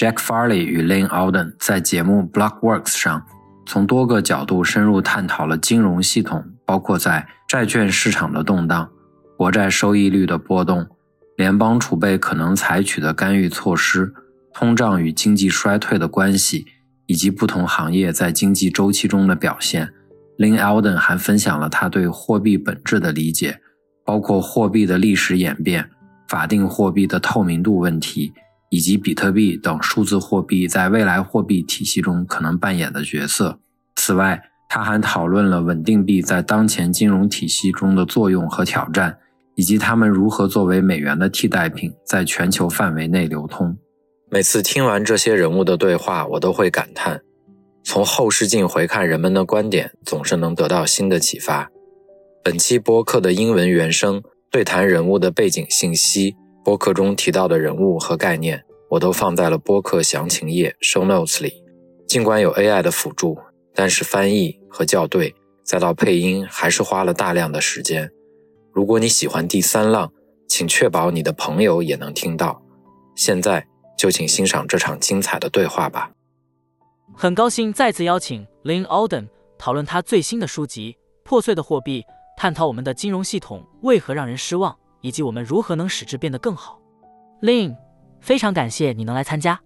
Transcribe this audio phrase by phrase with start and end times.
[0.00, 3.22] Jack Farley 与 Lane Alden 在节目 Blockworks 上，
[3.66, 8.90] 从多个角度深入探讨了金融系统，包括在债券市场的动荡、
[9.36, 10.86] 国债收益率的波动、
[11.36, 14.14] 联邦储备可能采取的干预措施、
[14.54, 16.64] 通胀与经济衰退的关系，
[17.04, 19.92] 以及不同行业在经济周期中的表现。
[20.38, 23.60] Lane Alden 还分享了他对货币本质的理解，
[24.06, 25.90] 包括货币的历史演变、
[26.26, 28.32] 法定货币的透明度问题。
[28.70, 33.58] 以及比特币等数字货币在未来货币体系中可能扮演的角色。
[33.96, 39.18] 此外，他还讨论了稳定币在当前金融体系中的作用和挑战，
[39.56, 43.76] 以及它们如何作为美元的替代品在全球范围内流通。
[44.30, 47.20] 每次听完这些人物的对话，我都会感叹：
[47.82, 51.68] 从后视镜回看人们的观点，总是能得到新的启发。
[52.44, 56.36] 本期播客的英文原声对谈人物的背景信息。
[56.62, 61.64] 播客中提到的人物和概念，我都放在了播客详情页 show notes 里。
[62.06, 63.38] 尽管有 AI 的辅助，
[63.74, 68.10] 但是翻译和校对，再到配音，还是花了大量的时间。
[68.72, 70.12] 如果你喜欢第三浪，
[70.48, 72.60] 请确保你的朋友也能听到。
[73.14, 73.66] 现在
[73.96, 76.10] 就请欣赏这场精彩的对话吧。
[77.16, 80.92] 很高兴再次邀请 Lin Alden 讨论他最新的书籍
[81.24, 82.02] 《破碎的货币》，
[82.36, 84.76] 探讨我们的金融系统为何让人失望。
[85.00, 86.80] 以及我们如何能使之变得更好
[87.42, 87.76] ，Lin，
[88.20, 89.60] 非常感谢你能来参加。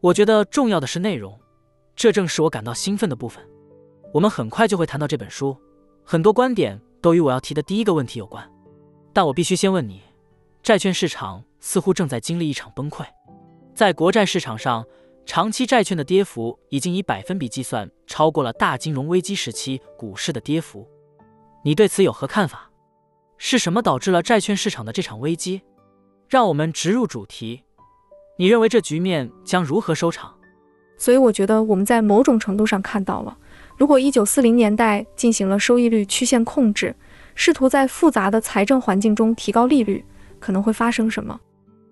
[0.00, 1.38] 我觉得重要的是内容，
[1.94, 3.42] 这正是我感到兴奋的部分。
[4.12, 5.56] 我们很快就会谈到这本书，
[6.04, 8.48] 很多观点都与我要提的第一个问题有关。
[9.12, 10.02] 但我必须先问你，
[10.62, 13.04] 债券市场似乎正在经历一场崩溃。
[13.74, 14.84] 在国债市场上，
[15.24, 20.86] 长期债券的跌幅已经以百分比计算超过了大金融危机时期股市的跌幅。
[21.64, 22.65] 你对此有何看法？
[23.38, 25.62] 是什么导致了债券市场的这场危机？
[26.28, 27.62] 让我们直入主题。
[28.38, 30.34] 你认为这局面将如何收场？
[30.98, 33.36] 所以我觉得我们在某种程度上看到了，
[33.76, 36.94] 如果一九四零年代进行了收益率曲线控制，
[37.34, 40.04] 试图在复杂的财政环境中提高利率，
[40.40, 41.38] 可能会发生什么？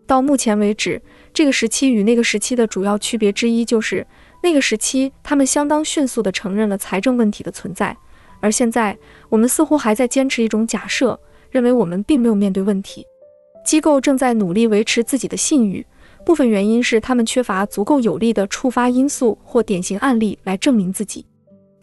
[0.06, 1.00] 到目前为止，
[1.32, 4.06] 这个时期与那个时期的主要区别之一就是，
[4.42, 7.96] 那个时期他们相当迅速地承认了财政问题的存在，
[8.40, 11.20] 而现在我们似乎还在坚持一种假设。
[11.54, 13.06] 认为我们并没有面对问题，
[13.64, 15.86] 机构正在努力维持自己的信誉，
[16.26, 21.24] 部分原因是他们缺乏足够有力的触发因素或典型案例来证明自己。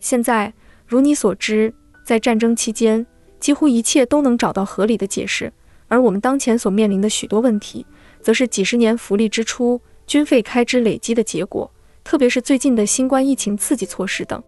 [0.02, 0.54] 现在，
[0.86, 1.74] 如你所知，
[2.06, 3.08] 在战争期间，
[3.40, 5.54] 几乎一切都能找到合理的解释，
[5.88, 7.86] 而我们当前所面临的许多问题，
[8.22, 11.72] 则是几十年福利支出、军费开支累积的结果，
[12.04, 14.44] 特别是最近的新冠疫情刺激措施等。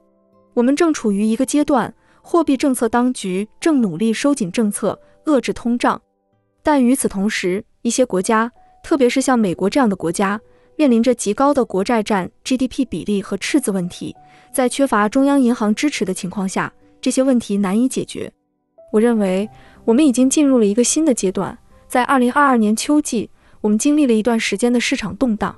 [0.53, 4.99] 我们正处于一个阶段，货币政策当局正努力收紧政策。
[5.25, 6.01] 遏制通胀，
[6.61, 8.51] 但与此同时，一些国家，
[8.83, 10.39] 特别是像美国这样的国家，
[10.75, 14.15] 面临着极高的国债占 GDP 比例和赤字问题。
[14.51, 18.31] 在缺乏中央银行支持的情况下，这些问题难以解决。
[18.91, 19.49] 我认为，
[19.85, 21.57] 我们已经进入了一个新的阶段。
[21.87, 23.29] 在2022年秋季，
[23.61, 25.55] 我们经历了一段时间的市场动荡，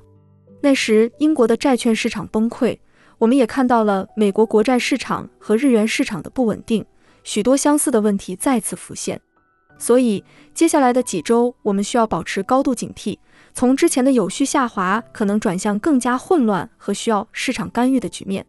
[0.60, 2.78] 那时英国的债券市场崩溃，
[3.18, 6.84] 我们也看到了美国国债市场和日元市场的不稳定，
[7.24, 9.20] 许多相似的问题再次浮现。
[9.78, 10.24] 所以，
[10.54, 13.18] 接下来的几周，我们需要保持高度警惕，
[13.52, 18.46] 从之前的有序下滑可能转向更加混乱和需要市场干预的局面。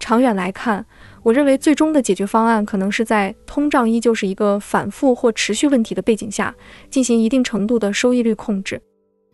[0.00, 0.84] 长远来看，
[1.22, 6.54] 我认为最终的解决方案可能是在通胀依旧是一个反复或持续问题的背景下，
[6.90, 8.82] 进行一定程度的收益率控制。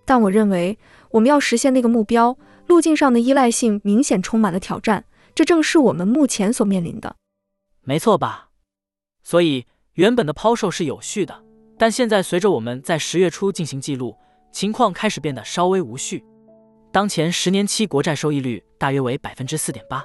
[0.05, 0.77] 但我认为，
[1.11, 2.37] 我们要实现那个目标，
[2.67, 5.05] 路径上的依赖性明显充满了挑战，
[5.35, 7.17] 这正是我们目前所面临的。
[7.85, 8.49] 没错吧？
[9.23, 9.67] 所以。
[9.99, 11.43] 原本的抛售是有序的，
[11.77, 14.17] 但现在随着我们在十月初进行记录，
[14.53, 16.25] 情况开始变得稍微无序。
[16.93, 20.05] 当前十年期国债收益率大约为百分之四点八，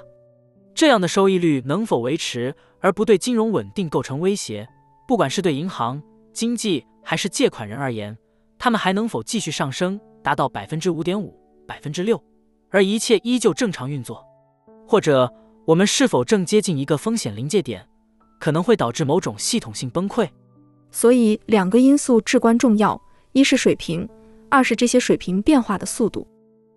[0.74, 4.68] 这样的收益率能否维持而不对金融稳定构成威胁？
[5.06, 6.02] 不管是对银行、
[6.32, 8.18] 经济还是借款人而言，
[8.58, 11.38] 他们还能否继续上升，达到百分之五点五、
[11.68, 12.20] 百分之六，
[12.68, 14.26] 而一切依旧正常运作？
[14.88, 15.32] 或者
[15.64, 17.86] 我们是否正接近一个风险临界点？
[18.44, 20.28] 可能会导致某种系统性崩溃，
[20.90, 23.00] 所以两个因素至关重要：
[23.32, 24.06] 一是水平，
[24.50, 26.26] 二是这些水平变化的速度。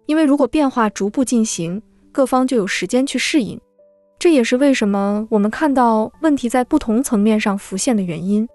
[0.06, 1.82] 因为如果变化逐步进行，
[2.14, 3.60] 各方就有时间去适应。
[4.18, 8.48] 这也是为什么我们看到问题在不同层面上浮现的原因。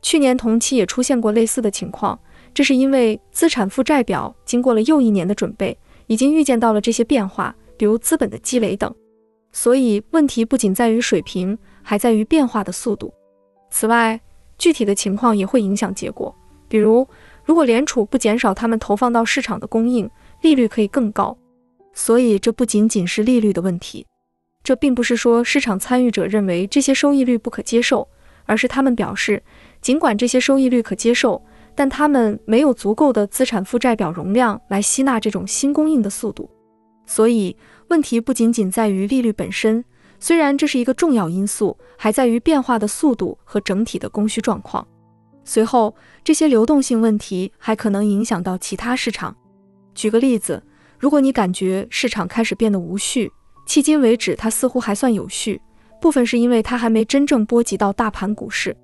[0.00, 2.16] 去年同期也出现过类似的情况，
[2.54, 5.76] 这是因为资产负债表经过了又一年的准备，
[6.06, 8.94] 已经预见到了这些变化，比如资本的积累等。
[9.50, 13.12] 所以问题不仅在于水平，还在于变化的速度。
[13.70, 14.20] 此外，
[14.58, 16.34] 具体的情况也会影响结果。
[16.68, 17.06] 比如，
[17.44, 20.08] 如果联储不减少他们投放到市场的供应，
[20.40, 21.36] 利率可以更高。
[21.92, 24.06] 所以，这不仅仅是利率的问题。
[24.62, 28.06] 这并不是说市场参与者认为这些收益率不可接受，
[28.46, 29.42] 而是他们表示，
[29.80, 31.42] 尽管这些收益率可接受，
[31.74, 36.48] 但他们没有足够的资产负债表容量来吸纳这种新供应的速度。
[37.04, 37.56] 所以，
[37.88, 39.84] 问题不仅仅在于利率本身，
[40.22, 44.86] 虽然这是一个重要因素，还在于变化的速度和整体的供需状况。
[45.42, 45.92] 随后，
[46.22, 49.36] 这些流动性问题还可能影响到其他市场。
[49.96, 50.62] 举个例子，
[50.96, 53.32] 如果你感觉市场开始变得无序，
[53.66, 55.60] 迄今为止，它似乎还算有序，
[56.00, 58.76] 部分是因为它还没真正波及到大盘股市。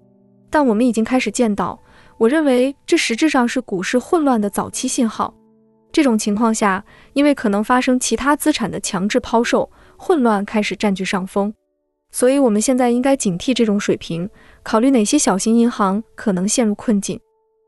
[0.50, 1.80] 但我们已经开始见到，
[2.18, 5.32] 我认为这实质上是股市混乱的早期信号。
[5.92, 11.52] 这种情况下，因为可能发生其他资产的强制抛售，混乱开始占据上风。
[12.10, 14.30] 所以，我们现在应该警惕这种水平，
[14.62, 17.20] 考虑哪些小型银行可能陷入困境。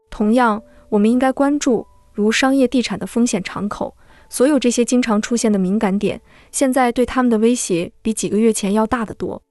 [0.09, 3.95] 同样，我们应该关注如商业地产的风险敞口。
[4.31, 6.21] 所有这些经常出现的敏感点，
[6.53, 9.43] 现在对他们的威胁比几个月前要大得多。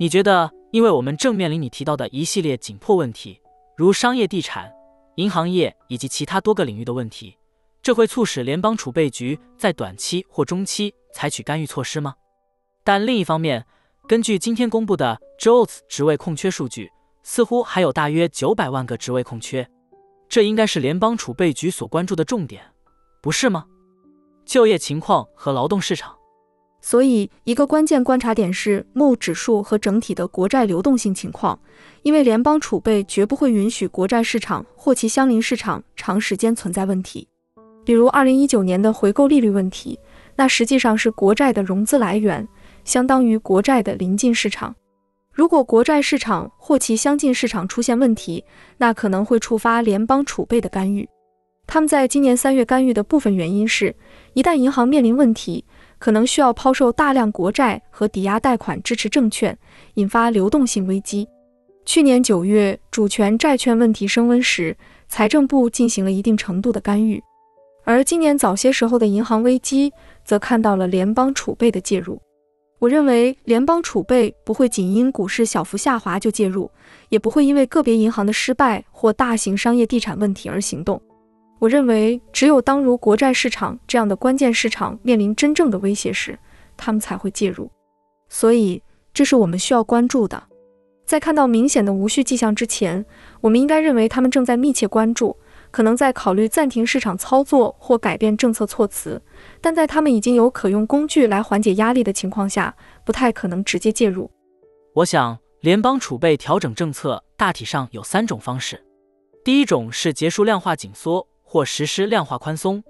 [0.00, 3.38] 你觉得，因为我们正面临你提到的一系列紧迫问题，
[3.76, 4.72] 如商业地产、
[5.16, 7.36] 银行业以及其他多个领域的问题，
[7.82, 12.14] 这会促使联邦储备局在短期或中期采取干预措施吗？
[12.82, 13.64] 但另一方面，
[14.08, 16.90] 根据今天公布的 JOLTS 职位空缺数据，
[17.22, 19.66] 似乎还有大约九百万个职位空缺，
[20.28, 22.62] 这应该是联邦储备局所关注的重点，
[23.22, 23.64] 不是吗？
[24.44, 26.14] 就业情况和劳动市场，
[26.82, 31.58] 所以一个关键观察点是 MO 指数和整体的国债流动性情况，
[32.02, 37.26] 因为联邦储备绝不会允许国债市场或其相邻市场长时间存在问题，
[37.86, 39.98] 比如二零一九年的回购利率问题，
[40.36, 42.46] 那实际上是国债的融资来源，
[42.84, 44.74] 相当于国债的临近市场。
[45.32, 48.44] 如果国债市场或其相近市场出现问题，
[48.78, 51.08] 那可能会触发联邦储备的干预。
[51.66, 53.94] 他们在今年三月干预的部分原因是，
[54.34, 55.64] 一旦银行面临问题，
[55.98, 59.58] 可能需要抛售大量国债和抵押贷款支持证券，
[59.94, 61.26] 引发流动性危机。
[61.86, 64.76] 去年九月主权债券问题升温时，
[65.08, 67.22] 财政部进行了一定程度的干预，
[67.84, 69.92] 而今年早些时候的银行危机
[70.24, 72.20] 则看到了联邦储备的介入。
[72.80, 76.70] 我认为联邦储备不会仅因股市小幅下滑就介入，
[77.08, 81.00] 也不会因为个别银行的失败或大型商业地产问题而行动。
[81.60, 86.38] 我认为，只有当如国债市场这样的关键市场面临真正的威胁时，
[86.76, 87.70] 他们才会介入。
[88.28, 88.82] 所以，
[89.14, 90.42] 这是我们需要关注的。
[91.06, 93.04] 在看到明显的无序迹象之前，
[93.40, 95.36] 我们应该认为他们正在密切关注，
[95.70, 99.22] 可能在考虑暂停市场操作或改变政策措辞。
[99.64, 104.30] 但在他们已经有可用工具来缓解压力的情况下，不太可能直接介入。
[104.92, 108.84] 我想，联邦储备调整政策大体上有三种方式：
[109.42, 111.26] 第一种是结束量化紧缩。
[111.46, 112.82] 或实施量化宽松，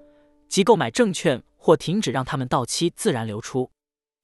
[0.49, 3.71] 即购买证券或停止让它们到期自然流出。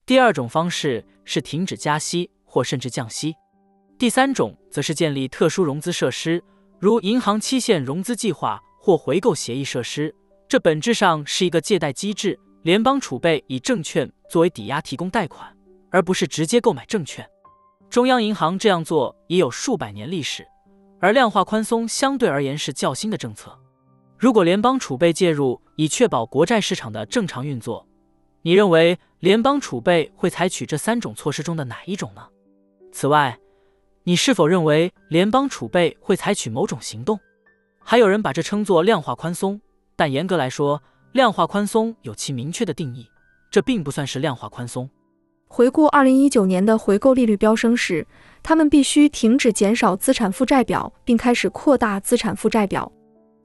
[0.07, 3.35] 第二种方式是停止加息或甚至降息。
[3.99, 6.42] 第三种则是建立特殊融资设施，
[6.78, 10.14] 如银行期限融资计划或回购协议设施。
[10.50, 15.57] 这本质上是一个借贷机制，联邦储备以证券作为抵押提供贷款，
[15.92, 17.25] 而不是直接购买证券。
[17.88, 20.45] 中央银行这样做已有数百年历史，
[20.99, 23.57] 而量化宽松相对而言是较新的政策。
[24.19, 27.87] 如果联邦储备介入以确保国债市场的正常运作，
[28.42, 32.26] 你认为联邦储备会采取这三种措施中的哪一种呢？
[32.90, 33.38] 此外，
[34.02, 37.21] 你是否认为联邦储备会采取某种行动？
[37.78, 39.61] 还有人把这称作量化宽松，
[40.00, 43.07] 但严格来说，量化宽松有其明确的定义，
[43.50, 44.88] 这并不算是量化宽松。
[45.47, 48.07] 回顾二零一九年的回购利率飙升时，
[48.42, 52.90] 他们必须停止减少资产负债表，并开始扩大资产负债表。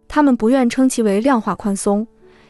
[0.08, 2.08] 他们不愿称其为量化宽松，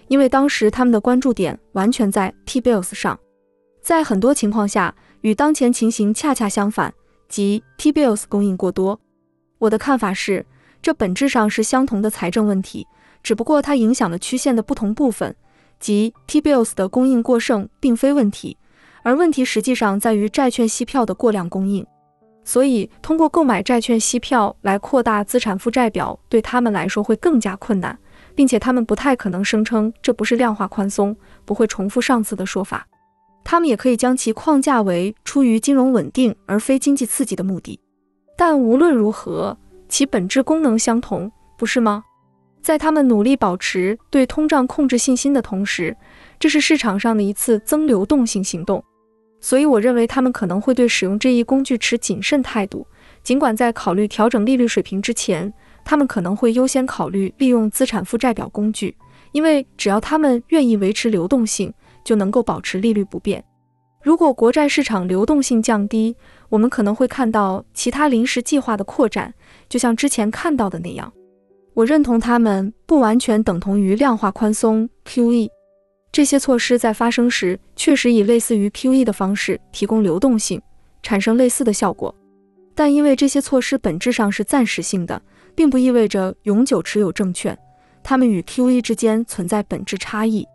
[0.08, 3.20] 因为当时他们的关注点完全在 T-bills 上，
[3.82, 6.94] 在很多情况下与当前情形恰恰相反，
[7.28, 9.00] 即 T-bills 供应过多。
[9.58, 10.46] 我的看法是，
[10.80, 12.86] 这本质上是相同的财政问题，
[13.25, 15.36] 只不过它影响了曲线的不同部分，
[15.79, 18.55] 即 T-bills 的供应过剩并非问题，
[19.01, 21.84] 而问题实际上在于债券息票的过量供应。
[22.44, 27.98] 所以，通过购买债券息票来扩大资产负债表，对他们来说会更加困难。
[28.36, 31.15] 并且他们不太可能声称这不是量化宽松，
[31.46, 32.86] 不会重复上次的说法。
[33.44, 37.79] 他们也可以将其框架为出于金融稳定而非经济刺激的目的。
[38.38, 42.03] 但无论如何，其本质功能相同，不是吗？
[42.65, 45.95] 在他们努力保持对通胀控制信心的同时，
[46.39, 48.84] 这是市场上的一次增流动性行动。
[49.39, 52.88] 所以，我认为他们可能会对使用这一工具持谨慎态度。
[53.22, 55.53] 尽管在考虑调整利率水平之前，
[55.84, 58.98] 他们可能会优先考虑利用资产负债表工具，
[59.31, 61.72] 因为只要他们愿意维持流动性，
[62.03, 63.45] 就能够保持利率不变。
[64.01, 66.15] 如果国债市场流动性降低，
[66.50, 69.31] 我们可能会看到其他临时计划的扩展，
[69.69, 71.13] 就像之前看到的那样。
[71.75, 75.50] 我认同他们不完全等同于量化宽松 （QE）。
[76.10, 80.62] 这些措施在发生时确实以类似于 QE 的方式提供流动性，
[81.03, 82.15] 产生类似的效果。
[82.74, 85.22] 但因为这些措施本质上是暂时性的，
[85.53, 87.58] 并不意味着永久持有证券，
[88.01, 90.48] 它们与 QE 之间存在本质差异。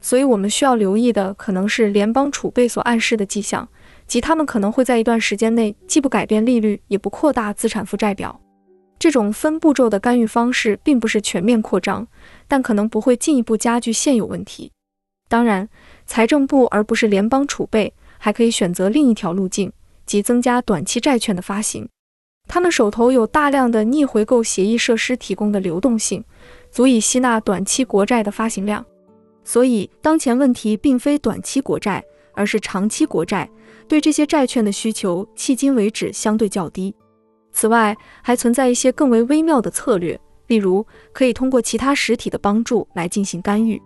[0.00, 3.68] 所以，我们需要留意的可能是联邦储备所暗示的迹象，
[4.06, 8.40] 即他们可能会在一段时间内既不改变利率，也不扩大资产负债表。
[9.00, 12.06] 这种分步骤的干预方式并不是全面扩张，
[12.46, 14.70] 但可能不会进一步加剧现有问题。
[15.26, 15.70] 当然，
[16.06, 19.72] 财政部而不是联邦储备还可以选择另一条路径，
[20.04, 21.88] 即增加短期债券的发行。
[22.46, 26.22] 他们手头有大量的逆回购协议设施提供的流动性，
[26.70, 28.84] 足以吸纳短期国债的发行量。
[29.44, 32.04] 所以，当前问题并非短期国债，
[32.34, 33.48] 而是长期国债。
[33.88, 36.94] 对这些债券的需求迄今为止相对较低。
[37.52, 43.80] 此外，还存在一些更为微妙的策略，例如可以通过其他实体的帮助来进行干预。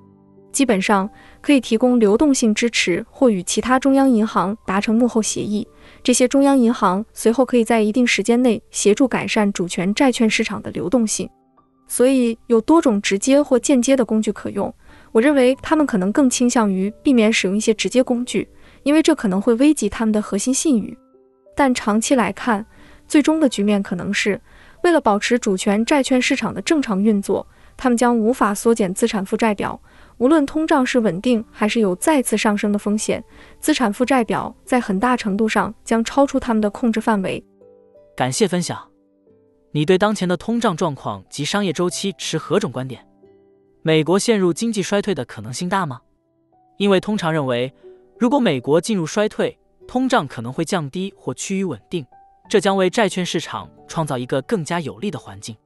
[0.53, 5.67] 基本上可以提供流动性支持，或与其他中央银行达成幕后协议。
[6.03, 11.29] 这些中央银行随后可以在一定时间内协助改善主权债券市场的流动性。
[11.89, 14.73] 所以有多种直接或间接的工具可用。
[15.11, 18.49] 我认为他们可能更倾向于避免使用一些直接工具，
[18.85, 20.97] 因为这可能会危及他们的核心信誉。
[21.57, 22.65] 但长期来看，
[23.15, 24.41] 最终的局面可能是
[24.83, 29.81] 为了保持主权债券市场的正常运作，他们将无法缩减资产负债表。
[30.19, 33.23] 无论通胀是稳定还是有再次上升的风险，
[33.61, 37.41] 资产负债表在很大程度上将超出他们的控制范围。
[38.17, 38.77] 感谢分享。
[39.71, 43.07] 你对当前的通胀状况及商业周期持何种观点？
[43.83, 46.01] 美国陷入经济衰退的可能性大吗？
[46.79, 47.73] 因为通常认为，
[48.19, 49.57] 如果美国进入衰退，
[49.87, 52.05] 通胀可能会降低或趋于稳定，
[52.49, 55.57] 这将为债券市场创造一个更加有利的环境。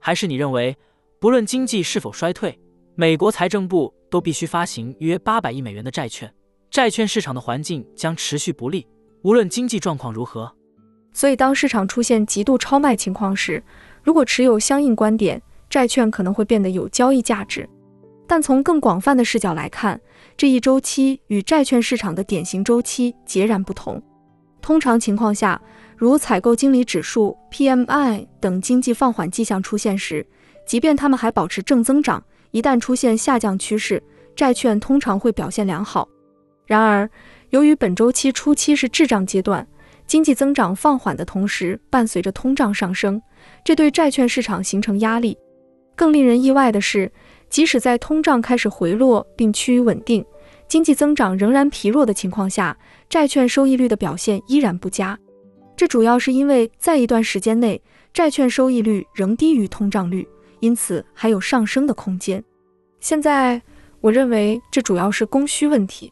[0.00, 0.76] 还是你认为，
[1.20, 2.58] 不论经济是否衰退？
[2.94, 6.32] 美国财政部都必须发行约八百亿美元的债券，
[6.70, 8.86] 债券市场的环境将持续不利，
[9.22, 10.50] 无论经济状况如何。
[11.12, 13.62] 所以，当市场出现极度超卖情况时，
[14.02, 17.68] 如果持有相应观点，债券可能会变得有交易价值。
[18.26, 20.00] 但从更广泛的视角来看，
[20.36, 24.02] 这一周期与债券市场的典型周期截然不同。
[24.60, 25.60] 通常情况下，
[25.96, 30.26] 如采购经理指数 （PMI） 等经济放缓迹象出现时，
[30.66, 32.22] 即便它们还保持正增长。
[32.50, 34.02] 一旦出现下降趋势，
[34.34, 36.08] 债券通常会表现良好。
[36.66, 37.08] 然而，
[37.50, 39.66] 由于本周期初期是滞胀阶段，
[40.06, 43.20] 经济增长放缓的同时伴随着通胀上升，
[43.64, 45.36] 这对债券市场形成压力。
[45.94, 47.10] 更令人意外的是，
[47.48, 50.24] 即使在通胀开始回落并趋于稳定，
[50.68, 52.76] 经济增长仍然疲弱的情况下，
[53.08, 55.18] 债券收益率的表现依然不佳。
[55.76, 57.80] 这主要是因为在一段时间内，
[58.12, 60.26] 债券收益率仍低于通胀率。
[60.60, 62.42] 因此还有上升的空间。
[62.98, 63.60] 现在，
[64.00, 66.10] 我认为这主要是供需问题。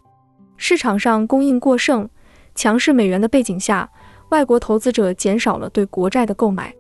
[0.59, 2.09] 市场上供应过剩、
[2.55, 3.91] 强势美元的背景下，
[4.29, 6.75] 外国投资者减少了对国债的购买。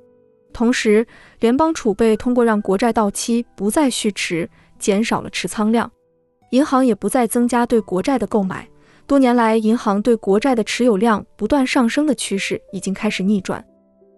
[0.52, 1.06] 同时，
[1.40, 4.48] 联邦储备通过让国债到期不再续持，
[4.78, 5.90] 减少了持仓量。
[6.50, 8.68] 银行也不再增加对国债的购买。
[9.06, 13.62] 多年来，银行对国债的持有量不断上升的趋势已经开始逆转。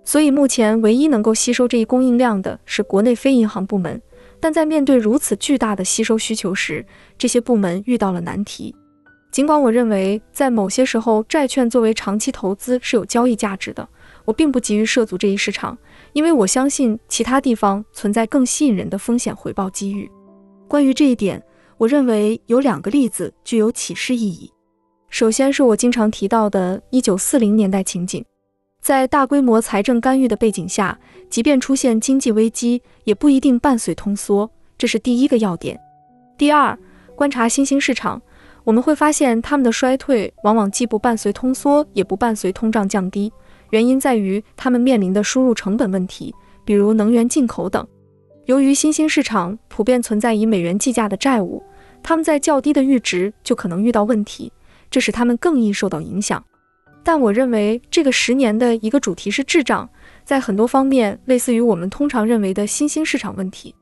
[0.04, 4.00] 所以目前唯一能够吸收这一供应量的是国内非银行部门，
[4.38, 6.86] 但在面对如此巨大的吸收需求时，
[7.18, 8.72] 这些部门遇到了难题。
[9.32, 13.86] 尽管我认为在某些时候债券作为长期投资是有交易价值的，
[14.24, 15.76] 我并不急于涉足这一市场，
[16.12, 20.08] 因为我相信其他地方存在更吸引人的风险回报机遇。
[20.68, 21.42] 关于这一点，
[21.76, 24.52] 我认为有两个例子具有启示意义。
[25.08, 28.24] 首先是我经常提到的1940年代情景。
[28.80, 30.98] 在大规模财政干预的背景下，
[31.28, 34.48] 即便出现经济危机，也不一定伴随通缩，
[34.78, 35.80] 这是第一个要点。
[36.38, 36.78] 第二，
[37.14, 38.20] 观察新兴市场，
[38.62, 43.32] 我们会发现他们的衰退往往既不伴随通缩，也不伴随通胀降低。
[43.70, 46.32] 原因在于他们面临的输入成本问题，
[46.64, 47.84] 比如能源进口等。
[48.44, 51.60] 由于新兴市场普遍存在以美元计价的债务，
[52.04, 54.52] 他们在较低的阈值就可能遇到问题，
[54.96, 56.42] 这使他们更易受到影响。
[57.04, 59.86] 但我认为这个十年的一个主题是滞胀，
[60.24, 63.74] 在很多方面类似于我们通常认为的新兴市场问题。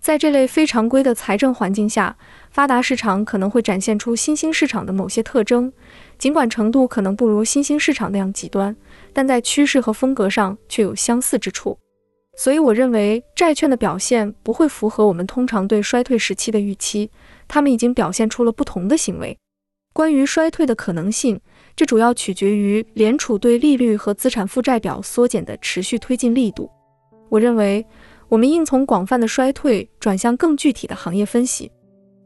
[0.00, 2.16] 在这类非常规的财政环境下，
[2.50, 5.70] 发达市场可能会展现出新兴市场的某些特征，
[6.16, 8.74] 尽管程度可能不如新兴市场那样极端，
[9.12, 11.78] 但在趋势和风格上却有相似之处。
[12.38, 17.10] 所以，我认为债券的表现不会符合我们通常对衰退时期的预期，
[17.46, 19.36] 它们已经表现出了不同的行为。
[19.94, 21.40] 关于衰退的可能性。
[21.76, 26.70] 这主要取决于联储对利率和资产负债表缩减的持续推进力度。
[27.28, 27.84] 我认为，
[28.28, 31.72] 我们应从广泛的衰退转向更具体的行业分析。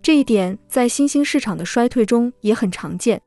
[0.03, 3.21] 这一点在新兴市场的衰退中也很常见。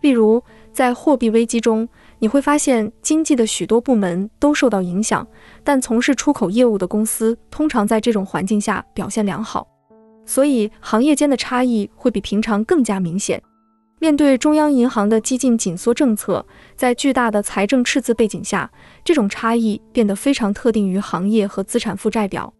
[0.00, 0.42] 例如，
[0.72, 5.26] 在货币危机中，你会发现经济的许多部门都受到影响，
[5.62, 9.68] 但从事出口业务的公司通常在这种环境下表现良好。
[10.24, 13.40] 所以，行业间的差异会比平常更加明显。
[14.02, 18.70] 面对中央银行的激进紧缩政策，在巨大的财政赤字背景下，
[19.04, 22.50] 这种差异变得非常特定于行业和资产负债表。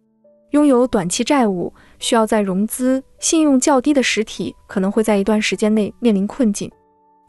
[0.50, 6.70] 拥有短期债务、需要在融资、信用较低的实体可能会在一段时间内面临困境，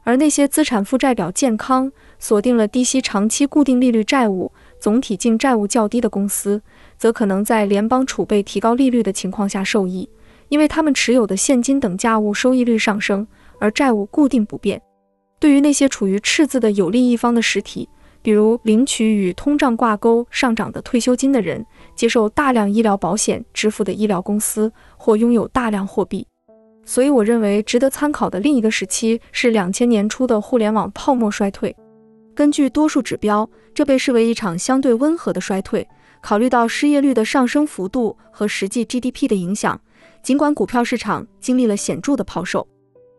[0.03, 1.89] 而那些资产负债表健康、
[2.19, 6.61] 锁定了低息长期固定利率债务、总体净债务较低的公司，
[6.97, 10.09] 则可能在联邦储备提高利率的情况下受益，
[10.49, 13.25] 因为他们持有的现金等价物收益率上升。
[13.61, 14.81] 而债务固定不变，
[15.39, 17.87] 对于那些处于赤字的有利一方的实体，
[18.23, 21.63] 比如领取与通胀挂钩上涨的退休金的人，
[21.95, 26.25] 接受大量医疗保险支付的医疗公司，或拥有大量货币。
[26.83, 31.75] 所以，我认为值得参考的另一个时期是两千年初的互联网泡沫衰退。
[32.33, 35.87] 根据多数指标，这被视为一场相对温和的衰退。
[36.21, 39.79] 考虑到失业率的上升幅度和实际 GDP 的影响，
[40.23, 42.67] 尽管股票市场经历了显著的抛售。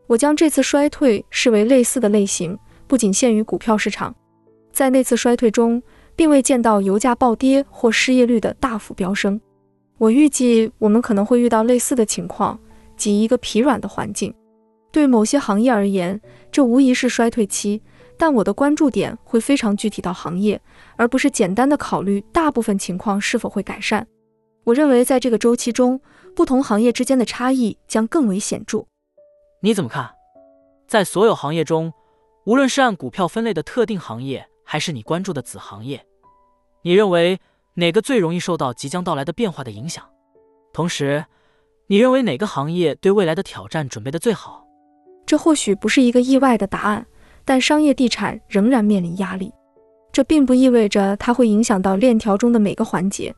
[0.07, 4.15] 我将这次衰退视为类似的类型，不仅限于股票市场。
[4.73, 5.83] 在那次衰退中，
[6.17, 9.41] 并未见到油价暴跌或失业率的大幅飙升。
[9.99, 12.59] 我预计我们可能会遇到类似的情况，
[12.97, 14.35] 即一个疲软的环境。
[14.91, 17.81] 对某些行业而言，这无疑是衰退期，
[18.19, 20.61] 但我的关注点会非常具体到行业，
[20.97, 24.07] 而不是简单的考虑大部分情况是否会改善。
[24.65, 26.01] 我认为在这个周期中，
[26.35, 28.85] 不同行业之间的差异将更为显著。
[29.65, 30.11] 你怎么看？
[30.89, 31.93] 在所有行业中，
[32.47, 36.05] 无论是按股票分类的特定行业，还是你关注的子行业，
[36.83, 37.39] 你认为
[37.75, 40.05] 哪个最容易受到即将到来的变化的影响？
[40.73, 41.25] 同时，
[41.87, 44.67] 你认为哪个行业对未来的挑战准备的最好？
[45.25, 47.07] 这或许不是一个意外的答案，
[47.45, 49.53] 但商业地产仍然面临压力。
[50.11, 53.33] 这并不意味着它会影响到链条中的每个环节。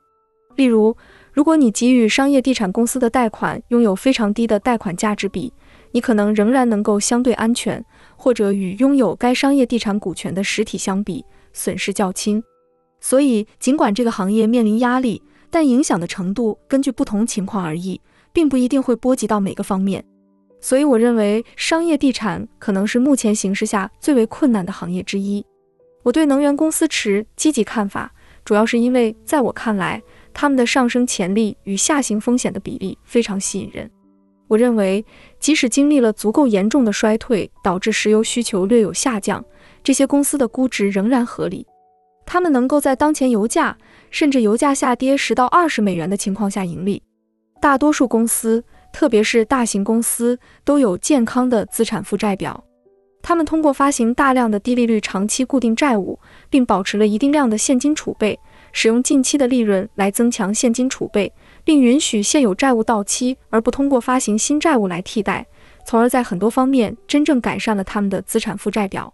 [0.56, 0.96] 例如，
[1.32, 5.52] 如果你给予商业地产公司的贷款拥有非常低的贷款价值比，
[5.94, 7.84] 你可能仍然能够相对安全，
[8.16, 12.42] 或者与拥有该商业地产股权的实体相比，损失较轻。
[13.00, 18.00] 所以，尽管这个行业面临压力，但影响的程度根据不同情况而异，
[18.32, 20.04] 并不一定会波及到每个方面。
[20.60, 25.46] 所以，我认为商业地产可能是目前形势下最为困难的行业之一。
[26.02, 28.12] 我对能源公司持积极看法，
[28.44, 30.02] 主要是因为在我看来，
[30.32, 33.88] 他们的上升潜力与下行风险的比例非常吸引人。
[34.48, 35.04] 我认为，
[35.38, 39.44] 即使经历了足够严重的衰退，导致石油需求略有下降，
[39.82, 41.66] 这些公司的估值仍然合理。
[42.26, 43.76] 他们能够在当前油价
[44.10, 47.02] 甚至油价下跌十到二十美元的情况下盈利。
[47.60, 52.64] 大多数公司，特别是大型公司，都有健康的资产负债表。
[53.22, 56.18] 他们通过发行大量的低利率长期固定债务，
[56.50, 58.38] 并保持了一定量的现金储备，
[58.72, 61.32] 使用近期的利润来增强现金储备。
[61.64, 65.46] 并允许现有债务到期，而不通过发行新债务来替代，
[65.86, 69.12] 从而在很多方面真正改善了他们的资产负债表。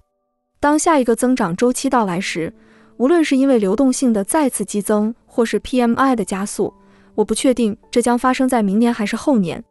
[0.58, 2.52] 当下一个增长周期到来时，
[2.96, 6.74] 无论是因为流动性的再次激增，或是 PMI 的加速，
[7.14, 9.64] 我不确定这将发生在明年还是后年。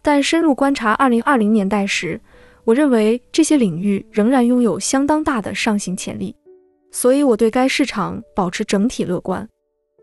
[0.00, 2.18] 但深入观察2020年代时，
[2.64, 6.34] 我认为这些领域仍然拥有相当大的上行潜力，
[6.90, 9.46] 所以我对该市场保持整体乐观。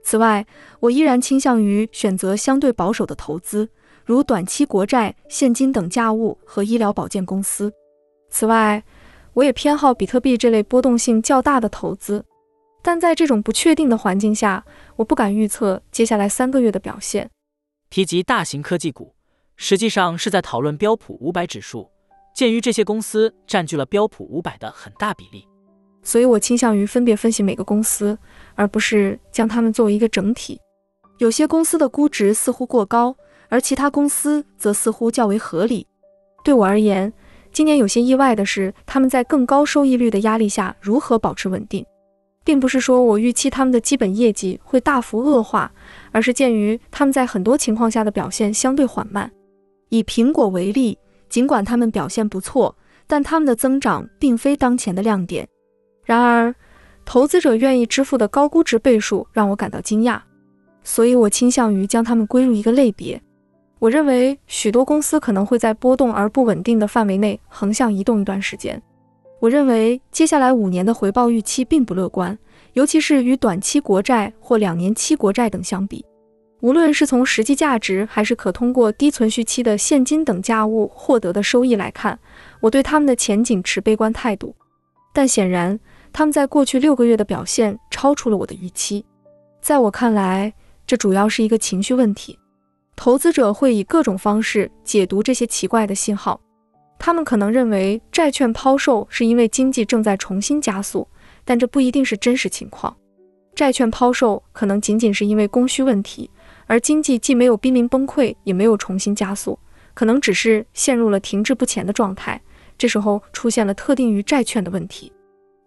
[0.07, 0.47] 此外，
[0.79, 3.69] 我依然倾向于选择相对保守的投资，
[4.05, 7.73] 如短期国债、现金等价物和医疗保健公司。
[8.29, 8.81] 此外，
[9.33, 12.23] 我也偏好比特币这类波动性较大的投资。
[12.81, 14.63] 但在这种不确定的环境下，
[14.95, 17.29] 我不敢预测接下来三个月的表现。
[17.89, 19.13] 提及大型科技股，
[19.57, 21.91] 实际上是在讨论标普五百指数。
[22.33, 25.45] 鉴于这些公司占据了标普五百的很大比例。
[26.07, 28.17] 所以我倾向于分别分析每个公司，
[28.55, 30.57] 而不是将它们作为一个整体。
[31.17, 33.13] 有些公司的估值似乎过高，
[33.49, 35.85] 而其他公司则似乎较为合理。
[36.45, 37.11] 对我而言，
[37.51, 41.85] 今年有些意外的是，他们在更高收益率的压力下如何保持稳定，
[42.45, 45.69] 并不是说我预期他们的基本业绩会大幅恶化，
[46.13, 49.29] 而是鉴于他们在很多情况下的表现相对缓慢。
[49.89, 55.45] 以苹果为例，尽管他们表现不错，但他们的增长并非当前的亮点。
[56.07, 56.55] 然而，
[57.03, 60.21] 投资者愿意支付的高估值倍数让我感到惊讶，
[60.81, 63.21] 所以我倾向于将它们归入一个类别。
[63.79, 68.81] 我认为许多公司可能会在波动而不稳定的范围内横向移动一段时间。
[69.41, 72.39] 我认为接下来五年的回报预期并不乐观，
[72.71, 76.05] 尤其是与短期国债或两年期国债等相比。
[76.61, 82.17] 无论是从实际价值还是可通过低存续期的现金等价物获得的收益来看，
[82.61, 84.55] 我对他们的前景持悲观态度。
[85.13, 85.79] 但显然，
[86.17, 89.05] 他们在过去六个月的表现超出了我的预期。
[89.61, 90.51] 在我看来，
[90.87, 92.39] 这主要是一个情绪问题。
[92.95, 96.41] 投资者会以各种方式解读这些奇怪的信号，
[96.97, 101.07] 他们可能认为债券抛售是因为经济正在重新加速，
[101.45, 102.97] 但这不一定是真实情况。
[103.53, 106.27] 债券抛售可能仅仅是因为供需问题，
[106.65, 109.59] 而经济既没有濒临崩溃，也没有重新加速，
[109.93, 112.41] 可能只是陷入了停滞不前的状态。
[112.75, 115.11] 这时候出现了特定于债券的问题。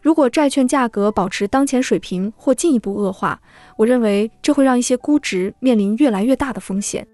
[0.00, 3.40] 如果债券价格保持当前水平或进一步恶化，
[3.76, 7.06] 我认为这会让一些估值面临越来越大的风险。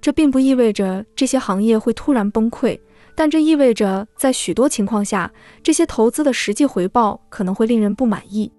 [0.00, 2.78] 这并不意味着这些行业会突然崩溃，
[3.14, 8.52] 但这意味着在许多情况下，这些投资的实际回报可能会令人不满意。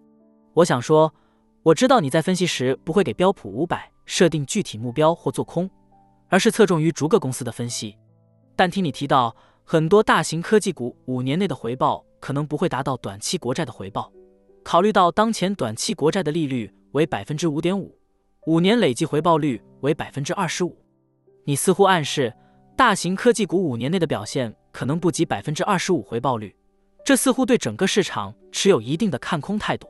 [0.55, 1.13] 我想说，
[1.61, 5.69] 我知道你在分析时不会给标普五百设定具体目标或做空，
[6.29, 7.95] 而是侧重于逐个公司的分析。
[8.55, 14.11] 但听你提到很多大型科技股五年内的回报可能不会达到短期国债的回报，
[14.63, 17.97] 考虑到当前短期国债的利率为百分之五点五，
[18.45, 20.77] 五年累计回报率为百分之二十五。
[21.45, 22.33] 你似乎暗示，
[22.75, 26.55] 大型科技股五年内的表现可能不及百分之二十五回报率，
[27.05, 29.87] 这似乎对整个市场持有一定的看空态度。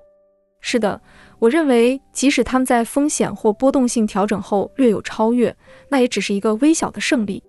[0.59, 1.01] 是的，
[1.39, 5.55] 我认为即使他们在风险或波动性调整后略有超越，
[5.89, 7.43] 那也只是一个微小的胜利。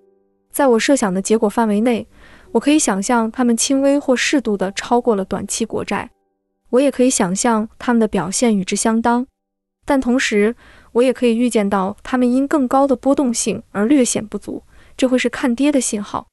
[0.50, 2.06] 在我设想的结果范围内，
[2.52, 6.10] 我可以想象他们轻微或适度的超过了短期国债，
[6.70, 9.26] 我也可以想象他们的表现与之相当，
[9.84, 10.54] 但同时。
[10.92, 14.62] 我也可以预见到，他们因更高的波动性而略显不足，
[14.96, 16.26] 这会是看跌的信号；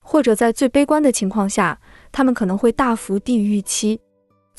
[0.00, 1.78] 或者在最悲观的情况下，
[2.10, 4.00] 他们可能会大幅低于预期。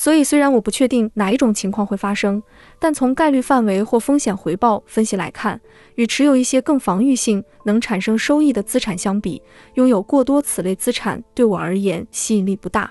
[0.02, 2.42] 所以，虽然我不确定哪一种情况会发生，
[2.80, 5.60] 但从概率范围或风险回报分析来看，
[5.96, 9.42] 与持有一些更防御性、能产生收益的资产相比，
[9.74, 12.90] 拥有过多此类资产对我而言吸引力不大。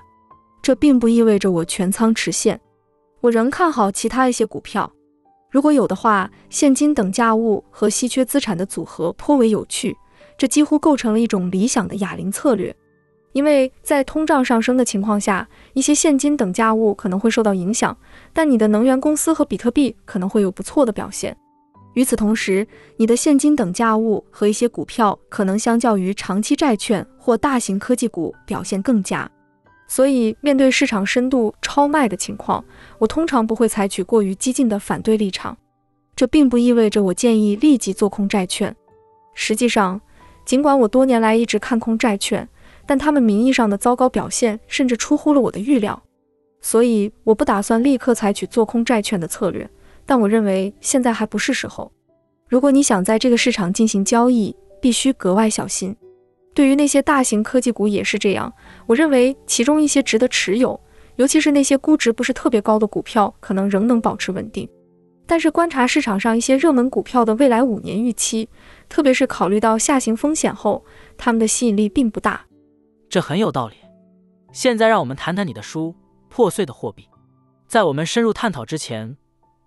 [0.60, 2.60] 这并不意味着我全仓持现，
[3.22, 4.92] 我仍看好其他一些股票。
[5.50, 9.96] 如果有的话，现金等价物和稀缺资产的组合颇为有趣，
[10.36, 12.76] 这几乎构成了一种理想的哑铃策略。
[13.32, 17.96] 因为在通胀上升的情况下，一些现金等价物可能会受到影响，
[18.32, 21.36] 但你的能源公司和比特币可能会有不错的表现。
[21.94, 29.28] 与此同时，你的现金等价物和一些股票可能相较于长期债券或大型科技股表现更佳。
[29.88, 32.64] 所以，面对市场深度超卖的情况，
[32.98, 35.56] 我通常不会采取过于激进的反对立场。
[36.14, 38.74] 这并不意味着我建议立即做空债券。
[39.34, 40.00] 实际上，
[40.44, 42.48] 尽管我多年来一直看空债券，
[42.88, 46.02] 但他们名义上的糟糕表现甚至出乎了我的预料。
[46.62, 49.68] 所以，我不打算立刻采取做空债券的策略。
[50.06, 51.92] 但我认为现在还不是时候。
[52.48, 55.94] 如果你想在这个市场进行交易，必须格外小心。
[56.54, 58.50] 对于那些大型科技股也是这样。
[58.86, 60.80] 我认为其中一些值得持有，
[61.16, 64.66] 尤其是那些估值不是特别高的股票，可能仍能保持稳定。
[65.26, 68.48] 但是观察市场上一些热门股票的未来五年预期，
[68.88, 70.82] 特别是考虑到下行风险后，
[71.18, 72.46] 它们的吸引力并不大。
[73.08, 73.76] 这很有道理。
[74.52, 75.94] 现在让我们谈谈你的书
[76.28, 77.02] 《破碎的货币》。
[77.66, 79.16] 在我们深入探讨之前，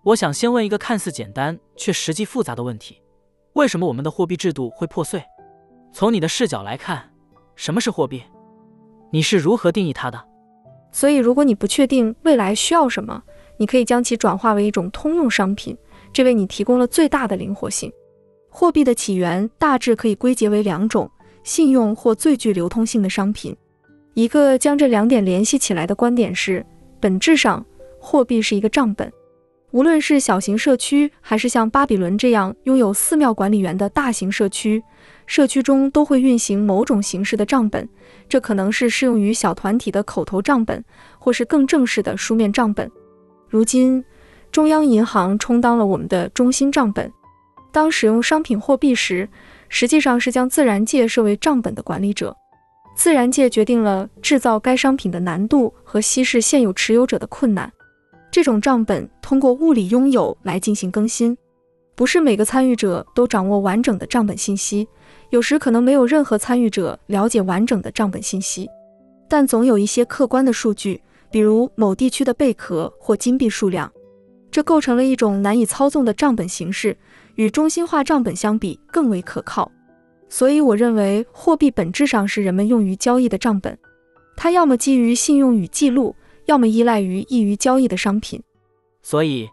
[0.04, 3.00] 我想先问一个看似简单却实际复杂的问题：
[3.54, 5.22] 为什么我们的货币制度会破碎？
[5.92, 7.12] 从你的视角来看，
[7.54, 8.22] 什么是货币？
[9.10, 10.24] 你是如何定义它的？
[10.90, 13.22] 所以，如果你不确定未来需要什么，
[13.56, 15.76] 你可以将其转化为一种通用商品，
[16.12, 17.92] 这为你提供了最大的灵活性。
[18.50, 21.10] 货币的起源大致可以归结为两种：
[21.42, 23.56] 信用或最具流通性的商品。
[24.14, 26.64] 一个将这两点联系起来的观点是，
[27.00, 27.64] 本质上，
[27.98, 29.10] 货币是一个账本。
[29.70, 34.82] 无论是小型社区，还是像巴比伦这样拥有寺庙管理员的大型社区。
[35.26, 37.88] 社区中都会运行某种形式的账本，
[38.28, 40.84] 这可能是适用于小团体的口头账本，
[41.18, 42.90] 或是更正式的书面账本。
[43.48, 44.04] 如今，
[44.50, 47.10] 中央银行充当了我们的中心账本。
[47.70, 49.26] 当使用商品货币时，
[49.74, 52.36] 实际上是将自然界设为账本的管理者。
[52.94, 57.72] 自然界决定了制造该商品的难度和稀释现有持有者的困难。
[58.30, 61.34] 这种账本通过物理拥有来进行更新，
[61.94, 64.86] 不是每个参与者都掌握完整的账本信息，
[65.30, 68.68] 有时可能没有任何参与者了解完整的账本信息，
[69.26, 73.90] 但总有一些客观的数据，比如某地区的贝壳或金币数量，
[74.50, 76.94] 这构成了一种难以操纵的账本形式，
[77.34, 79.70] 与中心化账本相比更为可靠。
[80.28, 83.78] 所以，我认为货币本质上是人们用于交易的账本，
[84.36, 86.16] 它要么基于信用与记录，
[86.46, 88.42] 要么依赖于易于交易的商品。
[89.02, 89.48] 所以，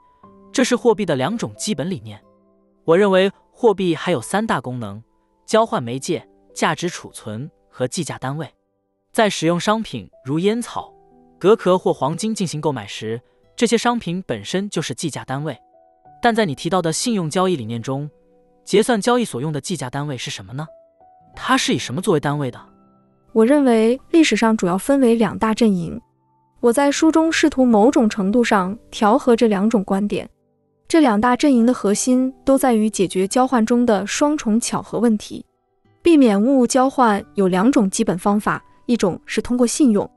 [0.53, 2.19] 这是货币的两种基本理念。
[2.85, 5.03] 我认为货币还有三大功能：
[5.45, 8.49] 交换媒介、价值储存和计价单位。
[9.11, 10.93] 在使用商品如烟草、
[11.37, 13.19] 隔壳或黄金进行购买时，
[13.55, 15.57] 这些商品本身就是计价单位。
[16.21, 18.10] 但在你提到的信用交易理念中，
[18.65, 20.67] 结算交易所用的计价单位是什么呢？
[21.36, 22.60] 它是以什么作为单位的？
[23.32, 25.99] 我认为历史上主要分为两大阵营。
[26.60, 30.29] 我在书中试图某种程度上调和这两种观点。
[30.88, 35.45] 这两大阵营的核心都在于解决交换中的双重巧合问题。
[36.01, 40.10] 避免物物交换有两种基本方法，一种是通过信用，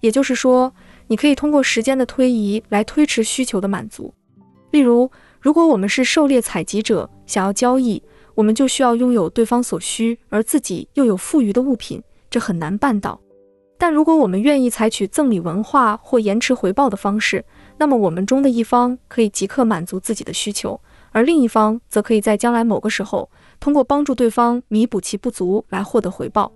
[0.00, 0.72] 也就是说，
[1.08, 4.14] 你可以通过时间的推移来推迟需求的满足。
[4.70, 5.10] 例如，
[5.42, 8.00] 如果我们是狩猎采集者，想要交易，
[8.36, 12.00] 我们就需要拥有对方所需而自己又有富余的物品，
[12.30, 13.20] 这很难办到。
[13.76, 17.44] 但如果我们愿意采取赠礼文化或延迟回报的方式，
[17.76, 23.28] 那么我们中的一方可以即刻满足自己的需求，而另一方则可以在将来某个时候，
[23.58, 26.52] 通过帮助对方弥补其不足来获得回报。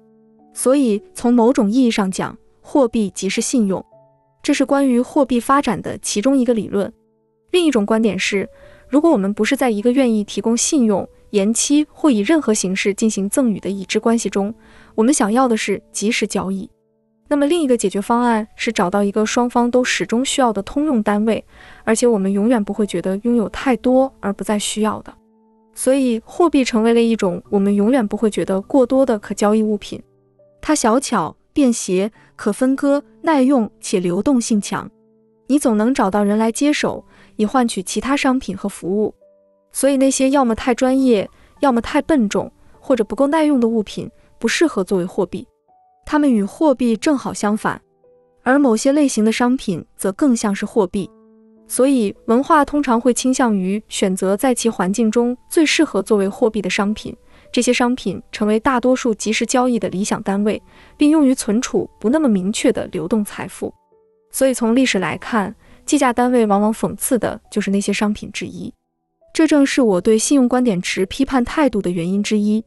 [0.55, 3.85] 所以，从某种意义上讲，货币即是信用，
[4.45, 6.93] 这是关于货币发展的其中一个理论。
[7.51, 8.49] 另一种观点是。
[8.89, 14.55] 如果我们不是在一个愿意提供信用、延期或以任何形式进行赠与的已知关系中，
[14.95, 16.71] 我们想要的是及时交易。
[17.29, 21.45] 那么另一个解决方案是找到一个双方都始终需要的通用单位，
[21.83, 25.13] 而且我们永远不会觉得拥有太多而不再需要的。
[25.75, 30.01] 所以，货币成为了一种我们永远不会觉得过多的可交易物品。
[30.63, 34.89] 它小巧、便携、可分割、耐用且流动性强，
[35.49, 37.05] 你总能找到人来接手。
[37.37, 39.15] 以换取其他商品和服务，
[39.71, 41.29] 所以那些要么太专业，
[41.61, 45.47] 要么太笨重，或者不够耐用的物品不适合作为货币。
[46.05, 47.81] 它们与货币正好相反，
[48.43, 51.11] 而某些类型的商品则更像是货币。
[51.69, 57.15] 所以文化通常会倾向于选择在其环境中最适合作为货币的商品，
[57.53, 60.63] 这些商品成为大多数即时交易的理想单位，
[60.97, 63.75] 并用于存储不那么明确的流动财富。
[64.31, 65.55] 所以从历史来看。
[65.87, 68.73] 计价单位往往讽刺的就是那些商品之一，
[69.33, 72.63] 这正是我对信用观点持批判态度的原因之一。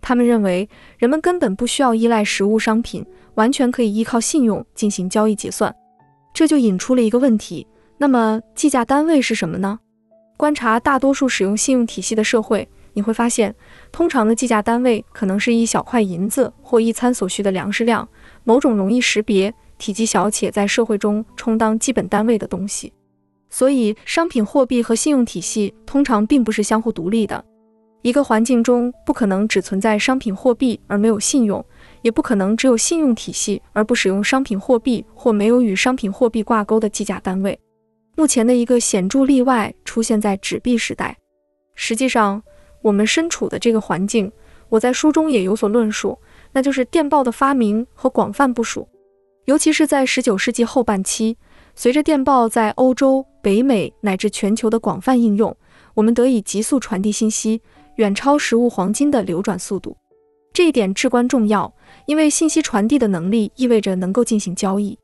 [0.00, 5.74] 他们认为人们根本不需要依赖实物商品，完全可以依靠信用进行交易结算。
[6.32, 7.66] 这就引出了一个问题：
[7.98, 9.78] 那么计价单位是什么呢？
[10.36, 13.54] 观察大多数使用信用体系的社会，你会发现，
[13.92, 18.06] 通常的计价单位可能是一小块银子或一餐所需的粮食量，
[18.42, 19.54] 某种容易识别。
[19.78, 22.92] 体积小且在社会中充当基本单位的东西，
[23.50, 27.44] 所以商品货币和信用体系通常并不是相互独立的。
[28.02, 31.64] 一个环境中不可能只存在商品货币而没有信用，
[32.02, 37.58] 也不可能只有信用体系而不使用商品货币或没有与商品货币挂钩的计价单位。
[38.14, 41.16] 目前的一个显著例外出现在纸币时代。
[41.74, 42.42] 实际上，
[42.82, 44.30] 我们身处的这个环境，
[44.68, 46.18] 我在书中也有所论述，
[46.52, 48.86] 那就是电报的发明和广泛部署。
[49.46, 51.36] 尤其是在19世纪后半期，
[51.74, 55.54] 随着电报在欧洲、北美乃至全球的广泛应用，
[55.94, 57.60] 我们得以急速传递信息，
[57.96, 59.96] 远超实物黄金的流转速度。
[60.52, 61.74] 这一点至关重要，
[62.06, 64.98] 因为信息传递的能力意味着能够进行交易。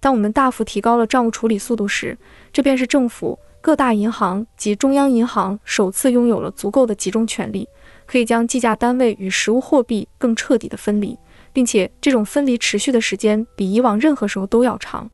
[0.00, 2.18] 当我们大幅提高了账务处理速度时，
[2.52, 7.66] 这便是政府、各大银行及中央银行首次拥有了足够的集中权力，
[8.06, 11.16] 可以将计价单位与实物货币更彻底地分离。
[11.52, 15.10] 并且这种分离持续的时间比以往任何时候都要长，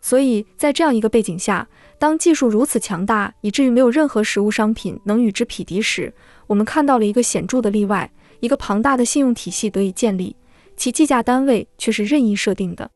[0.00, 1.68] 所以在这样一个背景下，
[1.98, 6.12] 当技术如此强大，以至于没有任何实物商品能与之匹敌时，
[6.46, 10.34] 我们看到了一个显著的例外：一个庞大的信用体系得以建立，
[10.76, 12.90] 其计价单位却是任意设定的。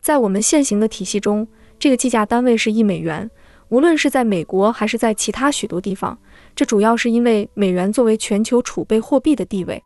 [0.00, 1.46] 在我们现行的体系中，
[1.78, 3.30] 这个计价单位是一美元，
[3.68, 6.16] 无论是在美国还是在其他许多地方，
[6.54, 9.82] 这主要是因为美元作为全球储备货币的地位。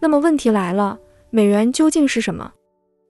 [0.00, 0.98] 那么问题来了。
[1.36, 2.50] 美元究竟是什么？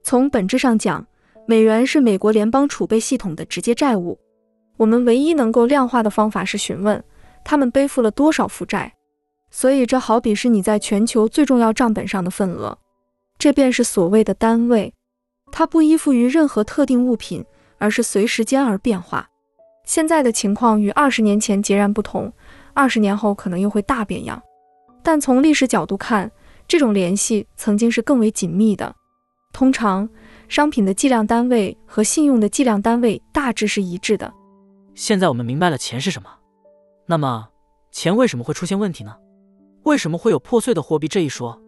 [0.03, 1.07] 从本质上讲，
[1.45, 4.19] 美元是美国联邦储备系统的直接债务。
[4.75, 7.01] 我们唯一能够量化的方法是询问
[7.45, 8.93] 他们背负了多少负债。
[9.49, 12.77] 所以这好比是你在全球最重要账本上的份额，
[13.37, 14.93] 这便是所谓的单位，
[15.49, 17.45] 它不依附于任何特定物品，
[17.77, 19.29] 而是随时间而变化。
[19.85, 22.33] 现在的情况与二十年前截然不同，
[22.73, 24.43] 二十年后可能又会大变样。
[25.01, 26.29] 但从历史角度看，
[26.67, 28.93] 这种联系曾经是更为紧密的。
[29.53, 30.07] 通常，
[30.49, 34.33] 商品的计量单位和信用的计量单位大致是一致的。
[34.93, 36.29] 现在我们明白了钱是什么，
[37.05, 37.49] 那么
[37.91, 39.15] 钱为什么会出现问题呢？
[39.83, 41.59] 为什么会有破碎的货币这一说？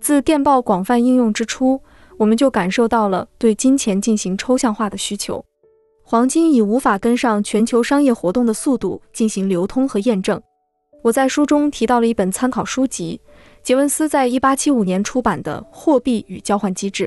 [0.00, 1.82] 自电报广泛应用之初，
[2.16, 5.44] 我们就感受到了对金钱进行抽象化的需求。
[6.02, 10.40] 黄金已无法跟上全球商业活动的速度进行流通和验证。
[11.02, 13.20] 我在书中提到了一本参考书籍，
[13.68, 17.06] 杰文斯在一八七五年出版的《货币与交换机制》。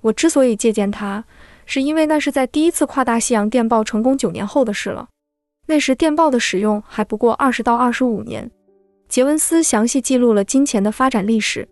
[0.00, 1.22] 我之所以借鉴它，
[1.66, 5.10] 是因为那是在第一次跨大西洋电报成功九年后的事了。
[5.66, 8.50] 那时电报的使用还不过二十到二十五年。
[9.10, 11.68] 杰文斯详细记录了金钱的发展历史，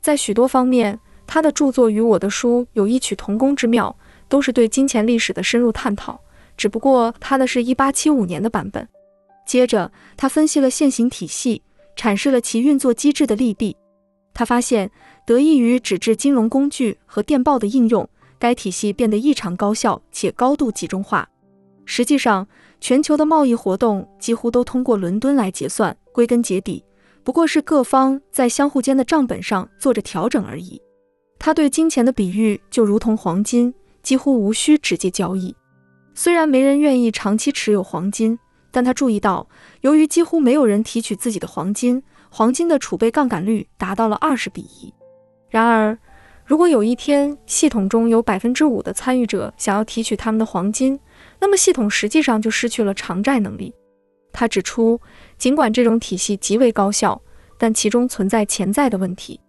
[0.00, 3.94] 在许多方面，他的著作与我的书有异曲同工之妙，
[4.26, 6.18] 都是对金钱历史的深入探讨。
[6.56, 8.88] 只不过他的是一八七五年的版本。
[9.46, 11.60] 接着，他分析了现行体系，
[11.96, 13.76] 阐释了其运作机制的利弊。
[14.34, 14.90] 他发现，
[15.24, 21.28] 得益于纸质金融工具和电报的应用，该体系变得异常高效且高度集中化。
[21.86, 22.46] 实际上，
[22.80, 26.84] 全球的贸易活动几乎都通过伦敦来结算，归根结底
[27.24, 30.80] 不过是各方在相互间的账本上做着调整而已。
[31.38, 35.54] 他对金钱的比喻就如同黄金，几乎无需直接交易。
[36.14, 38.38] 虽然没人愿意长期持有黄金，
[38.76, 39.48] 但他注意到，
[39.80, 44.92] 由于几乎没有人提取自己的黄金，黄金的储备杠杆率达到了二十比一。
[45.48, 45.98] 然而，
[46.44, 51.00] 如果有一天系统中有百分之五的参与者想要提取他们的黄金，
[51.40, 53.72] 那么系统实际上就失去了偿债能力。
[54.30, 55.00] 他指出，
[55.38, 57.18] 尽管这种体系极为高效，
[57.56, 59.40] 但其中存在潜在的问题。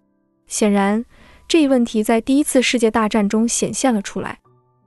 [0.47, 1.03] 显然，
[1.49, 4.39] 这一问题在第一次世界大战中显现了出来。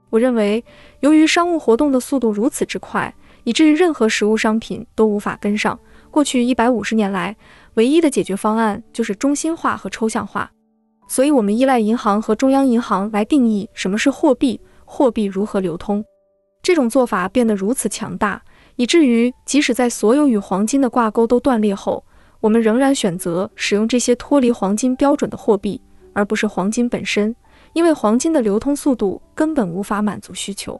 [0.09, 0.65] 我认为，
[1.01, 5.79] 由于商务活动的速度如此之快，以至于任何实物商品都无法跟上。
[6.09, 7.35] 过去一百五十年来，
[7.75, 10.51] 唯一的解决方案就是中心化和抽象化。
[11.07, 16.03] 所以，我们依赖银行和中央银行来定义什么是货币，货币如何流通。
[16.61, 18.41] 这种做法变得如此强大，
[18.75, 22.03] 以至于即使在所有与黄金的挂钩都断裂后，
[22.39, 25.81] 我们仍然选择使用这些脱离黄金标准的货币，
[26.13, 27.35] 而不是黄金本身，
[27.73, 30.79] 因为黄金的流通速度根本无法满足需求。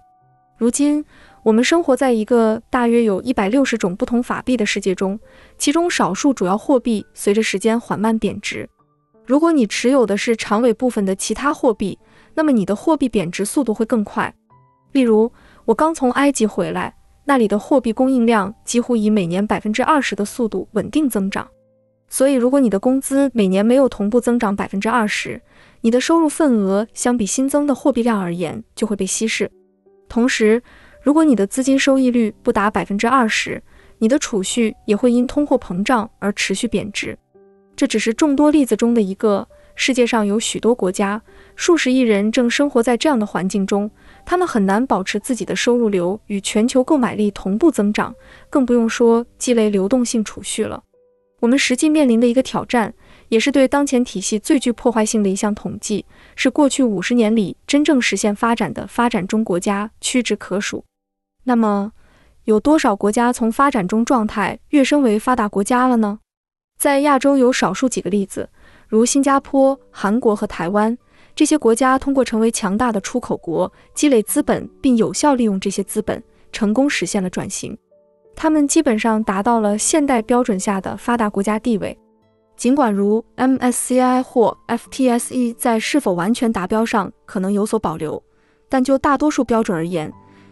[0.57, 1.03] 如今，
[1.43, 5.19] 我们生活在一个大约有一百六十种不同法币的世界中，
[5.57, 8.69] 其中少数主要货币随着时间缓慢贬值。
[9.25, 11.97] 如果你持有的是长尾部分的其他货币，
[12.35, 14.33] 那么你的货币贬值速度会更快。
[14.91, 15.31] 例如，
[15.65, 16.93] 我刚从埃及回来，
[17.25, 21.47] 那里的货币供应量几乎以每年百分之二十的速度稳定增长。
[22.07, 25.41] 所以，如果你的工资每年没有同步增长百分之二十，
[25.81, 29.49] 你的收入份额相比新增的货币量而言就会被稀释。
[30.09, 30.61] 同时，
[31.01, 33.61] 如果你的资金收益率不达百分之二十，
[33.97, 37.17] 你的储蓄也会因通货膨胀而持续贬值。
[37.75, 39.47] 这只是众多例子中的一个。
[39.73, 41.19] 世界上有许多国家，
[41.55, 43.89] 数十亿人正生活在这样的环境中，
[44.25, 48.13] 他们很难保持自己的收入流与全球购买力同步增长，
[48.49, 50.83] 更不用说积累流动性储蓄了。
[51.39, 52.93] 我们实际面临的一个挑战，
[53.29, 60.83] 也是对当前体系最具破坏性的一项统计，是过去五十年里真正实现发展的发展中国家屈指可数。
[61.43, 61.91] 那么，
[62.45, 66.19] 有多少国家从发展中状态跃升为发达国家了呢？
[66.77, 68.49] 在亚洲有少数几个例子，
[68.87, 70.97] 如新加坡、韩国和台湾。
[71.33, 76.21] 这些国家通过成为强大的出口国，积累资本，并有效利用这些资本，
[76.51, 77.77] 成功实现了转型。
[78.35, 81.97] 他们基本上达到了现代标准下的发达国家地位。
[82.57, 88.21] 尽管如 MSCI 或 FTSE 在是否完全达标上可能有所保留，
[88.67, 90.11] 但就大多数标准而言，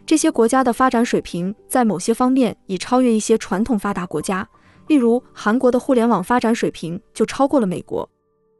[0.09, 4.49] 这些国家的发展水平在某些方面已超越一些传统发达国家。
[4.87, 8.09] 例如，韩国的互联网发展水平就超过了美国。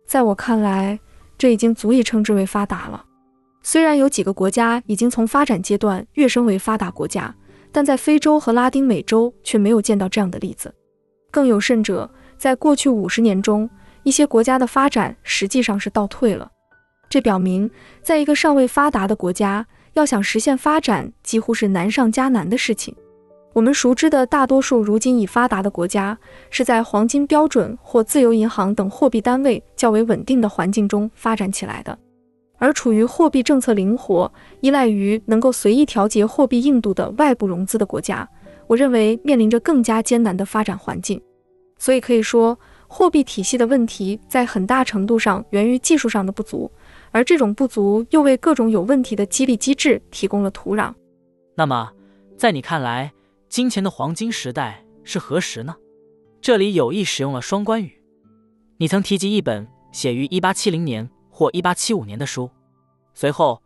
[0.06, 1.00] 在我看来，
[1.40, 3.04] 这已经足以称之为发达了。
[3.64, 7.36] 虽然有几个国家已经从发展阶段跃升为发达国家，
[7.72, 10.72] 但在非洲和拉丁美洲却没有见到这样的例子。
[11.32, 13.68] 更有甚者，在过去五十年中，
[14.04, 16.52] 一些国家的发展实际上是倒退了。
[17.10, 17.72] 这表明，
[18.04, 22.96] 在一个尚未发达的国家，要想实现发展，几乎是难上加难的事情。
[23.54, 26.18] 我们熟知的大多数如今已发达的国家，
[26.50, 31.98] 是在黄金标准或自由银行等货币单位较为稳定的环境中发展起来的。
[32.58, 34.32] 而处于货币政策灵活、
[34.62, 38.30] 依赖于能够随意调节货币硬度的外部融资的国家，
[38.68, 41.20] 我认为面临着更加艰难的发展环境。
[41.78, 46.70] 所以可以说，货币体系的问题在很大程度上源于技术上的不足，
[47.12, 50.94] 而这种不足又为各种有问题的激励机制提供了土壤。
[51.56, 51.92] 那么，
[52.38, 53.12] 在你看来，
[53.50, 55.76] 金钱的黄金时代是何时呢？
[56.42, 58.02] 这里有意使用了双关语。
[58.78, 62.50] 你曾提及一本写于1870年或1875年的书，
[63.14, 63.62] 随后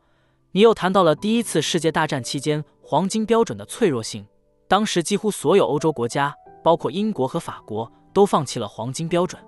[0.53, 4.25] 你又谈到了第一次世界大战期间黄金标准的脆弱性。
[4.67, 6.33] 当时几乎所有欧洲国家，
[6.63, 9.39] 包括英国和法国，都放弃了黄金标准，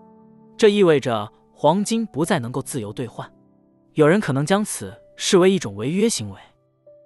[0.56, 3.28] 这意味着黄金不再能够自由兑换。
[3.96, 6.39] 有人可能将此视为一种违约行为。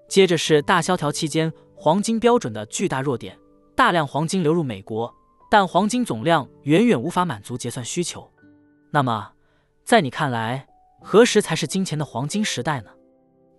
[0.08, 3.38] 接着是大萧条期间黄金标准的巨大弱点，
[3.76, 5.14] 大量黄金流入美国，
[5.52, 8.28] 但黄金总量远远无法满足结算需求。
[8.90, 9.32] 那么，
[9.84, 10.68] 在你看来，
[11.00, 12.90] 何时才是金钱的黄金时代呢？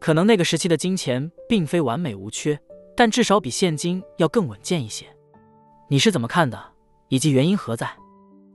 [0.00, 2.58] 可能那个时期的金钱并非完美无缺，
[2.96, 5.06] 但至少比现金要更稳健一些。
[5.88, 6.60] 你是怎么看的？
[7.08, 7.88] 以及原因何在？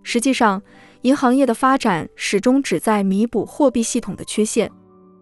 [0.03, 0.61] 实际上，
[1.05, 4.71] 银行业的发展始终旨在弥补货币系统的缺陷，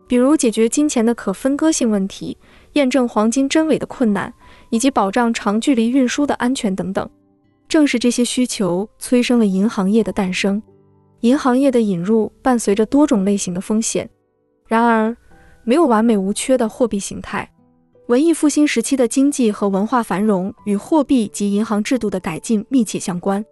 [0.07, 2.37] 比如解决金钱的可分割性问题、
[2.73, 4.33] 验证黄金真伪的困难，
[4.69, 7.09] 以及保障长距离运输的安全等等。
[7.67, 10.63] 正是这些需求催生了银行业的诞生。
[11.19, 14.09] 银行业的引入伴随着多种类型的风险，
[14.65, 15.13] 然而
[15.65, 17.51] 没有完美无缺的货币形态。
[18.07, 23.43] 文艺复兴时期的经济和文化繁荣与货币及银行制度的改进密切相关。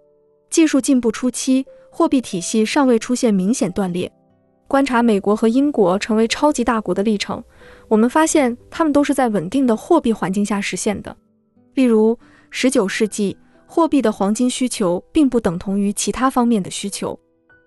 [0.49, 4.11] 技术进步初期，货币体系尚未出现明显断裂。
[4.67, 7.43] 观察美国和英国成为超级大国的历程，
[7.89, 11.15] 我们发现他们都是在稳定的货币环境下实现的。
[11.73, 12.17] 例如
[12.53, 17.19] ，19世纪货币的黄金需求并不等同于其他方面的需求。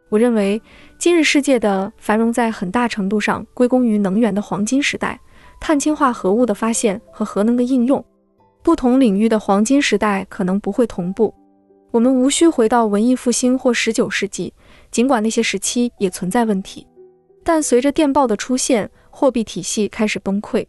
[0.08, 0.60] 我认为，
[0.98, 5.20] 今日世界的繁荣在很大程度上归功于能源的黄金时代、
[5.60, 8.02] 碳氢化合物的发现和核能的应用。
[8.62, 11.34] 不同领域的黄金时代可能不会同步。
[11.94, 14.52] 我们无需回到文艺复兴或十九世纪，
[14.90, 16.84] 尽管那些时期也存在问题。
[17.44, 20.66] 但随着电报的出现，货币体系开始崩溃。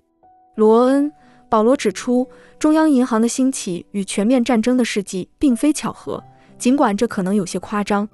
[0.53, 1.09] 罗恩·
[1.49, 6.23] 保罗指出，中央银行的兴起与全面战争的事迹并非巧合，
[6.59, 8.07] 尽管这可能有些夸张。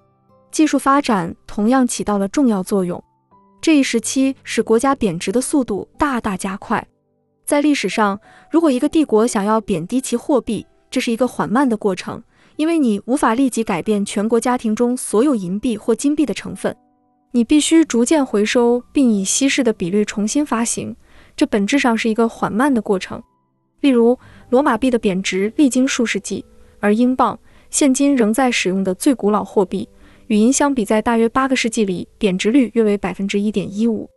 [0.50, 3.04] 技术发展同样起到了重要作用。
[3.60, 6.88] 这一时期使国家贬值的速度大大加快。
[7.44, 8.18] 在历史上，
[8.50, 12.24] 如果一个帝国想要贬低其货币，这是一个缓慢的过程，
[12.62, 16.78] 因为你无法立即改变全国家庭中所有银币或金币的成分。
[17.32, 20.96] 你必须逐渐回收，并以稀释的比率重新发行。
[21.36, 23.20] 这本质上是一个缓慢的过程。
[23.80, 24.16] 例如，
[24.50, 26.46] 罗马币的贬值历经数世纪，
[26.80, 27.40] 而英镑
[27.72, 29.90] 现今仍在使用的最古老货币。
[30.28, 34.08] 与银相比，在大约八个世纪里，贬值率约为百分之一点一五。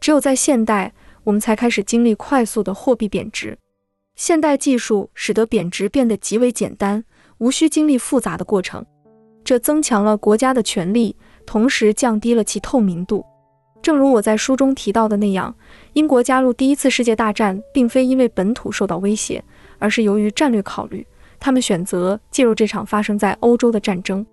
[0.00, 0.92] 只有在现代，
[1.22, 3.56] 我们才开始经历快速的货币贬值。
[4.16, 7.04] 现代技术使得贬值变得极为简单，
[7.44, 8.82] 无需经历复杂的过程。
[9.44, 11.14] 这增强了国家的权力，
[11.44, 13.22] 同时降低了其透明度。
[13.82, 15.54] 正如我在书中提到的那样，
[15.92, 19.44] 英国加入第一次世界大战，并非因为本土受到威胁，
[19.78, 21.06] 而是由于战略考虑。
[21.38, 24.24] 他们选择介入这场发生在欧洲的战争。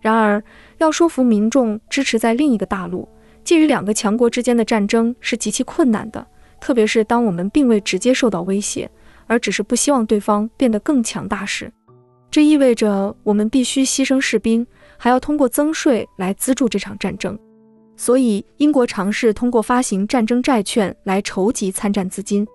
[0.00, 0.40] 然而，
[0.78, 3.08] 要说服民众支持在另一个大陆，
[3.42, 6.24] 介于两个强国之间的战争是极其困难的，
[6.60, 8.88] 特别是当我们并未直接受到威胁，
[9.26, 11.72] 而只是不希望对方变得更强大时。
[12.32, 14.66] 这意味着我们必须牺牲士兵，
[14.96, 17.38] 还要通过增税来资助这场战争。
[17.94, 22.48] 所以，英国尝试通过发行战争债券来筹集参战资金。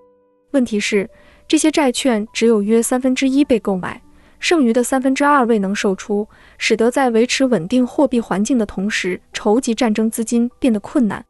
[0.49, 1.07] 问题是，
[1.47, 4.01] 这些债券只有约三分之一被购买。
[4.39, 11.23] 剩余的三分之二未能售出，使得在维持稳定货币环境的同时，筹集战争资金变得困难。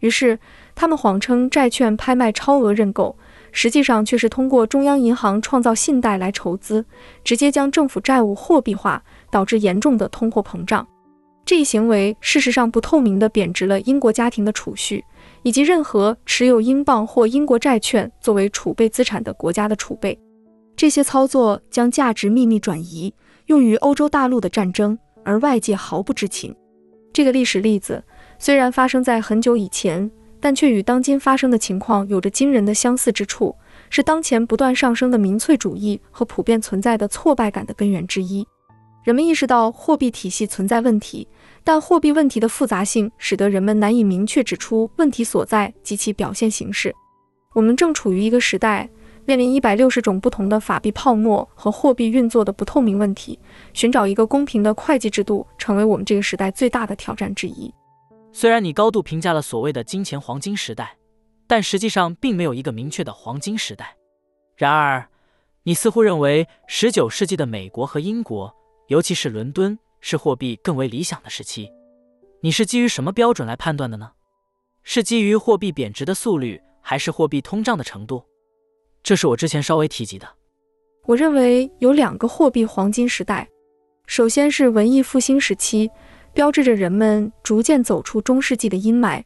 [0.00, 0.38] 于是，
[0.74, 3.16] 他们谎称债券拍卖超额认购，
[3.56, 6.84] 实际上却是通过中央银行创造信贷来筹资，
[7.24, 10.86] 直接将政府债务货币化，导致严重的通货膨胀。
[11.46, 15.02] 这一行为事实上不透明地贬值了英国家庭的储蓄，
[15.42, 20.18] 以及任何持有英镑或英国债券作为储备资产的国家的储备。
[20.76, 23.14] 这些操作将价值秘密转移，
[23.46, 26.54] 用于欧洲大陆的战争，而外界毫不知情。
[27.10, 28.04] 这个历史例子
[28.38, 33.54] 虽然发生在很久以前，但却与当今发生的情况有着惊人的相似之处，
[33.90, 38.46] 是当前不断上升的民粹主义和普遍存在的挫败感的根源之一。
[39.02, 41.26] 人们意识到货币体系存在问题，
[41.62, 46.94] 但货币问题的复杂性使得人们难以明确指出问题所在及其表现形式。
[47.54, 48.88] 我们正处于一个时代。
[49.28, 53.36] 面临一百六十种不同的法币泡沫和货币运作的不透明问题，
[53.72, 57.74] 寻找一个公平的会计制度，成为我们这个时代最大的挑战之一。
[58.38, 60.98] 虽然你高度评价了所谓的金钱黄金时代，
[61.46, 63.96] 但实际上并没有一个明确的黄金时代。
[64.56, 65.08] 然而，
[65.62, 68.54] 你似乎认为十九世纪的美国和英国，
[68.88, 71.72] 尤其是伦敦，是货币更为理想的时期。
[72.42, 74.12] 你是基于什么标准来判断的呢？
[74.82, 78.22] 是基于货币贬值的速率，还是货币通胀的程度？
[79.02, 80.28] 这是我之前稍微提及的。
[81.06, 83.48] 我认为有两个货币黄金时代，
[84.06, 85.90] 首先是文艺复兴时期，
[86.36, 89.22] 标志着人们逐渐走出中世纪的阴霾；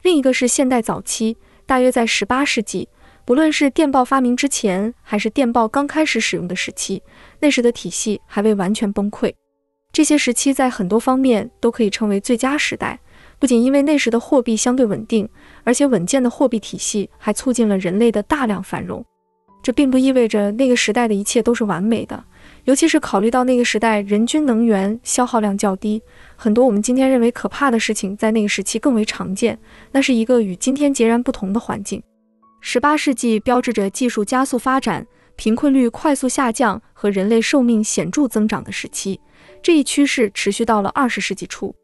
[0.00, 1.36] 另一个是现代早期，
[1.66, 2.88] 大约在十八世纪。
[3.26, 7.02] 不论是电报发明之前，还是电报刚开始使用的时期，
[7.40, 9.34] 那时的体系还未完全崩溃。
[9.92, 12.98] 这些时期在很多方面都可以称为最佳时代，
[13.38, 15.28] 不仅因为那时的货币相对稳定，
[15.62, 19.04] 而且稳健的货币体系还促进了人类的大量繁荣。
[19.66, 22.22] 这并不意味着那个时代的一切都是完美的，
[22.66, 26.00] 尤其是考虑到那个时代人均能源消耗量较低，
[26.36, 29.58] 很多我们今天认为可怕的事情在那个时期更为常见。
[29.90, 32.00] 那是一个与今天截然不同的环境。
[32.60, 35.04] 十八世纪标志着技术加速发展、
[35.34, 39.20] 贫困率快速下降和人类寿命显著增长的时期。
[39.60, 41.74] 这一趋势持续到了二十世纪初。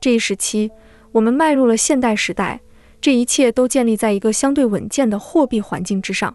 [0.00, 0.70] 这一时期，
[1.10, 2.60] 我们迈入了现代时代。
[3.00, 6.32] 这一切都建立在一个相对稳健的货币环境之上。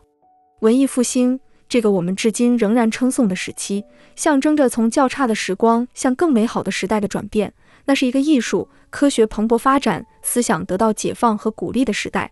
[0.59, 3.83] 文艺复兴这个我们至今仍然称颂的时期，
[4.15, 7.53] 象征着从较差的时光向更美好的时代的转变。
[7.85, 12.31] 那是一个艺术、科学蓬勃发展、思想得到解放和鼓励的时代。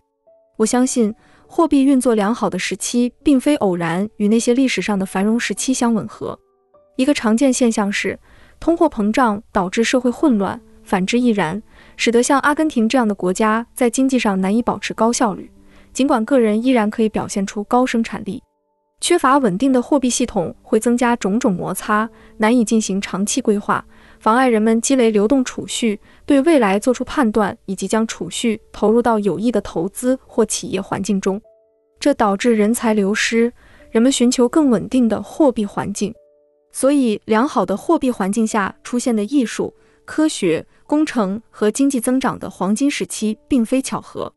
[0.58, 1.14] 我相信。
[1.50, 6.38] 货币运作良好的时期，并非偶然与那些历史上的繁荣时期相吻合。
[6.96, 8.18] 一个常见现象是，
[8.60, 11.62] 通货膨胀导致社会混乱，反之亦然，
[11.96, 15.50] 使得像阿根廷这样的国家在经济上难以保持高效率，
[15.98, 18.40] 尽管个人依然可以表现出高生产力。
[19.00, 23.84] 缺乏稳定的货币系统会增加种种摩擦，难以进行长期规划，
[24.20, 31.42] 妨碍人们积累流动储蓄，对未来做出判断，以及将储蓄投入到有益的投资或企业环境中。
[31.98, 33.52] 这导致人才流失，
[33.90, 36.14] 人们寻求更稳定的货币环境。
[36.70, 39.74] 所以，良好的货币环境下出现的艺术、
[40.04, 44.32] 科学、工程和经济增长的黄金时期，并非巧合。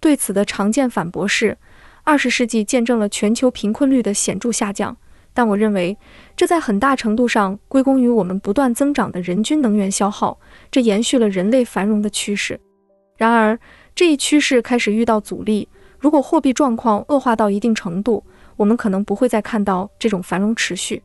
[0.00, 1.56] 对此的常见反驳是。
[2.04, 4.96] 二十世纪见证了全球贫困率的显著下降，
[5.34, 5.98] 但我认为
[6.34, 10.40] 这在很大程度上归功于我们不断增长的人均能源消耗，
[10.70, 12.58] 这延续了人类繁荣的趋势。
[13.18, 13.58] 然而，
[13.94, 15.68] 这一趋势开始遇到阻力。
[15.98, 18.24] 如果货币状况恶化到一定程度，
[18.56, 21.02] 我们可能不会再看到这种繁荣持续。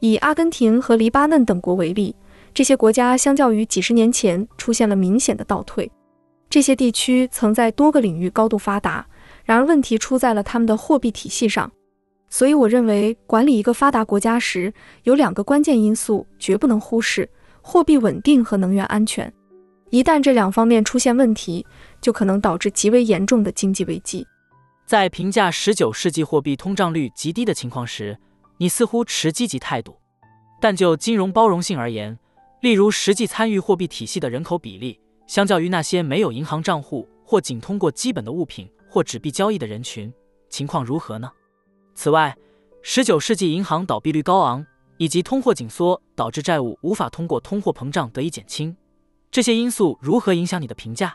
[0.00, 2.16] 以阿根廷和黎巴嫩等国为例，
[2.54, 5.90] 这些国家相较于几十年前出现了明显的倒退。
[6.50, 9.06] 这些地区曾在多个领域高度发达。
[9.44, 11.70] 然而，问题出在了他们的货币体系上。
[12.28, 14.72] 所以，我认为管理一个发达国家时，
[15.04, 17.28] 有两个关键因素绝不能忽视：
[17.62, 19.32] 货币稳定和能源安全。
[19.88, 21.64] 一旦这两方面出现问题，
[22.02, 24.26] 就可能导致极为严重的经济危机。
[24.84, 28.18] 在评价十九世纪货币通胀率极低的情况时，
[28.58, 29.98] 你似乎持积极态度。
[30.60, 32.18] 但就金融包容性而言，
[32.60, 38.68] 例如实际参与货币体系的人口比例，相较于那些没有银行账户或仅通过基本的物品。
[38.90, 40.10] 或纸币交易的人群
[40.48, 41.30] 情况如何呢？
[41.94, 42.34] 此外，
[42.80, 44.64] 十九世纪银行倒闭率高昂，
[44.96, 48.74] 以及通货紧缩导致债务无法通过通货膨胀得以减轻，
[49.30, 51.14] 这些因素如何影响你的评价？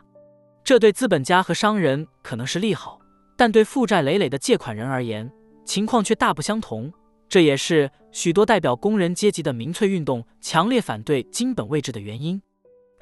[0.63, 2.99] 这对资本家和商人可能是利好，
[3.35, 5.27] 但对负债累累的借款人而言，
[5.65, 6.93] 情况却大不相同。
[7.27, 12.39] 这也是许多代表工人阶级的民粹运动强烈反对金本位制的原因。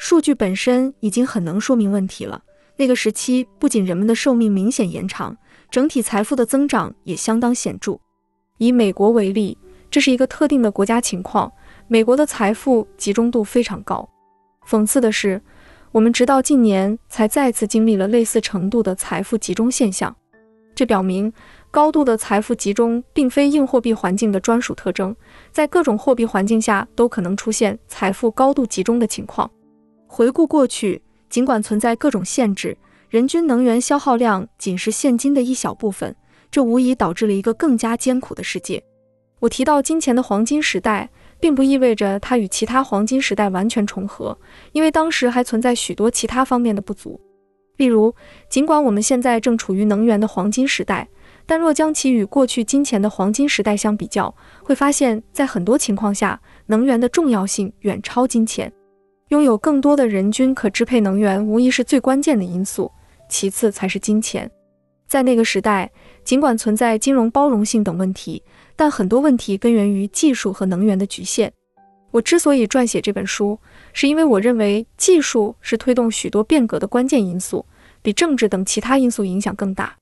[0.04, 2.42] 数据本身已经很能说明问题了。
[2.78, 5.38] 那个时期不仅人们的寿命明显延长，
[5.70, 8.00] 整体财富的增长也相当显著。
[8.58, 9.56] 以美国为例，
[9.92, 11.52] 这是一个特定的国家情况，
[11.88, 14.10] 美国的财富集中度非常高。
[14.68, 15.40] 讽刺的是，
[15.92, 20.16] 我们直到近年才再次经历了类似程度的财富集中现象。
[20.74, 21.32] 这表明，
[21.70, 25.16] 高度的财富集中并非硬货币环境的专属特征，
[25.52, 29.48] 在各种货币环境下都可能出现财富高度集中的情况。
[30.14, 31.02] 回顾过去。
[31.30, 36.14] 尽管存在各种限制，人均能源消耗量仅是现今的一小部分，
[36.52, 38.84] 这无疑导致了一个更加艰苦的世界。
[39.40, 41.10] 我提到金钱的黄金时代，
[41.40, 44.38] 并不意味着它与其他黄金时代完全重合，
[44.74, 47.18] 因为当时还存在许多其他方面的不足。
[47.78, 48.14] 例如，
[48.50, 51.08] 尽管我们现在正处于能源的黄金时代，
[51.46, 58.72] 但若将其与过去金钱的黄金时代相比较，会发现，在很多情况下，能源的重要性远超金钱。
[59.32, 62.92] 拥有更多的人均可支配能源，无疑是最关键的因素，
[63.30, 64.52] 其次才是金钱。
[65.08, 65.90] 在那个时代，
[66.26, 68.44] 尽管存在金融包容性等问题，
[68.76, 71.54] 但很多问题根源于技术和能源的局限。
[72.12, 73.58] 我之所以撰写这本书，
[73.94, 77.66] 是因为我认为技术是推动许多变革的关键因素，
[78.02, 79.96] 比政治等其他因素影响更大。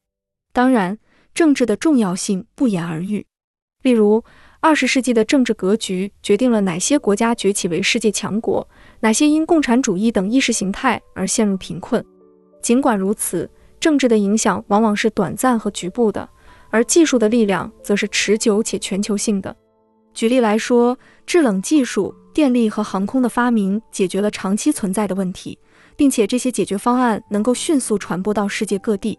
[0.52, 0.98] 当然，
[1.36, 3.28] 政治的重要性不言而喻。
[3.84, 4.24] 例如，
[4.60, 8.68] 二十世纪的政治格局决定了哪些国家崛起为世界强国，
[9.02, 12.04] 哪些因共产主义等意识形态而陷入贫困。
[12.62, 16.28] 尽管如此，政治的影响往往是短暂和局部的，
[16.70, 19.56] 而技术的力量则是持久且全球性的。
[20.14, 25.58] 举例来说，制冷技术、电力和航空的发明解决了长期存在的问题，
[25.96, 29.18] 并且这些解决方案能够迅速传播到世界各地。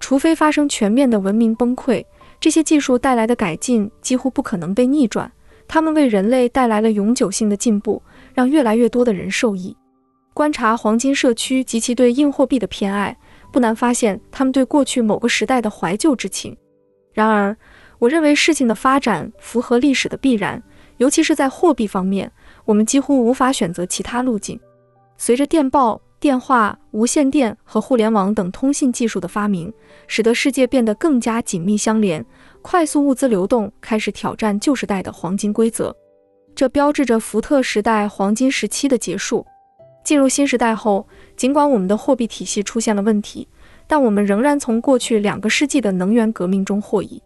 [0.00, 2.04] 除非发生全面的文明崩溃，
[2.40, 5.30] 这些技术带来的改进几乎不可能被逆转。
[5.68, 8.02] 它们为人类带来了永久性的进步，
[8.34, 9.76] 让越来越多的人受益。
[10.34, 13.16] 观察黄金社区及其对硬货币的偏爱，
[13.52, 16.56] 不难发现他们对过去某个时代的怀旧之情。
[17.12, 17.56] 然而，
[17.98, 20.62] 我认为事情的发展符合历史的必然，
[20.96, 22.32] 尤其是在货币方面，
[22.64, 24.58] 我们几乎无法选择其他路径。
[25.16, 26.00] 随着电报。
[26.22, 29.74] 电话、无线电和互联网等通信技术的发明，
[30.06, 32.24] 使得世界变得更加紧密相连，
[32.62, 35.92] 快速物资流动开始挑战旧时代的黄金规则。
[36.54, 39.46] 这标志着福特时代黄金时期的结束。
[40.04, 43.46] 进入新时代后，尽管我们的货币体系出现了问题，
[43.86, 47.22] 但我们仍然从过去两个世纪的能源革命中获益。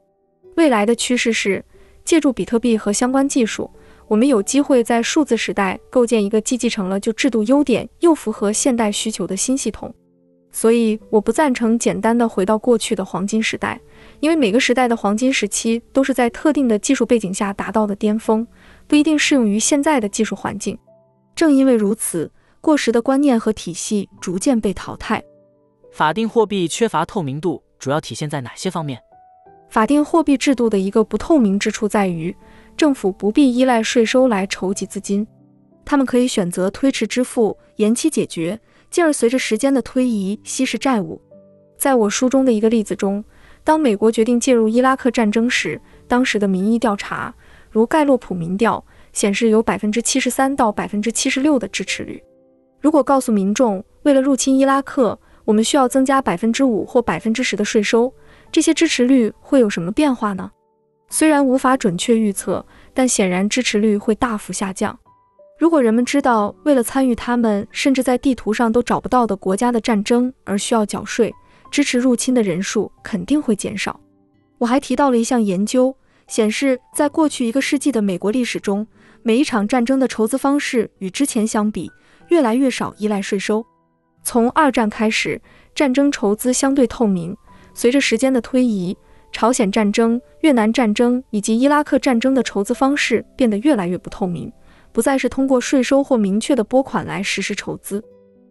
[0.57, 1.65] 未来的趋势是，
[2.05, 3.71] 借助比特币和相关技术。
[4.09, 9.93] 我们有机会在数字时代构建一个既继承了旧制度优点，又符合现代需求的新系统。
[10.53, 13.81] 所以，我不赞成简单的回到过去的黄金时代，
[14.21, 18.47] 因为每个时代的黄金时期都是在特定的技术背景下达到的巅峰，
[18.87, 20.79] 不一定适用于现在的技术环境。
[21.35, 22.31] 正因为如此，
[22.61, 25.23] 过时的观念和体系逐渐被淘汰。
[25.93, 28.99] 法定货币缺乏透明度，主要体现在哪些方面？
[29.69, 32.35] 法定货币制度的一个不透明之处在于。
[32.77, 35.27] 政府不必依赖税收来筹集资金，
[35.83, 38.61] 他们可以选择推迟支付、延期解决，
[38.91, 41.19] 进而随着时间的推移稀释债务。
[41.79, 43.25] 在我书中的一个例子中，
[43.65, 47.35] 当美国决定介入伊拉克战争时，当时的民意调查，
[47.77, 52.25] 如盖洛普民调显示，有百分之七十三到百分之七十六的支持率。
[52.81, 58.11] 如果告诉民众，为了入侵伊拉克，我们需要增加百分之五或百分之十的税收，
[58.51, 60.51] 这些支持率会有什么变化呢？
[61.11, 62.65] 虽然无法准确预测，
[62.95, 64.99] 但显然支持率会大幅下降。
[65.59, 71.31] 如果人们知道为了参与他们甚至在地图上都找不到的国家的战争而需要缴税，
[71.71, 74.01] 支持入侵的人数肯定会减少。
[74.57, 75.95] 我还提到了一项研究，
[76.27, 78.87] 显示在过去一个世纪的美国历史中，
[79.23, 81.91] 每一场战争的筹资方式与之前相比
[82.29, 83.65] 越来越少依赖税收。
[84.23, 85.41] 从二战开始，
[85.75, 87.37] 战争筹资相对透明，
[87.75, 88.97] 随着时间的推移。
[89.33, 94.51] 朝鲜战争、越南战争以及伊拉克战争的筹资方式变得越来越不透明，
[94.93, 98.03] 不再是通过税收或明确的拨款来实施筹资，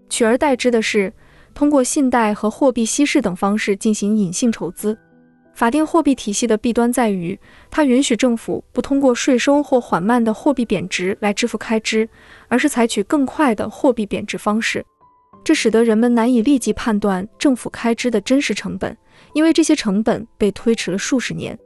[0.09, 1.11] 取而代之的是
[1.55, 4.95] 通过信贷和货币稀释等方式进行隐性筹资。
[5.55, 7.39] 法定货币体系的弊端在于，
[7.71, 12.07] 它允许政府不通过税收或缓慢的货币贬值来支付开支，
[12.49, 14.85] 而是采取更快的货币贬值方式，
[15.45, 18.95] 这使得人们难以立即判断政府开支的真实成本。
[19.33, 21.57] 因为这些成本被推迟了数十年，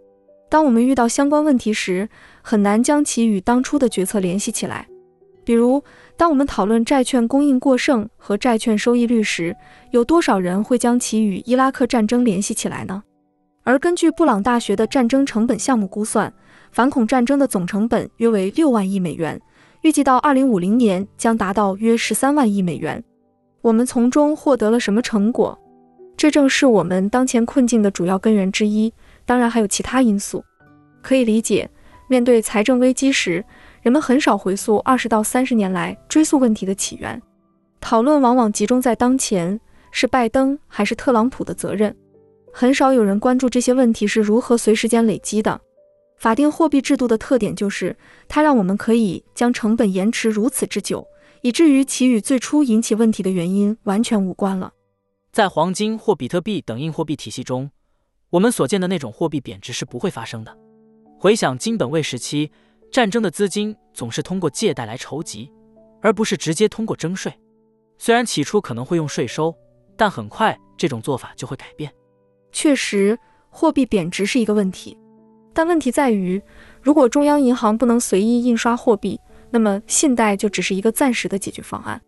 [0.50, 2.08] 当我们遇到相关问题时，
[2.44, 4.88] 很难将其与当初的决策联系起来。
[5.44, 5.84] 比如，
[6.16, 9.56] 当我们讨论债券供应过剩和债券收益率时，
[9.90, 13.02] 有多少人会将其与伊拉克战争联系起来呢？
[13.70, 16.34] 而根据布朗大学的战争成本项目估算，
[16.72, 19.39] 反恐战争的总成本约为六万亿美元，
[19.84, 23.03] 预计到二零五零年将达到约十三万亿美元。
[23.61, 25.55] 我们从中获得了什么成果？
[26.17, 28.91] 这正是我们当前困境的主要根源之一，
[29.24, 30.43] 当然还有其他因素。
[31.03, 31.70] 可以理解，
[32.07, 33.45] 面对财政危机时，
[33.84, 37.22] 人们很少回溯二十到三十年来追溯问题的起源，
[37.80, 39.61] 讨论往往集中在当前
[39.91, 41.95] 是拜登还是特朗普的责任，
[42.60, 45.62] 很少有人关注这些问题是如何随时间累积的。
[46.18, 47.95] 法定货币制度的特点就是，
[48.28, 51.07] 它让我们可以将成本延迟如此之久，
[51.41, 54.74] 以至于其与最初引起问题的原因完全无关了。
[55.32, 57.72] 在黄金或比特币等硬货币体系中，
[58.30, 60.53] 我们所见的那种货币贬值是不会发生的。
[61.18, 62.51] 回想金本位时期，
[62.91, 65.49] 战争的资金总是通过借贷来筹集，
[66.01, 67.34] 而不是直接通过征税。
[67.97, 69.55] 虽然起初可能会用税收，
[69.95, 71.89] 但很快这种做法就会改变。
[72.52, 73.18] 确实，
[73.50, 74.97] 货币贬值是一个问题，
[75.54, 76.41] 但问题在于，
[76.82, 79.20] 如果中央银行不能随意印刷货币，
[79.52, 82.02] 那么信贷就只是一个暂时的解决方案。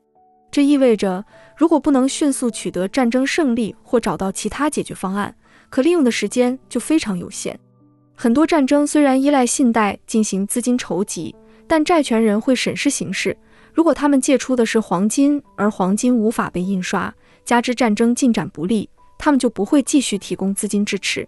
[0.51, 1.23] 这意味着，
[1.55, 5.33] 如果不能迅速取得战争胜利或找到其他解决方案，
[5.69, 7.57] 可利用的时间就非常有限。
[8.13, 11.33] 很多战争虽然依赖信贷进行资金筹集，
[11.67, 13.35] 但债权人会审视形势。
[13.73, 17.13] 如果他们借出的是黄金，而黄金无法被印刷，
[17.45, 18.89] 加之战争进展不利，
[19.23, 21.27] 他们就不会继续提供资金支持。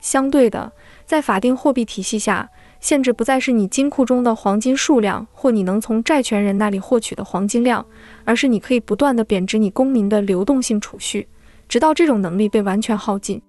[0.00, 0.72] 相对的，
[1.04, 2.48] 在法定货币体系下，
[2.80, 7.84] 限制不再是你金库中的黄金数量或你能从债权人那里获取的黄金量，
[8.24, 11.28] 而是你可以不断的贬值你公民的流动性储蓄，
[11.68, 13.42] 直到这种能力被完全耗尽。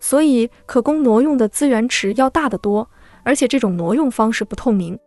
[0.00, 2.88] 所以，可供挪用的资源池要大得多，
[3.22, 4.98] 而且这种挪用方式不透明。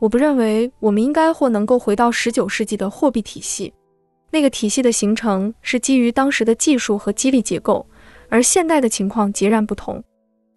[0.00, 3.72] 我不认为我们应该或能够回到十九世纪的货币体系，
[4.30, 7.86] 那个体系的形成是基于当时的技术和激励结构，
[8.28, 10.02] 而现代的情况截然不同。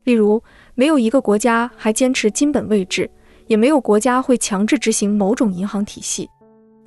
[0.04, 0.42] 例如，
[0.76, 3.10] 没有一个国家还坚持金本位制，
[3.48, 6.30] 也没有国家会强制执行某种银行体系。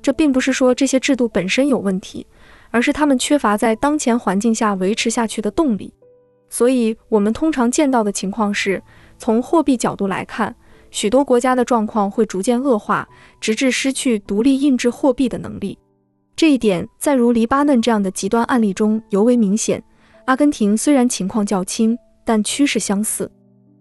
[0.01, 2.25] 这并不是说这些制度本身有问题，
[2.71, 5.93] 而是他们缺乏在当前环境下维持下去的动力。
[6.49, 8.81] 所以，我们通常见到的情况是，
[9.17, 10.55] 从货币角度来看，
[10.91, 13.05] 许多国家的状况会逐渐恶化，
[13.41, 15.77] 直至失去独立印制货币的能力。
[16.37, 19.83] 这一点在如黎巴嫩这样的极端案例中尤为明显。
[20.25, 23.31] 阿根廷虽然情况较轻，但趋势相似。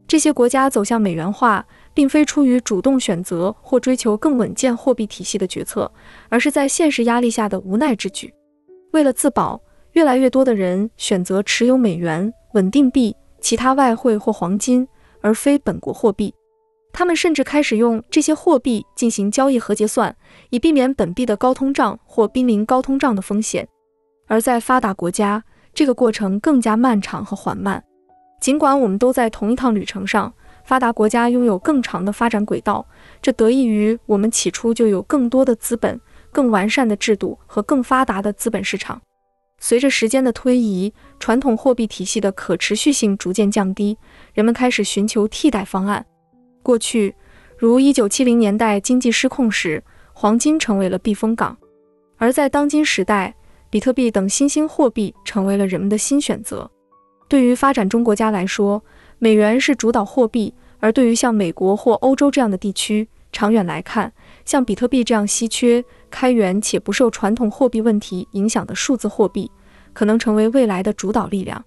[0.08, 5.92] 这些国家走向美元化，并非出于主动选择或追求更稳健货币体系的决策，
[6.30, 8.32] 而是在现实压力下的无奈之举。
[8.92, 9.60] 为了自保，
[9.92, 12.32] 越来越多的人选择持有美元。
[12.54, 14.88] 稳定币、其他外汇或黄金，
[15.20, 16.32] 而非本国货币。
[16.96, 20.16] 他们甚至开始用这些货币进行交易和结算，
[20.48, 23.68] 以避免本币的高通胀或濒临高通胀的风险。
[24.26, 25.44] 而在发达国家，
[25.74, 27.84] 这个过程更加漫长和缓慢。
[28.40, 30.32] 尽管我们都在同一趟旅程上，
[30.64, 32.86] 发达国家拥有更长的发展轨道，
[33.20, 36.00] 这得益于我们起初就有更多的资本、
[36.32, 39.02] 更完善的制度和更发达的资本市场。
[39.60, 43.98] 随着时间的推移，传统货币体系的可持续性逐渐降低，
[44.32, 46.06] 人们开始寻求替代方案。
[46.66, 47.14] 过去，
[47.56, 49.80] 如1970年代经济失控时，
[50.12, 51.54] 黄金成为了避风港；
[52.16, 53.32] 而在当今时代，
[53.70, 56.68] 比特币等新兴货币成为了人们的新选择。
[57.28, 58.82] 对于发展中国家来说，
[59.20, 64.12] 美元是主导货币；而对于像美国或欧洲这样的地区，长远来看，
[64.44, 69.48] 像比特币这样稀缺、开源且不受传统货币问题影响的数字货币，
[69.92, 71.64] 可能成为未来的主导力量。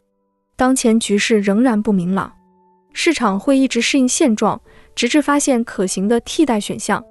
[0.57, 2.33] 当前局势仍然不明朗，
[2.91, 4.59] 市场会一直适应现状，
[4.99, 7.01] 直至发现可行的替代选项。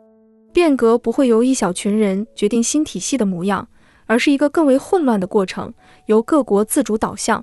[0.53, 3.67] 变革不会由一小群人决定新体系的模样，
[4.05, 5.73] 而是一个更为混乱的过程，
[6.05, 7.43] 由各国自主导向。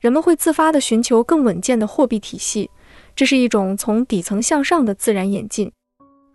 [0.00, 2.68] 人们会自发地寻求更稳健的货币体系，
[3.14, 5.70] 这是一种从底层向上的自然演进。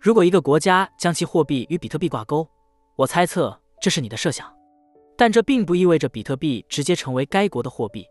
[0.00, 2.48] 如果一个国家将其货币与比特币挂钩，
[2.96, 4.50] 我猜测这是你的设想，
[5.14, 8.06] 但这并不意味着比特币直接成为该国的货币，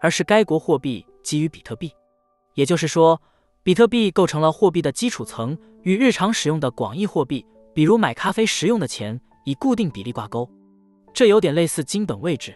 [0.00, 1.90] 而是该国货币基于比特币。
[2.54, 3.20] 也就是说，
[3.64, 7.42] 比特币构成了货币的基础层，与日常使用的广义货币，
[7.72, 10.46] 比如买咖啡时用的钱，以固定比例挂钩。
[11.14, 12.54] 这有点类似金本位制。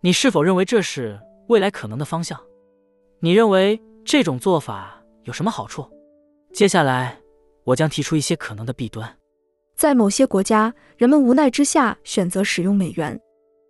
[0.00, 2.40] 你是否认为这是未来可能的方向？
[3.20, 5.86] 你认为这种做法有什么好处？
[6.54, 7.20] 接下来。
[7.64, 9.10] 我将提出一些可能的弊端。
[9.74, 13.18] 在某些国家，人们无奈之下选择使用美元，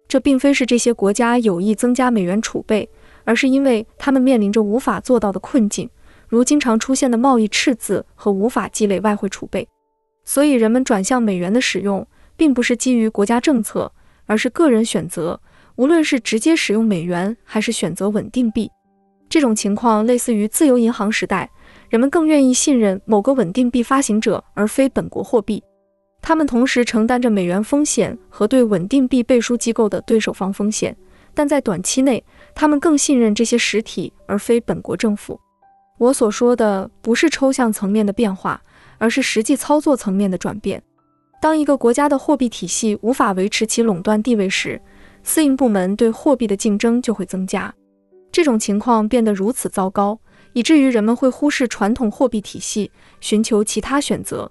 [0.09, 2.91] 这并非是这些国家有意增加美元储备，
[3.23, 5.89] 而是因为他们面临着无法做到的困境，
[6.35, 9.69] 如经常出现的贸易赤字和无法积累外汇储备。
[10.25, 12.07] 所以，人们转向美元的使用，
[12.37, 13.93] 并不是基于国家政策，
[14.27, 15.41] 而是个人选择。
[15.77, 18.71] 无论是直接使用美元，还是选择稳定币，
[19.29, 21.51] 这种情况类似于自由银行时代。
[21.91, 25.63] 人们更愿意信任某个稳定币发行者而非本国货币，
[26.23, 30.97] 他们同时承担着美元风险和对稳定币背书机构的对手方风险，
[31.35, 32.25] 但在短期内，
[32.55, 35.39] 他们更信任这些实体而非本国政府。
[35.99, 38.63] 我所说的不是抽象层面的变化，
[38.99, 40.83] 而是实际操作层面的转变。
[41.41, 44.81] 当一个国家的货币体系无法维持其垄断地位时，
[45.23, 47.73] 私营部门对货币的竞争就会增加。
[48.33, 50.19] 这种情况变得如此糟糕。
[50.53, 52.89] 以至于人们会忽视传统货币体系，
[53.21, 54.49] 寻求其他选择。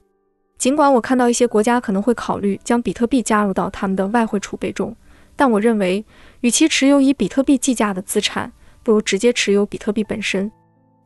[0.57, 4.93] 尽管我看到一些国家可能会考虑将比特币加入到他们的外汇储备中，
[5.33, 6.05] 但我认为，
[6.41, 8.51] 与其持有以比特币计价的资产，
[8.83, 10.51] 不如直接持有比特币本身。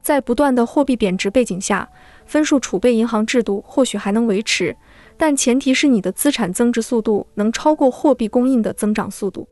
[0.08, 1.86] 在不断的货币贬值背景下，
[2.26, 4.74] 分数储备银行制度或许还能维持，
[5.18, 9.46] 但前提是你的资产增值速度能超过货币供应的增长速度，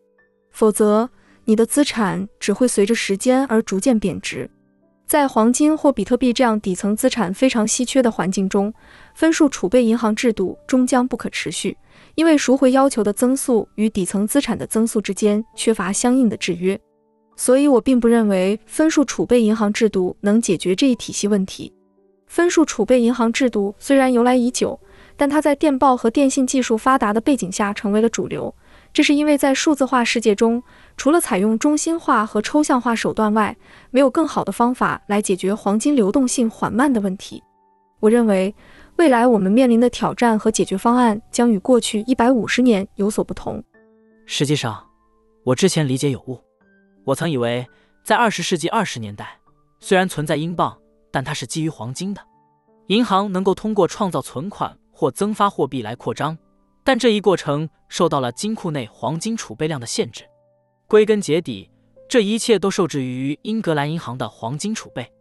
[0.52, 1.10] 否则
[1.44, 4.50] 你的资产只会随着时间而逐渐贬值。
[5.06, 8.74] 在黄金或比特币这样底层资产非常稀缺的环境中，
[9.14, 11.76] 分数储备银行制度终将不可持续，
[12.16, 16.80] 因为赎回要求的增速与底层资产的增速之间缺乏相应的制约。
[17.36, 21.74] 所以，我并不认为分数储备银行制度能解决这一体系问题。
[22.28, 24.80] 分数储备银行制度虽然由来已久，
[25.16, 28.54] 但它在电报和电信技术发达的背景下成为了主流。
[28.92, 30.64] 这是因为在数字化世界中。
[30.98, 33.56] 除了采用中心化和抽象化手段外，
[33.92, 37.44] 没有更好的方法来解决黄金流动性缓慢的问题。
[38.00, 38.56] 我认为，
[38.96, 43.62] 未来我们面临的挑战和解决方案将与过去一百五十年有所不同。
[44.26, 44.82] 实际上，
[45.44, 46.40] 我之前理解有误。
[47.06, 47.68] 我曾以为，
[48.04, 49.40] 在二十世纪二十年代，
[49.80, 50.78] 虽然存在英镑，
[51.12, 52.22] 但它是基于黄金的。
[52.88, 56.38] 银行能够通过创造存款或增发货币来扩张，
[56.84, 60.24] 但这一过程受到了金库内黄金储备量的限制。
[60.88, 61.70] 归根结底，
[62.10, 65.12] 这一切都受制于英格兰银行的黄金储备。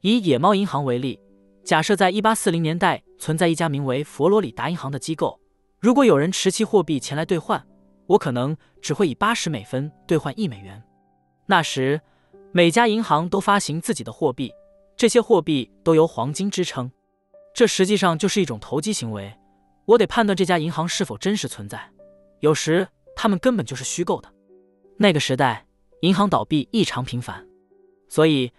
[0.00, 1.20] 以野猫银行为例。
[1.64, 5.40] 假设在一八四零年代存在一家名为佛罗里达银行的机构，
[5.80, 7.66] 如果有人持其货币前来兑换，
[8.06, 10.80] 我可能只会以八十美分兑换一美元。
[11.46, 12.00] 那时，
[12.52, 14.52] 每家银行都发行自己的货币，
[14.96, 16.90] 这些货币都由黄金支撑。
[17.54, 19.32] 这实际上就是一种投机行为。
[19.86, 21.90] 我得判断这家银行是否真实存在，
[22.40, 24.32] 有时他们根本就是虚构的。
[24.98, 25.64] 那个时代，
[26.00, 27.46] 银行倒闭异常频繁，
[28.08, 28.52] 所以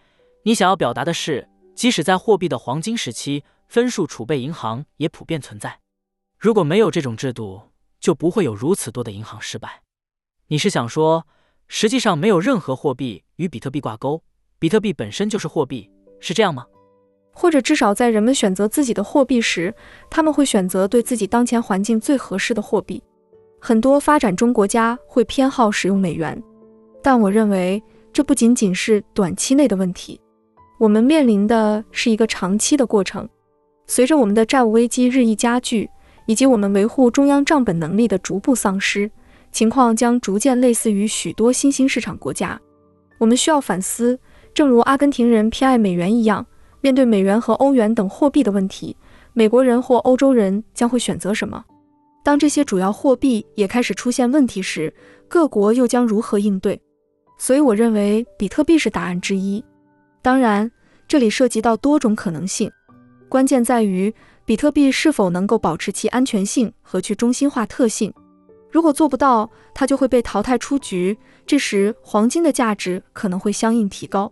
[0.43, 1.47] 你想要表达的是。
[1.75, 5.79] 即使在货币的黄金时期，分数储备银行也普遍存在。
[6.39, 7.61] 如果没有这种制度，
[7.99, 9.83] 就不会有如此多的银行失败。
[10.47, 11.27] 你是想说，
[11.67, 14.21] 实际上没有任何货币与比特币挂钩，
[14.57, 15.89] 比特币本身就是货币，
[16.19, 16.65] 是这样吗？
[17.33, 19.73] 或者至少在人们选择自己的货币时，
[20.09, 23.03] 他们会选择对自己当前环境最合适的货币。
[23.59, 26.41] 很多发展中国家会偏好使用美元，
[27.03, 27.81] 但我认为
[28.13, 30.19] 这不仅仅是短期内的问题。
[30.79, 33.27] 我们面临的是一个长期的过程，
[33.87, 35.89] 随着我们的债务危机日益加剧，
[36.27, 39.09] 以及我们维护中央账本能力的逐步丧失，
[39.57, 42.61] 情况将逐渐类似于许多新兴市场国家。
[43.17, 44.19] 我们需要反思，
[44.53, 46.45] 正如阿根廷人偏爱美元一样，
[46.79, 48.95] 面对美元和欧元等货币的问题，
[49.33, 51.65] 美国人或欧洲人将会选择什么？
[52.23, 54.93] 当这些主要货币也开始出现问题时，
[55.27, 56.79] 各国又将如何应对？
[57.39, 59.65] 所以，我认为比特币是答案之一。
[60.21, 60.71] 当然，
[61.07, 62.71] 这里涉及到多种可能性，
[63.27, 64.13] 关键在于
[64.45, 68.13] 比特币是否能够保持其安全性和去中心化特性。
[68.69, 71.17] 如果做不到，它就会被淘汰出局。
[71.45, 74.31] 这时，黄金的价值可能会相应提高。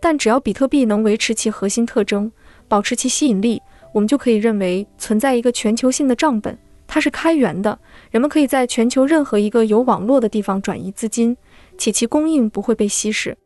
[0.00, 2.30] 但只要比特币能维持其核心特征，
[2.68, 3.60] 保持其吸引力，
[3.92, 6.56] 我们就可以认为存在一个全球性的账本，
[6.86, 7.78] 它是开源的，
[8.10, 11.36] 人们可以在全球任何一个有网络的地方转移资金，
[11.76, 13.36] 且其供应不会被稀释。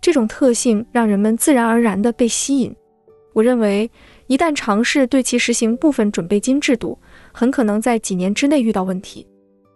[0.00, 2.74] 这种特性让人们自然而然地被吸引。
[3.32, 3.90] 我认为，
[4.26, 6.98] 一旦尝试对其实行部分准备金制度，
[7.32, 9.26] 很可能在几年之内遇到问题。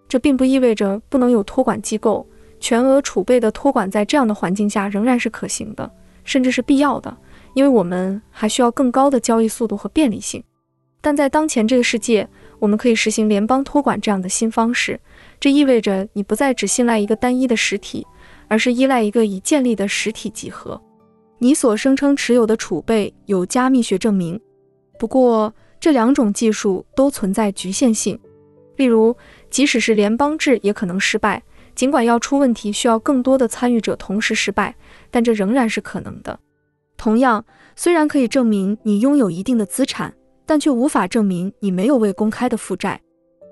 [0.09, 2.27] 这并不意味着不能有托管机构，
[2.59, 5.91] 全额储备的托管在这样的环境下仍然是可行的，
[6.25, 7.17] 甚至是必要的，
[7.55, 10.43] 因为我们还需要更高的交易速度和便利性。
[11.01, 12.29] 但在当前这个世界，
[12.59, 14.99] 我们可以实行联邦托管这样的新方式，
[15.39, 18.07] 这意味着你不再只信赖一个单一的实体。
[18.51, 20.81] 而是依赖一个已建立的实体集合。
[21.37, 24.41] 你所声称持有的储备有加密学证明，
[24.99, 28.19] 不过这两种技术都存在局限性。
[28.77, 29.15] 例如，
[29.51, 31.43] 即使是联邦制也可能失败。
[31.75, 34.75] 尽管要出问题需要更多的参与者同时失败，
[35.11, 36.39] 但这仍然是可能的。
[36.97, 37.45] 同样，
[37.77, 40.13] 虽然可以证明你拥有一定的资产，
[40.45, 43.01] 但却无法证明你没有未公开的负债。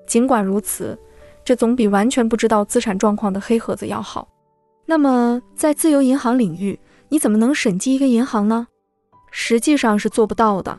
[0.09, 0.99] 尽管如此，
[1.45, 4.29] 这总比完全不知道资产状况的黑盒子要好。
[4.85, 6.79] 那么，在自由银行领域，
[7.09, 8.67] 你怎么能审计一个银行呢？
[9.31, 10.77] 实际上是做不到的。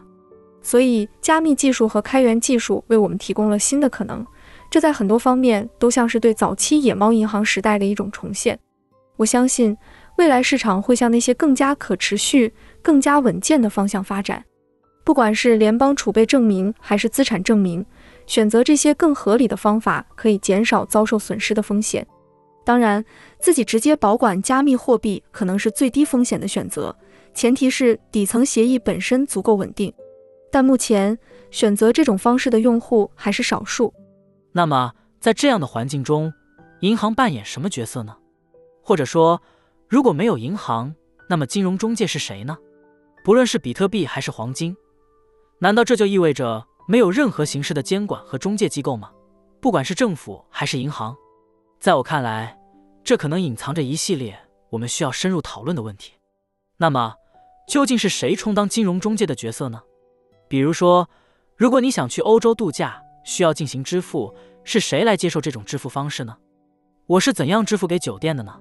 [0.62, 4.26] 所以，加密技术和开源技术为我们提供了新的可能。
[4.70, 8.60] 这在很多方面都像是对早期野猫银行时代的一种重现。
[9.16, 9.76] 我相信，
[10.18, 14.44] 未来市场会向那些更加可持续、更加稳健的方向发展。
[15.04, 17.84] 不管是联邦储备证明还是资产证明，
[18.26, 22.06] 选择这些更合理的方法，可以减少遭受损失的风险。
[22.66, 23.04] 当然，
[23.40, 26.94] 自己直接保管加密货币可能是最低风险的选择，
[27.34, 29.92] 前提是底层协议本身足够稳定。
[30.52, 31.18] 但目前
[31.52, 33.94] 选择这种方式的用户还是少数。
[34.58, 36.34] 那么，在这样的环境中，
[36.80, 38.18] 银行扮演什么角色呢？
[38.82, 39.40] 或者说，
[39.88, 40.96] 如果没有银行，
[41.30, 42.58] 那么金融中介是谁呢？
[43.24, 44.76] 不论是比特币还是黄金，
[45.60, 49.12] 难道这就意味着没有任何形式的监管和中介机构吗？
[49.62, 51.16] 不管是政府还是银行？
[51.80, 52.58] 在我看来，
[53.04, 54.40] 这可能隐藏着一系列
[54.72, 56.14] 我们需要深入讨论的问题。
[56.78, 57.14] 那么，
[57.68, 59.84] 究竟是谁充当金融中介的角色呢？
[60.48, 61.08] 比如说，
[61.56, 66.36] 如果你想去欧洲度假，需要进行支付，是谁来接受这种支付方式呢？
[67.06, 68.58] 我是怎样支付给酒店的呢？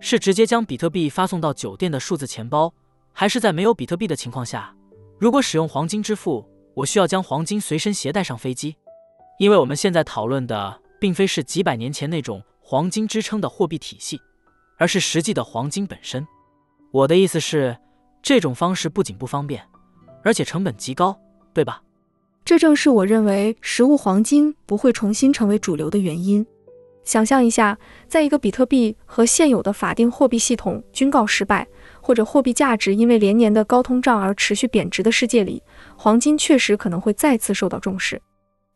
[0.00, 2.74] 是直接将比特币发送到酒店的数字钱包，
[3.12, 4.74] 还是在没有比特币的情况下，
[5.20, 6.44] 如果使用黄金支付，
[6.74, 8.76] 我需要将黄金随身携带上飞机？
[9.38, 10.82] 因为我们现在讨论的。
[11.02, 14.20] 并非是几百年前那种黄金支撑的货币体系，
[14.78, 16.24] 而是实际的黄金本身。
[16.92, 17.76] 我的意思是，
[18.22, 19.68] 这种方式不仅不方便，
[20.22, 21.18] 而且成本极高，
[21.52, 21.82] 对吧？
[22.44, 26.44] 这正是我认为实物黄金不会重新成为主流的原因。
[27.04, 27.78] 想象一下，
[28.08, 31.66] 在一个比特币和现有的法定货币系统均告失败，
[32.00, 35.62] 或者货币价值因为连年的高通胀而持续贬值的世界里，
[35.96, 38.20] 黄金确实可能会再次受到重视。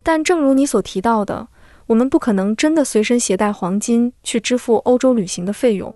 [0.02, 1.48] 但正如你所提到的，
[1.86, 5.94] 我们不可能真的随身携带黄金去支付欧洲旅行的费用，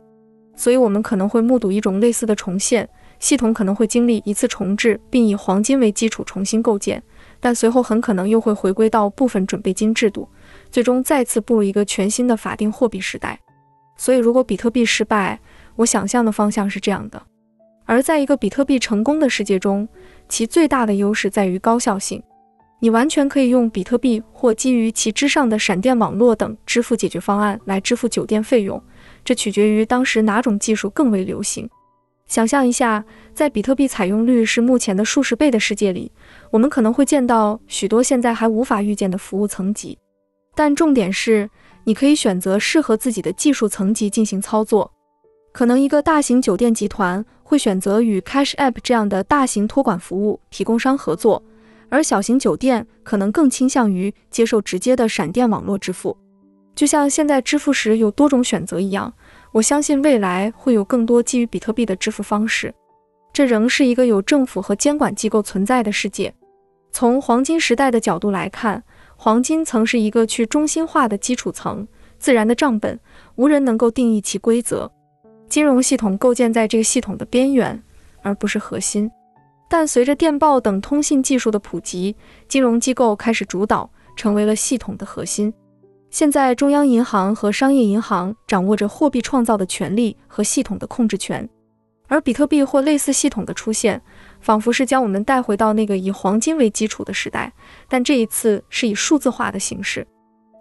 [0.57, 7.03] 所以我们可能会目睹一种类似的重现，系统可能会经历一次重置，并以黄金为基础重新构建，
[7.41, 10.29] 但随后很可能又会回归到部分准备金制度。
[10.71, 13.41] 最终再次步入一个全新的法定货币时代。
[13.97, 15.41] 所以，如果比特币失败，
[15.77, 17.23] 我想象的方向是这样的。
[17.85, 19.89] 而在一个比特币成功的世界中，
[20.29, 22.23] 其最大的优势在于高效性。
[22.83, 28.83] 你完全可以用比特币或基于其之上的闪电网络等支付解决方案来支付酒店费用，
[29.23, 31.69] 这取决于当时哪种技术更为流行。
[32.31, 33.05] 想象一下，
[33.35, 36.13] 在比特币采用率是目前的数十倍的世界里，
[36.53, 39.99] 我们可能会见到许多现在还无法预见的服务层级。
[40.55, 41.51] 但重点是，
[41.83, 44.93] 你可以选择适合自己的技术层级进行操作。
[45.51, 51.43] 可能一个大型酒店集团会选择与 Cash App 这样的大型托管服务提供商合作，
[51.89, 56.17] 而小型酒店可能更倾向于接受直接的闪电网络支付。
[56.77, 59.13] 就像现在支付时有多种选择一样，
[59.53, 62.75] 我相信未来会有更多基于比特币的支付方式。
[63.33, 66.33] 这仍是一个有政府和监管机构存在的世界。
[66.93, 68.83] 从黄金时代的角度来看。
[69.23, 71.87] 黄金曾是一个去中心化的基础层，
[72.19, 72.99] 自然的账本，
[73.35, 74.91] 无人能够定义其规则。
[75.47, 77.83] 金融系统构建在这个系统的边缘，
[78.23, 79.11] 而不是核心。
[79.69, 82.17] 但随着电报等通信技术的普及，
[82.49, 85.53] 金融机构开始主导，成为了系统的核心。
[86.11, 91.49] 现在，中央银行和商业银行掌握着货币创造的权利和系统的控制权，
[92.09, 94.03] 而比特币或类似系统的出现。
[94.41, 97.53] 仿佛是将我们带回到那个以黄金为基础的时代，
[97.89, 100.05] 但这一次是以数字化的形式。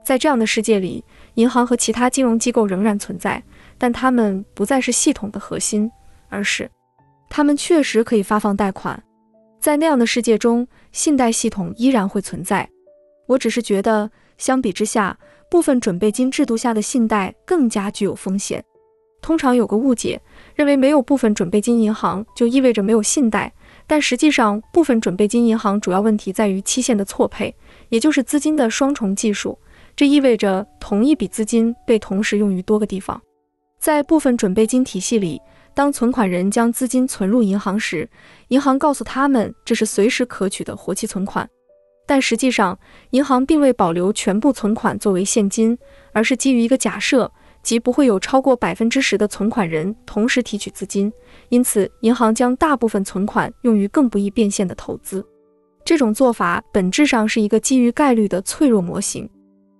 [0.04, 1.04] 在这样的世界里，
[1.36, 3.42] 银行和其他金融机构仍然存在，
[3.78, 5.90] 但它们不再是系统的核心，
[6.28, 6.70] 而是
[7.30, 9.02] 它们确实可以发放贷款。
[9.60, 12.70] 在那样的世界中，信贷系统依然会存在。
[13.28, 15.18] 我只是觉得，相比之下，
[15.50, 18.64] 部分准备金制度下的信贷更加具有风险。
[19.22, 20.22] 通常有个误解，
[20.56, 23.54] 认为没有部分准备金银行就意味着没有信贷。
[23.86, 27.54] 但实际上，部分准备金银行主要问题在于期限的错配，
[27.90, 29.58] 也就是资金的双重计数。
[29.96, 33.20] 这意味着同一笔资金被同时用于多个地方。
[33.80, 35.42] 在部分准备金体系里，
[35.74, 38.10] 当存款人将资金存入银行时，
[38.50, 41.50] 银行告诉他们这是随时可取的活期存款。
[42.10, 42.80] 但实际上，
[43.12, 45.78] 银行并未保留全部存款作为现金，
[46.12, 47.32] 而是基于一个假设。
[47.62, 51.14] 即不会有超过百分之十的存款人同时提取资金，
[51.50, 55.24] 因此银行将大部分存款用于更不易变现的投资。
[55.86, 59.30] 这种做法本质上是一个基于概率的脆弱模型。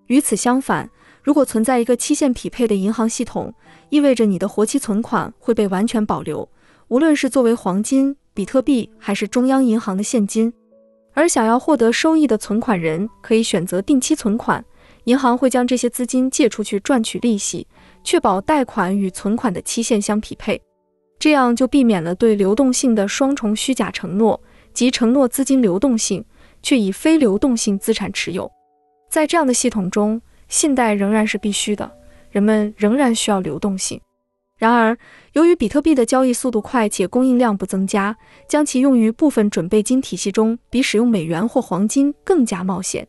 [0.06, 0.88] 与此相反，
[1.24, 3.52] 如果存在一个期限匹配的银行系统，
[3.90, 6.48] 意味着你的活期存款会被完全保留，
[6.90, 10.54] 无论是作为黄金、比特币还是中央银行的现金。
[11.14, 14.64] 而想要获得收益的存款人可以选择定期存款。
[15.06, 17.66] 银行会将这些资金借出去赚取利息，
[18.04, 20.62] 确保贷款与存款的期限相匹配，
[21.18, 24.40] 这样就避免了对流动性的双重虚假承诺，
[24.74, 26.24] 即承诺资金流动性，
[26.62, 28.52] 却以非流动性资产持有。
[29.10, 31.90] 在这样的系统中，信贷仍然是必须的，
[32.30, 34.00] 人们仍然需要流动性。
[34.60, 34.98] 然而，
[35.34, 43.08] 由于比特币的交易速度快且供应量不增加，将其用于部分准备金体系中，比使用美元或黄金更加冒险。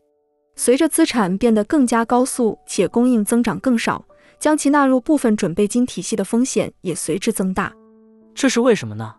[0.55, 4.05] 随着资产变得更加高速且供应增长更少，
[4.39, 7.73] 将其纳入部分准备金体系的风险也随之增大。
[8.33, 9.17] 这是为什么呢？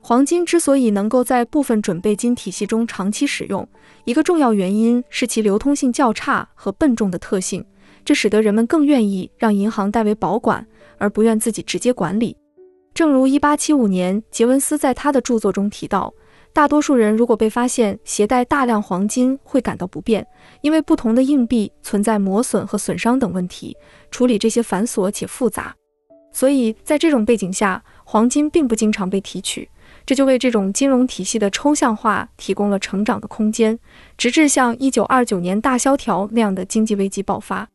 [0.00, 3.68] 黄金之所以能够在部分准备金体系中长期使用，
[4.04, 7.64] 一个重要原因是其流通性较差和笨重的特性，
[8.04, 10.64] 这使得人们更愿意让银行代为保管，
[10.98, 12.36] 而不愿自己直接管理。
[12.92, 16.12] 正如1875年杰文斯在他的著作中提到。
[16.52, 20.24] 大多数人如果被发现携带大量黄金，会感到不便，
[20.60, 23.76] 因为不同的硬币存在磨损和损伤等问题，
[24.12, 25.74] 处理这些繁琐且复杂。
[26.32, 29.68] 所以在这种背景下，黄金并不经常被提取，
[30.06, 33.76] 这就为这种金融体系的抽象化提供了成长的空间，
[34.16, 37.68] 直至像1929年大萧条那样的经济危机爆发。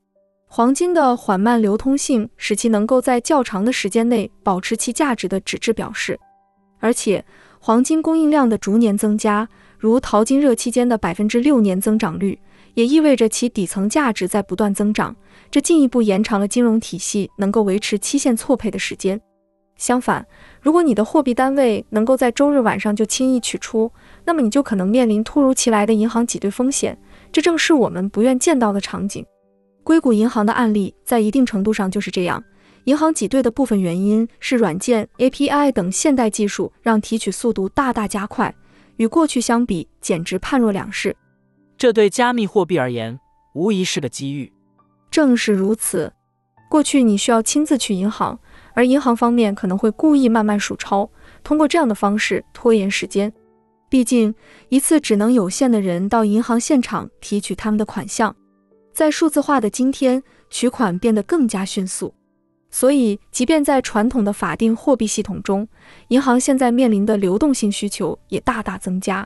[0.51, 6.19] 黄金的缓慢流通性使其能够在较长的时间内保持其价值的纸质表示，
[6.79, 7.23] 而且。
[7.61, 9.45] 黄金供应量的逐年增加，
[9.77, 12.39] 如淘金热期间的百分之六年增长率，
[12.73, 15.13] 也意味着其底层价值在不断增长。
[15.51, 19.19] 这进一步延长了金融体系能够维持期限错配的时间。
[19.75, 20.25] 相反，
[20.61, 23.91] 如果你的货币单位能够在周日晚上就轻易取出，
[24.23, 26.97] 那么你就可能面临突如其来的银行挤兑风险，
[27.29, 29.25] 这正是我们不愿见到的场景。
[29.89, 32.43] 硅谷银行的案例在一定程度上就是这样。
[32.83, 38.53] 银行挤兑的部分原因是软件、API 等现代技术让提取速度大大加快，
[38.97, 41.15] 与过去相比简直判若两世。
[41.75, 43.19] 这对加密货币而言
[43.55, 44.53] 无疑是个机遇。
[45.09, 46.13] 正是如此，
[46.69, 48.37] 过去你需要亲自去银行，
[48.75, 51.09] 而银行方面可能会故意慢慢数钞，
[51.43, 53.33] 通过这样的方式拖延时间。
[53.89, 54.35] 毕竟
[54.67, 58.35] 一次只能有限的人到银行现场提取他们的款项。
[58.99, 62.13] 在数字化的今天，取款变得更加迅速。
[62.69, 65.65] 所以，即便在传统的法定货币系统中，
[66.09, 69.25] 银行现在面临的流动性需求也大大增加。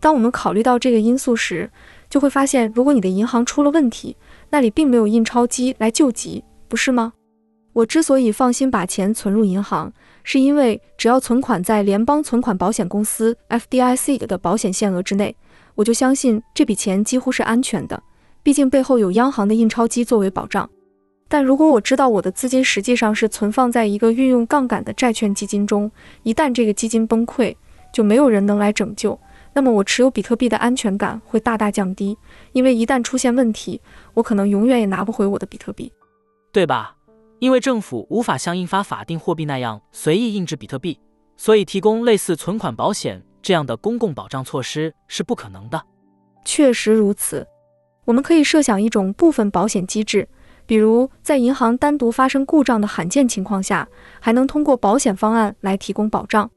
[0.00, 1.70] 当我们考虑到这个因素时，
[2.10, 4.16] 就会发现，如果你的银行出了问题，
[4.50, 7.12] 那里并没有印钞机来救急，不是吗？
[7.72, 9.92] 我之所以放心把钱存入银行，
[10.24, 15.36] 是因为只要存款在联邦存款保险公司 （FDIC） 的保险限额之内，
[15.76, 18.02] 我就相信这笔钱几乎是安全的。
[18.44, 20.68] 毕竟背后有央行的印钞机作为保障。
[21.28, 25.90] 但如果我知道我的资金实际上是存放在一个运用杠杆的债券基金中，
[26.22, 27.56] 一旦这个基金崩溃，
[27.90, 29.18] 就没有人能来拯救，
[29.54, 32.16] 那么我持有比特币的安全感会大大降低。
[32.52, 33.80] 因为一旦出现问题，
[34.12, 35.90] 我可能永远也拿不回我的比特币，
[36.52, 36.94] 对吧？
[37.38, 41.00] 因为政府无法像印发法定货币那样随意印制比特币，
[41.38, 45.82] 所以提供类似存款保险这样的公共保障措施是不可能的。
[46.44, 47.46] 确实如此，
[48.04, 50.28] 我们可以设想一种部分保险机制。
[50.66, 53.86] 比如，在银行单独发生故障的罕见情况下，
[54.18, 56.50] 还能通过保险方案来提供保障。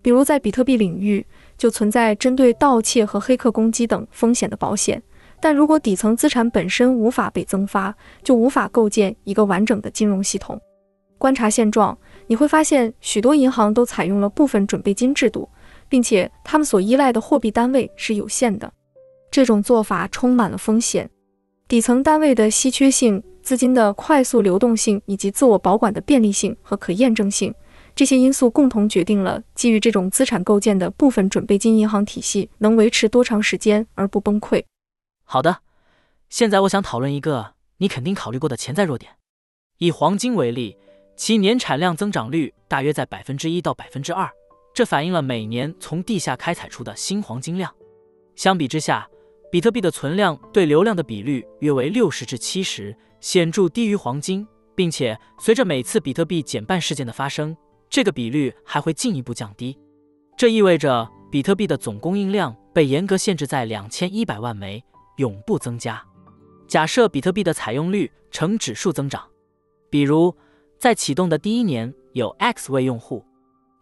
[0.00, 1.26] 比如，在比特币领域
[1.56, 5.02] 就存在针对盗窃和黑客攻击等风险的保险。
[5.40, 10.60] 但如果底层资产本身无法被增发，就无法构建一个完整的金融系统。
[11.16, 15.48] 观察现状，你会发现许多银行都采用了部分准备金制度，
[15.88, 18.72] 并且他们所依赖的货币单位是有限的。
[19.30, 21.10] 这种做法充满了风险，
[21.66, 23.22] 底层单位的稀缺性。
[23.40, 27.54] 资金的快速流动性以及自我保管的便利性和可验证性，
[27.94, 34.62] 这些因素共同决定了基于这种资产构建的部分准备金银行体系能维持多长时间而不崩溃。
[35.24, 35.60] 好的，
[36.28, 39.12] 现在我想讨论一个你肯定考虑过的潜在弱点。
[39.78, 40.76] 以黄金为例，
[41.16, 44.30] 其年产量增长率大约在百分之一到百分之二，
[44.74, 47.74] 这反映了每年从地下开采出的新黄金量。
[48.36, 49.08] 相比之下，
[49.50, 52.96] 比特币的存量对流量的比率约为六十至七十。
[53.20, 54.46] 显著低于黄金，
[54.76, 57.56] 并且随着每次比特币减半事件的发生，
[57.90, 59.76] 这个比率还会进一步降低。
[60.36, 64.84] 这意味着比特币的总供应量被严格限制在两千一百万枚，
[65.16, 66.00] 永不增加。
[66.68, 69.26] 假设比特币的采用率呈指数增长，
[69.90, 70.32] 比如
[70.78, 73.24] 在启动的第一年有 x 位用户，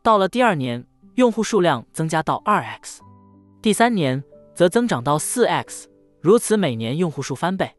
[0.02, 0.82] 到了第二年
[1.16, 3.02] 用户数量增加到二 x，
[3.60, 4.24] 第三年
[4.56, 5.86] 则增长到四 x，
[6.22, 7.70] 如此每年用户数翻倍。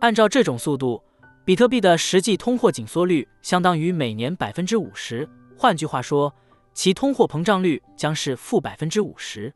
[0.00, 1.02] 按照这种速度，
[1.46, 5.26] 比特币的实际通货紧缩率相当于每年百分之五十。
[5.56, 6.30] 换句话说，
[6.74, 9.50] 其通货膨胀率将是负百分之五十。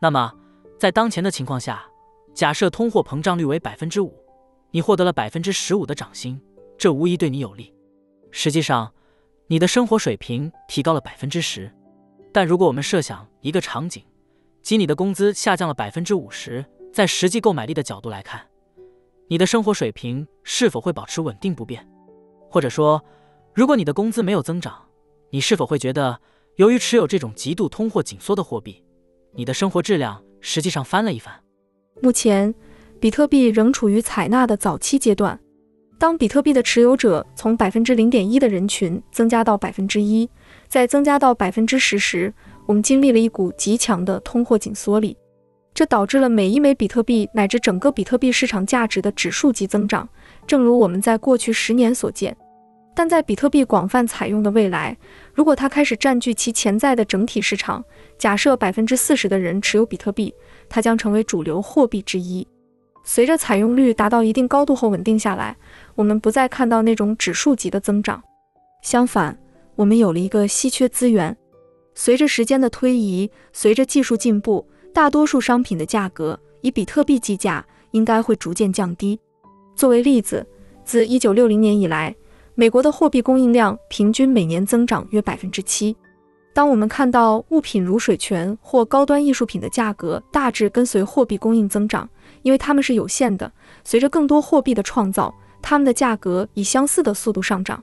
[0.00, 0.32] 那么，
[0.78, 1.84] 在当前的情况下，
[2.32, 4.14] 假设通货膨胀率为百分之五，
[4.70, 6.40] 你获得了百分之十五的涨薪，
[6.78, 7.74] 这无疑对你有利。
[8.30, 8.92] 实际上，
[9.48, 11.68] 你的生活水平提高了百分之十。
[12.32, 14.04] 但如果我们设想一个场景，
[14.66, 18.44] 即你的工资下降了百分之五十，在实际购买力的角度来看，
[19.28, 21.88] 你的生活水平是否会保持稳定不变？
[22.50, 23.00] 或者说，
[23.54, 24.76] 如果你的工资没有增长，
[25.30, 26.20] 你是否会觉得，
[26.56, 28.82] 由于持有这种极度通货紧缩的货币，
[29.36, 31.32] 你的生活质量实际上翻了一番？
[32.02, 32.52] 目前，
[32.98, 35.38] 比特币仍处于采纳的早期阶段。
[35.96, 40.28] 当比特币的持有者从百分之零点一的人群增加到百分之一，
[40.66, 42.34] 再增加到百分之十时，
[42.66, 45.16] 我们经历了一股极强的通货紧缩力。
[45.72, 50.08] 这导致了每一枚比特币乃至整个比特币市场价值的指数级增长，
[50.46, 52.34] 正如我们在过去十年所见。
[52.94, 54.96] 但在比特币广泛采用的未来，
[55.34, 57.84] 如果它开始占据其潜在的整体市场，
[58.16, 60.34] 假设百分之四十的人持有比特币，
[60.66, 62.48] 它将成为主流货币之一。
[63.04, 65.54] 随着采用率达到一定高度后稳定下来，
[65.94, 68.22] 我们不再看到那种指数级的增长。
[68.82, 69.38] 相反，
[69.74, 71.36] 我们有了一个稀缺资源。
[71.96, 74.64] 随着时间的推移，随着技术进步。
[74.92, 79.18] 大多数商品的价格以比特币计价，应该会逐渐降低。
[79.74, 80.46] 作为例子，
[80.84, 82.16] 自1960年以来，
[82.54, 85.94] 美国的货币供应量平均每年增长约百分之七。
[86.54, 92.08] 当我们看到物品如水泉或高端艺术品的价格大致跟随货币供应增长，
[92.40, 93.52] 因为它们是有限的，
[93.84, 97.82] 随着更多货币的创造，它们的价格以相似的速度上涨。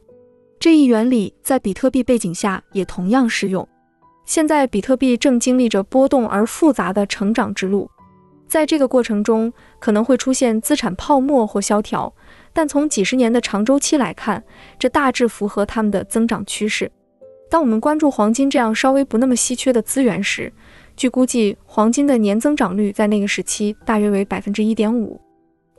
[0.60, 3.68] 这一原理在比特币背景下也同样适用。
[4.26, 7.90] 现在，比特币正经历着波动而复杂的成长之路，
[8.48, 12.14] 在这个过程中可能会出现资产泡沫或萧条，
[12.54, 14.42] 但从几十年的长周期来看，
[14.80, 16.90] 这大致符合他们的增长趋势。
[17.50, 20.52] 当我们关注黄金这样稍微不那么稀缺的资源时，
[20.96, 25.20] 据估计，黄金的年增长率在那个时期大约为百分之一点五。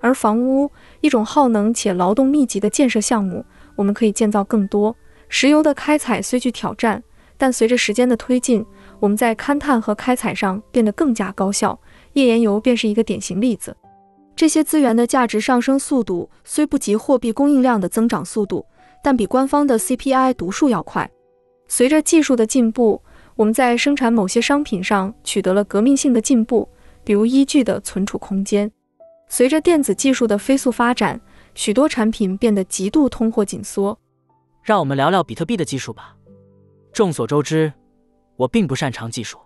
[0.00, 3.42] 而房屋，一种耗能且劳动密集的建设项目，
[3.74, 4.94] 我们可以建造更多。
[5.30, 7.02] 石油的开采虽具挑战。
[7.36, 8.64] 但随着时间的推进，
[9.00, 11.78] 我们在勘探和开采上变得更加高效，
[12.12, 13.76] 页岩油便是一个典型例子。
[14.36, 18.66] 这些资源的价值上升速度虽不及货币供应量的增长速度，
[19.02, 21.08] 但比官方的 CPI 读数要快。
[21.68, 23.00] 随着技术的进步，
[23.36, 26.68] 我们在生产某些商品上取得了革命性的进步，
[27.04, 28.70] 比如依据的存储空间。
[29.28, 31.20] 随着电子技术的飞速发展，
[31.54, 33.98] 许多产品变得极度通货紧缩。
[34.62, 36.16] 让我们聊聊比特币的技术吧。
[36.94, 37.72] 众所周知，
[38.36, 39.36] 我并不擅长技术。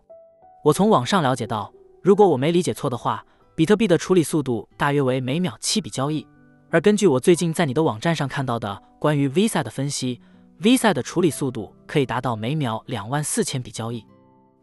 [0.63, 1.73] 我从网上了解到，
[2.03, 6.27] 如果我没理解错的话，比特币的处理速度大约为每秒七笔交易。
[6.69, 10.21] 而根据我最近在你的网站上看到的关于 Visa 的分析
[10.61, 14.05] ，Visa 的处理速度可以达到每秒两万四千笔交易。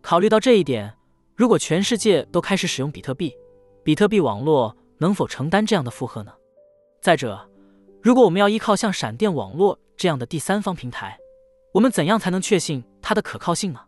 [0.04, 0.96] 考虑到这一点，
[1.36, 3.34] 如果全世界都开始使用比特币，
[3.84, 6.32] 比特币网络能否承担这样的负荷呢？
[7.02, 7.50] 再者，
[8.04, 11.18] 如果我们要依靠像闪电网络这样的第三方平台，
[11.76, 13.82] 我们怎样才能确信它的可靠性呢？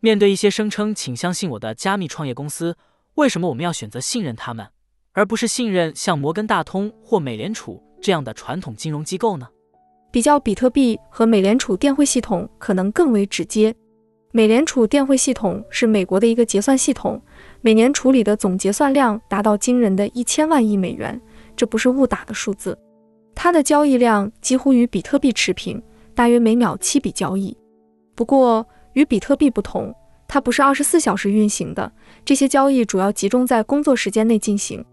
[0.00, 2.74] 面对一些声称请相信我的加密创业公司，
[3.16, 4.66] 为什么我们要选择信任他们，
[5.12, 9.46] 而不是信任像摩根大通或美联储这样的传统金融机构呢？
[10.10, 13.74] 比较比特币和美联储电汇系统可能更为直接。
[14.32, 17.20] 美联储电汇系统是美国的一个结算系统，
[17.60, 21.20] 每年处理的总结算量达到惊人的一千万亿美元，
[21.54, 22.78] 这不是误打的数字。
[23.34, 25.82] 它的交易量几乎与比特币持平。
[26.18, 27.56] 大约每秒七笔交易，
[28.16, 29.94] 不过与比特币不同，
[30.26, 31.92] 它不是二十四小时运行的。
[32.24, 34.84] 这些交易主要集中在工作时间内进行。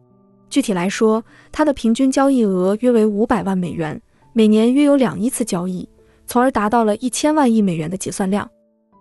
[0.51, 3.99] 具体来说，它的平均交易额约为五百万美元，
[4.33, 5.89] 每年约有两亿次交易，
[6.27, 8.47] 从而达到了一千万亿美元的结算量。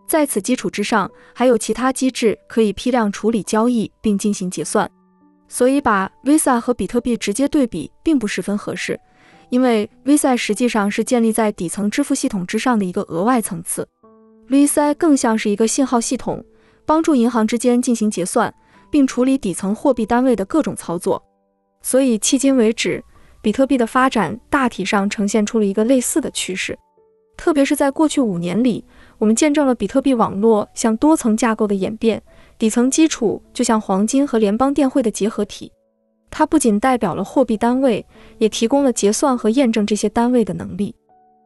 [0.08, 4.90] 在此基础之上，还有其他机制可以批量处理交易并进行结算。
[5.46, 8.98] 所以，把 Visa 和比特币直接对比并不十分合适。
[9.54, 13.86] 因为 Visa 实际上是建立在底层支付系统之上的一个额外层次
[14.48, 16.44] ，Visa 更像是一个信号系统，
[16.84, 18.52] 帮助银行之间进行结算，
[18.90, 21.22] 并处理底层货币单位的各种操作。
[21.82, 23.00] 所以迄今为止，
[23.40, 26.76] 比特币的发展大体上呈现出了一个类似的趋势。
[27.36, 28.84] 特别是在过去五年里，
[29.18, 32.20] 我们见证了比特币网络向多层架构的演变，
[32.58, 35.70] 底层基础就像黄金和联邦电汇的结合体。
[36.36, 38.04] 它不仅代表了货币单位，
[38.38, 40.92] 也提供了结算和验证这些单位的能力。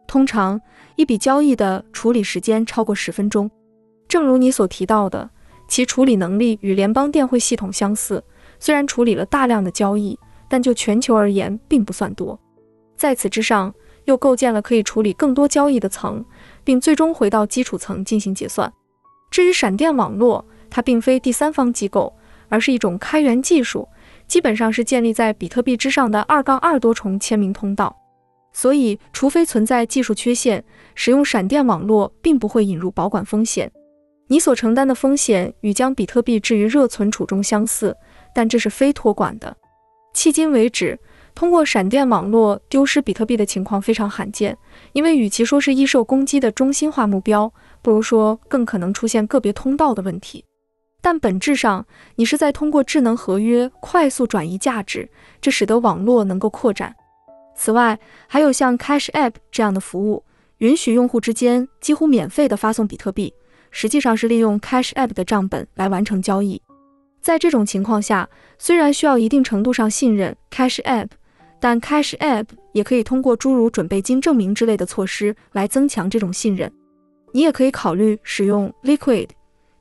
[0.07, 0.59] 通常，
[0.97, 3.51] 一笔交易的处理时间超过十分钟。
[4.09, 5.29] 正如你所提到的，
[5.69, 8.25] 其处理能力与联邦电汇系统相似，
[8.59, 12.41] 虽然处理了大量的交易，但就全球而言并不算多。
[12.97, 13.75] 在此之上，
[14.07, 16.25] 又构建了可以处理更多交易的层，
[16.65, 18.73] 并最终回到基础层进行结算。
[19.31, 22.17] 至于闪电网络，它并非第三方机构，
[22.49, 23.87] 而是一种开源技术。
[24.29, 27.97] 基本上是建立在比特币之上的二杠二多重签名通道，
[28.53, 30.63] 所以除非存在技术缺陷，
[30.95, 33.71] 使用闪电网络并不会引入保管风险。
[34.29, 37.97] 你所承担的风险与将比特币置于热存储中相似，
[38.35, 39.57] 但这是非托管的。
[40.15, 40.99] 迄今为止，
[41.35, 44.55] 通过闪电网络丢失比特币的情况非常罕见，
[44.93, 47.51] 因为与其说是易受攻击的中心化目标，
[47.81, 50.45] 不如说更可能出现个别通道的问题。
[51.01, 55.09] 但本质上，你是在通过智能合约快速转移价值，
[55.41, 56.95] 这使得网络能够扩展。
[57.55, 60.25] 此外，还有像 Cash App 这样的服务，
[60.59, 63.33] 允许用户之间几乎免费的发送比特币，
[63.71, 66.61] 实际上是利用 Cash App 的账本来完成交易。
[67.21, 71.09] 在这种情况下，虽然需要一定程度上信任 Cash App，
[71.61, 76.73] 但 Cash App 也可以通过诸如准备金证明之类的措施来增强这种信任。
[77.33, 79.29] 你也可以考虑使用 Liquid。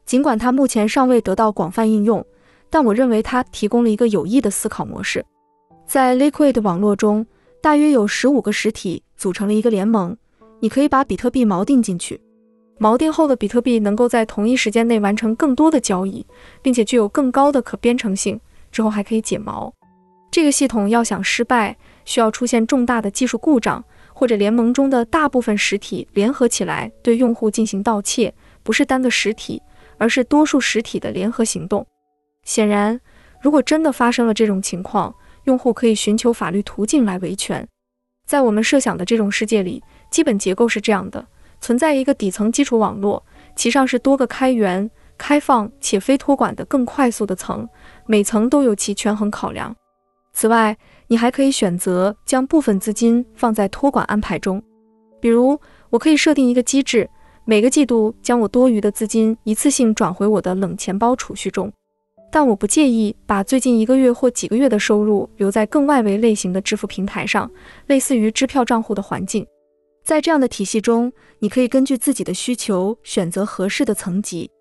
[0.08, 2.26] 尽管它目前尚未得到广泛应用，
[2.70, 5.24] 但我认为它提供了一个有益的思考模式。
[5.86, 7.28] 在 Liquid 网络中，
[7.62, 10.16] 大约有十五个实体组成了一个联盟。
[10.60, 12.20] 你可以把比特币锚定进去，
[12.80, 16.26] 锚定后的比特币能够在同一时间内完成更多的交易，
[16.64, 18.40] 并且具有更高的可编程性。
[18.72, 19.72] 之后还可以解锚。
[20.32, 29.62] 这个系统要想失败，需要出现重大的技术故障，或者联盟中的大部分实体联合起来对用户进行盗窃，不是单个实体。
[29.98, 31.86] 而是多数实体的联合行动。
[32.44, 33.00] 显然，
[33.42, 35.14] 如果真的发生了这种情况，
[35.44, 37.68] 用户可以寻求法律途径来维权。
[38.26, 41.26] 在我们设想的这种世界里，基本结构是这样的：
[41.62, 43.24] 存在一个底层基础网络，
[43.56, 47.68] 其上是多个开源、开放且非托管的更快速的层，
[48.06, 49.76] 每层都有其权衡考量。
[50.34, 54.62] 此外，你还可以选择将部分资金放在托管安排中，
[55.20, 55.60] 比如
[55.90, 57.10] 我可以设定一个机制，
[57.50, 61.72] 每个季度将我多余的资金一次性转回我的冷钱包储蓄中。
[62.30, 67.50] 但我不介意把最近一个月或几个月的收入留在更外围类型的支付平台上，
[67.86, 69.48] 类似于支票账户的环境。
[70.04, 71.10] 在这样的体系中，
[71.40, 74.52] 你可以根据自己的需求选择合适的层级。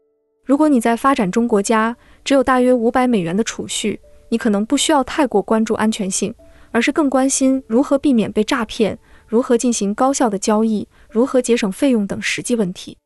[0.45, 3.99] 如果你在发展中国家只有大约五百美元的储蓄，
[4.29, 6.33] 你可能不需要太过关注安全性，
[6.71, 8.97] 而是更关心如何避免被诈骗、
[9.27, 10.87] 如何进行高效的交易、
[11.17, 12.99] 如何节省费用等实际问题。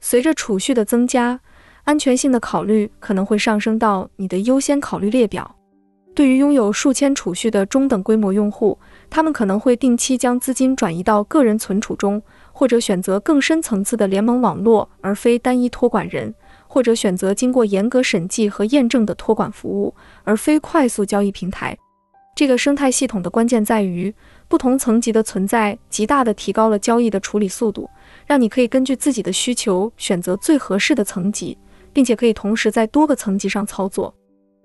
[0.00, 1.38] 随着储蓄的增加，
[1.84, 5.54] 安全性的考虑可能会上升到你的优先考虑列表。
[6.12, 8.76] 对于拥有数千储蓄的中等规模用户，
[9.08, 12.20] 他们可能会定期将资金转移到个人存储中，
[12.50, 16.34] 或者选择更深层次的联盟网络，而非单一托管人，
[16.66, 19.94] 或者选择经过严格审计和验证的托管服务，
[20.24, 21.78] 而非快速交易平台。
[22.42, 24.12] 这个生态系统的关键在于，
[24.48, 27.88] 不同层级的存在极大地提高了交易的处理速度，
[28.26, 31.56] 让你可以根据自己的需求选择最合适的层级。
[31.92, 34.12] 并且可以同时在多个层级上操作，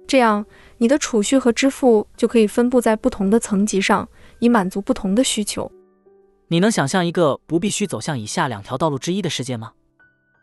[0.08, 0.44] 这样
[0.80, 4.10] 你的储蓄和支付就可以分布在不同的层级上，
[4.40, 5.72] 以满足不同的需求。
[6.48, 9.74] 你能想象一个不必须走向以下两条道路之一的世界吗？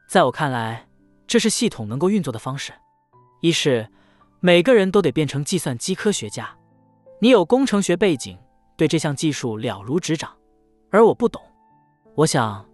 [0.08, 0.86] 在我看来，
[1.26, 2.72] 这是系统能够运作的方式：
[3.40, 3.88] 一是
[4.38, 6.54] 每个人都得变成计算机科学家，
[7.20, 8.38] 你有工程学背景，
[8.76, 10.36] 对这项技术了如指掌，
[10.90, 11.40] 而我不懂。
[12.14, 12.68] 我想，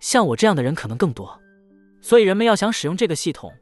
[0.00, 1.38] 像我这样的人可能更多。
[2.00, 3.52] 所以，人们要想使用这个系统，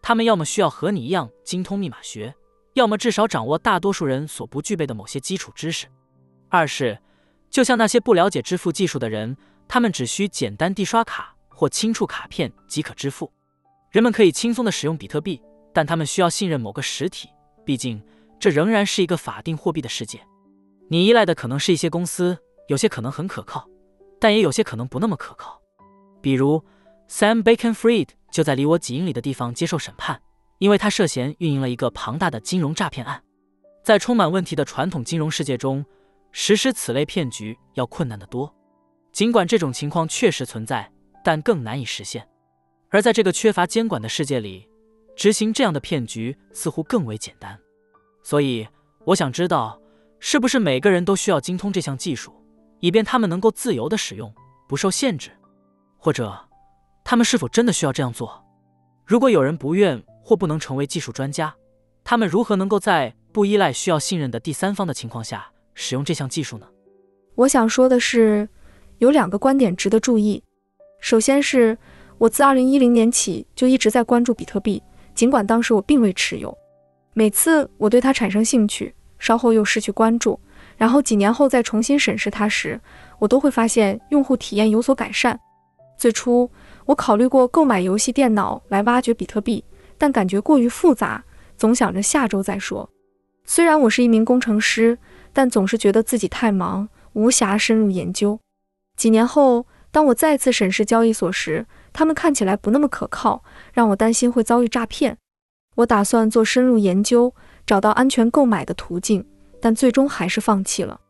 [0.00, 2.32] 他们要么需要和你一样精通密码学，
[2.74, 5.86] 要么至少掌握大多数人所不具备的某些基础知识。
[6.48, 6.98] 二是，
[7.50, 9.36] 就像那些不了解支付技术的人，
[9.66, 13.30] 他们只需简单地刷卡或轻触卡片即可支付。
[13.90, 15.42] 人们可以轻松地使用比特币，
[15.74, 17.28] 但他们需要信任某个实体，
[17.64, 18.00] 毕竟
[18.40, 20.20] 这仍然是一个法定货币的世界。
[20.88, 22.36] 你依赖的可能是一些公司，
[22.66, 23.68] 有些可能很可靠，
[24.18, 25.60] 但也有些可能不那么可靠，
[26.20, 26.64] 比如。
[27.12, 30.22] Sam Bankman-Fried 就在离我几英里的地方接受审判，
[30.58, 33.20] 因为他涉嫌运营了一个庞大的金融诈骗案。
[33.82, 35.84] 在充满问题的传统金融世界中，
[36.30, 38.54] 实施此类骗局要困难得多。
[39.10, 40.88] 尽管这种情况确实存在，
[41.24, 42.24] 但更难以实现。
[42.90, 44.68] 而在这个缺乏监管的世界里，
[45.16, 47.58] 执行这样的骗局似乎更为简单。
[48.22, 48.66] 所以，
[49.04, 49.80] 我想知道，
[50.18, 52.32] 是不是每个人都需要精通这项技术，
[52.80, 54.32] 以便他们能够自由地使用，
[54.68, 55.30] 不受限制，
[55.98, 56.46] 或者？
[57.02, 58.44] 他们是否真的需要这样做？
[59.04, 61.52] 如果有人不愿或不能成为技术专家，
[62.04, 66.68] 他们如何能够在不依赖需要信任的第三方的情况下使用这项技术呢？
[67.34, 68.48] 我想说的是，
[68.98, 70.42] 有两个观点值得注意。
[71.00, 71.76] 首先是
[72.18, 74.80] 我自2010年起就一直在关注比特币，
[75.14, 76.56] 尽管当时我并未持有。
[77.12, 80.38] 每次我对它产生兴趣，稍后又失去关注，
[80.76, 82.80] 然后几年后再重新审视它时，
[83.18, 85.38] 我都会发现用户体验有所改善。
[85.96, 86.50] 最初。
[86.86, 89.62] 我考虑过购买游戏电脑来挖掘比特币，
[89.96, 91.22] 但感觉过于复杂，
[91.56, 92.90] 总想着下周再说。
[93.44, 94.98] 虽然我是一名工程师，
[95.32, 98.40] 但总是觉得自己太忙，无暇深入研究。
[98.96, 105.16] 几年后，当我再次审视交易所时，他们看起来不那么可靠，让我担心会遭遇诈骗。
[105.80, 107.32] 我打算做深入研究，
[107.66, 109.24] 找到安全购买的途径，
[109.60, 111.00] 但最终还是放弃了。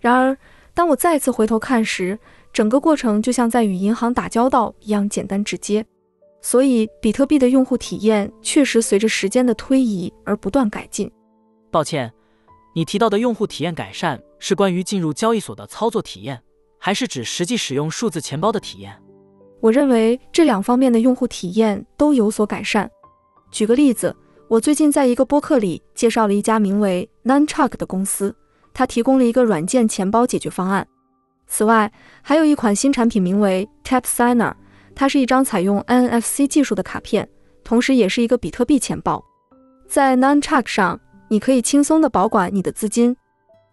[0.00, 0.36] 然而，
[0.72, 2.18] 当我再次回头看时，
[2.52, 5.84] 整个过程就像在与银行打交道一样简单直接，
[6.40, 11.10] 所以比特币的用户体验确实随着时间的推移而不断改进。
[11.70, 12.10] 抱歉，
[12.74, 16.40] 你提到的用户体验改善是关于进入交易所的操作体验，
[16.78, 18.96] 还是指实际使用数字钱包的体验？
[19.60, 22.90] 我认为这两方面的用户体验都有所改善。
[23.54, 24.12] 举个例子，
[24.48, 28.34] 我最近在一个播客里介绍了一家名为 Nunchuck 的公司，
[28.72, 30.84] 它提供了一个软件钱包解决方案。
[31.46, 34.52] 此外，还有一款新产品名为 Tap Signer，
[34.92, 37.28] 它是一张采用 NFC 技术的卡片，
[37.62, 39.24] 同时也是一个比特币钱包。
[39.86, 40.98] 在 Nunchuck 上，
[41.28, 43.16] 你可以轻松地保管你的资金。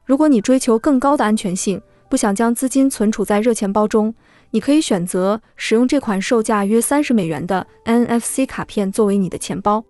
[0.06, 4.14] 如果你追求更高的安全性，不想将资金存储在热钱包中，
[4.52, 9.84] 你可以选择使用这款售价约三十美元的 NFC 卡片作为你的钱包。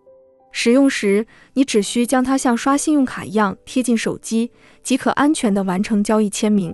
[0.52, 4.52] 使用时，你只需将它像刷信用卡一样贴近手机，
[4.84, 6.74] 即可安全地完成交易签名。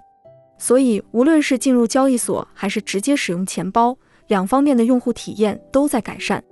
[0.57, 3.95] 所以，无论是进入交易所还是直接使用钱包，
[4.27, 6.43] 两方面的用户体验都在改善。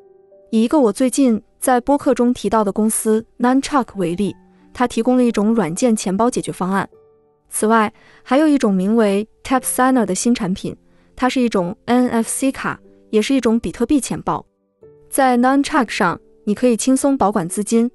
[0.52, 4.36] 以一个我最近在播客中提到的公司 Nunchuck 为例，
[4.72, 6.88] 它提供了一种软件钱包解决方案。
[7.49, 7.91] 此外，
[8.22, 10.78] 还有一种名为 Tap Signer 的新产品，
[11.16, 12.80] 它是一种 NFC 卡，
[13.10, 14.46] 也是一种比特币钱包。
[15.10, 17.90] 在 Nunchuck 上，你可以轻松保管资金。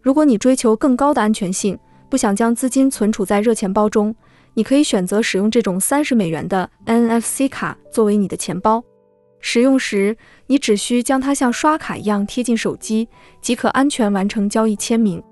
[0.00, 1.78] 如果你追求更高的安全性，
[2.10, 4.14] 不想将资金存储在热钱包中，
[4.54, 8.82] 你可以选择使用这种三十美元的 NFC 卡作为你的钱包。
[9.40, 10.16] 使用时，
[10.46, 13.08] 你只需将它像刷卡一样贴近手机，
[13.42, 15.22] 即可安全完成交易签名。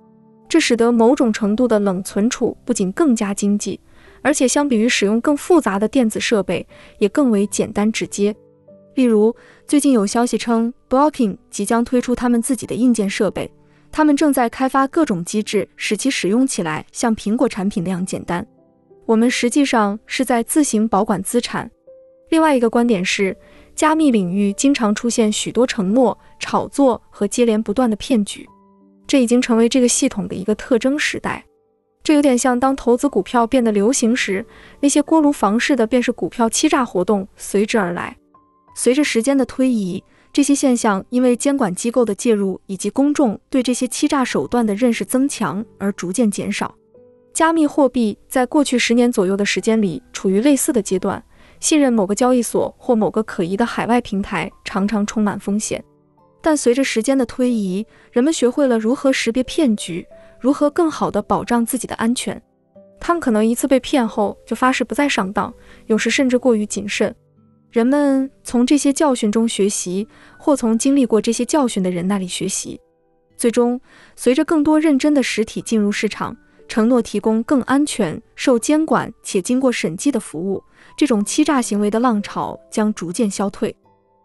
[0.48, 3.80] 这使得某种程度的冷存储不仅更加经济，
[4.22, 6.66] 而且相比于使用更复杂的电子设备，
[6.98, 8.34] 也更为简单直接。
[8.94, 9.34] 例如，
[9.66, 13.52] 最近有消息称，Blocking 即将推出他们自己的硬件设备，
[13.90, 18.46] 他们正在开发各种机制，使其使用起来像苹果产品那样简单。
[19.06, 21.70] 我们实际上是在自行保管资产。
[22.30, 23.36] 另外一个观点是。
[23.74, 28.46] 加密领域经常出现许多承诺、炒作和接连不断的骗局，
[29.06, 31.42] 这已经成为这个系统的一个特征时代。
[32.02, 34.44] 这有点像当投资股票变得流行时，
[34.80, 38.16] 那些锅炉房式的便是股票欺诈活动随之而来。
[38.74, 40.02] 随着时间的推移，
[40.32, 46.74] 这些现象因为监管机构的介入以及公众对这些欺诈手段的认识增强而逐渐减少。
[47.32, 51.22] 加密货币在过去十年左右的时间里处于类似的阶段。
[51.60, 55.84] 信任某个交易所或某个可疑的海外平台常常充满风险，
[56.40, 60.04] 但随着时间的推移，人们学会了如何识别骗局，
[60.42, 62.42] 如何更好地保障自己的安全。
[62.98, 65.54] 他们可能一次被骗后就发誓不再上当，
[65.86, 67.14] 有时甚至过于谨慎。
[67.70, 70.06] 人们从这些教训中学习，
[70.36, 72.80] 或从经历过这些教训的人那里学习。
[73.36, 73.80] 最终，
[74.16, 76.36] 随着更多认真的实体进入市场，
[76.66, 80.60] 承诺提供更安全、受监管且经过审计的服务。
[80.96, 83.74] 这种欺诈行为的浪潮将逐渐消退。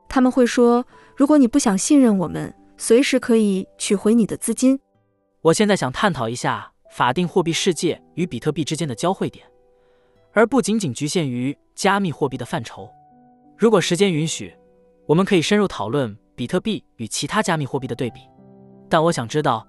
[0.10, 0.84] 他们会说
[1.16, 4.80] ：“如果你不想信任我们，随时可以取回你的资金。”
[5.44, 9.46] 我现在想探讨一下法定货币世界与比特币之间的交汇点，
[10.34, 12.90] 而不仅仅局限于加密货币的范畴。
[13.56, 14.56] 如果时间允许，
[15.06, 18.22] 我们可以深入讨论比特币与其他加密货币的对比。
[18.90, 19.66] 但我想知道，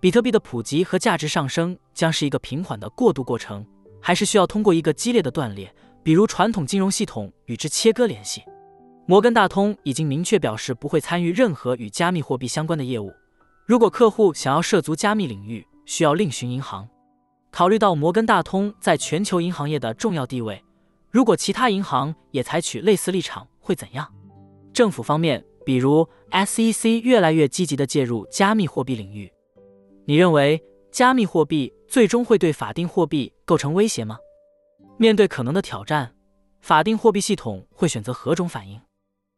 [0.00, 3.64] 比特币的普及和价值上升将是一个平缓的过渡过程，
[4.00, 5.72] 还是需要通过一个激烈的断裂？
[6.02, 8.42] 比如传统金融系统与之切割联系，
[9.06, 13.12] 摩根大通已经明确表示不会参与任何与加密货币相关的业务。
[13.64, 16.88] 如果客户想要涉足加密领域，需要另寻银行。
[17.52, 20.64] 考虑到摩根大通在全球银行业的重要地位，
[21.10, 24.12] 如果其他银行也采取类似立场，会怎样？
[24.72, 29.32] 政府方面，比如 SEC 越来越积极地介入加密货币领域，
[30.06, 30.60] 你认为
[30.90, 34.18] 加密货币最终会对法定货币构成威胁吗？
[34.96, 36.16] 面对可能的挑战，
[36.60, 38.80] 法定货币系统会选择何种反应？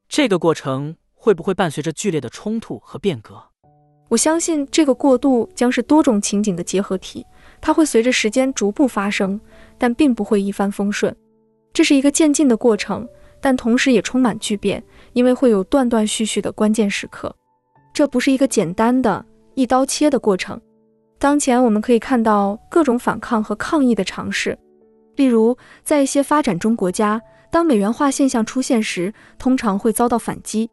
[0.09, 3.51] 这个过程会不会伴随着剧烈的冲突和变革？
[4.15, 7.27] 我相信这个过渡将是多种情景的结合体，
[7.61, 9.41] 它会随着时间逐步发生，
[9.77, 11.12] 但并不会一帆风顺。
[11.73, 13.09] 这是一个渐进的过程，
[13.41, 14.81] 但同时也充满巨变，
[15.15, 17.35] 因为会有断断续续的关键时刻。
[17.93, 19.24] 这不是一个简单的
[19.55, 20.61] 一刀切的过程。
[21.19, 24.57] 当前我们可以看到各种反抗和抗议的尝试。
[25.16, 27.20] 例如，在一些发展中国家，
[27.51, 30.70] 当美元化现象出现时，通常会遭到反击。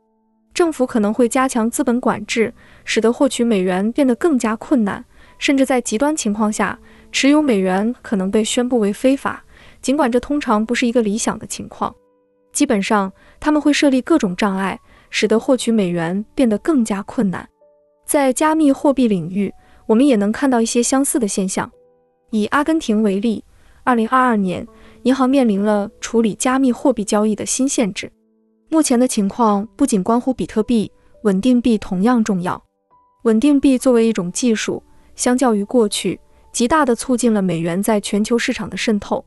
[0.53, 2.53] 政府可能会加强资本管制，
[2.83, 5.03] 使得获取美元变得更加困难，
[5.37, 6.77] 甚至在极端情况下，
[7.11, 9.43] 持有美元可能被宣布为非法。
[9.81, 11.95] 尽管这通常不是一个理想的情况，
[12.51, 14.79] 基本上他们会设立各种障碍，
[15.09, 17.47] 使得获取美元变得更加困难。
[18.05, 19.51] 在加密货币领域，
[19.87, 21.71] 我们也能看到一些相似的现象。
[22.31, 23.43] 以阿根廷为例。
[23.83, 24.67] 二零二二年，
[25.03, 28.11] 银行面临了处理加密货币交易的新限制。
[28.71, 30.89] 目前的情况不仅关乎比特币，
[31.23, 32.63] 稳定币同样重要。
[33.23, 34.81] 稳定币作为一种技术，
[35.13, 36.17] 相较于过去，
[36.53, 39.25] 极大地促进了美元在全球市场的渗透。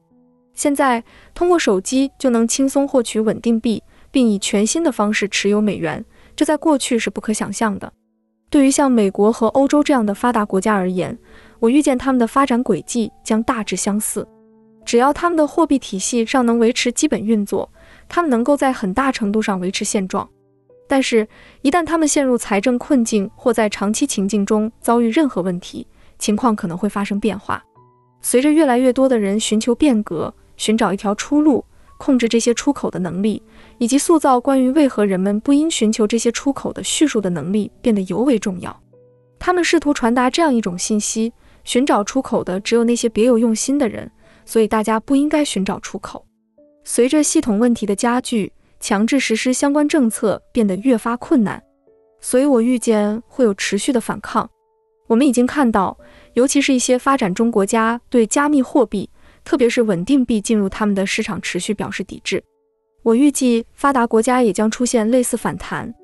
[0.55, 1.05] 现在，
[1.35, 6.03] 通过手机就能轻松获取稳定币，并以全新的方式持有美元，
[6.35, 7.93] 这在过去是不可想象的。
[8.49, 11.19] 对于像美国和欧洲这样的发达国家而言，
[11.61, 14.27] 我预见他们的发展轨迹将大致相似。
[14.87, 17.71] 只要他们的货币体系尚能维持基本运作，
[18.15, 20.29] 他们能够在很大程度上维持现状。
[20.87, 21.27] 但是，
[21.63, 25.85] 一旦他们陷入财政困境或在长期情境中遭遇任何问题，
[26.17, 27.61] 情况可能会发生变化。
[28.21, 31.65] 随着越来越多的人寻求变革、寻找一条出路、
[31.99, 33.43] 控制这些出口的能力，
[33.79, 38.81] 以及塑造关于为何人们不应寻求这些出口的叙述的能力变得尤为重要。
[39.41, 41.33] 他们试图传达这样一种信息：
[41.65, 44.09] 寻找出口的只有那些别有用心的人。
[44.47, 46.25] 所以大家不应该寻找出口。
[46.85, 51.63] 随着系统问题的加剧，强制实施相关政策变得越发困难。
[52.21, 54.49] 所以我预见会有持续的反抗。
[55.07, 55.97] 我们已经看到，
[56.35, 59.09] 尤其是一些发展中国家对加密货币，
[59.45, 62.43] 特别是稳定币进入他们的市场持续表示抵制。
[63.03, 65.95] 我预计发达国家也将出现类似反弹，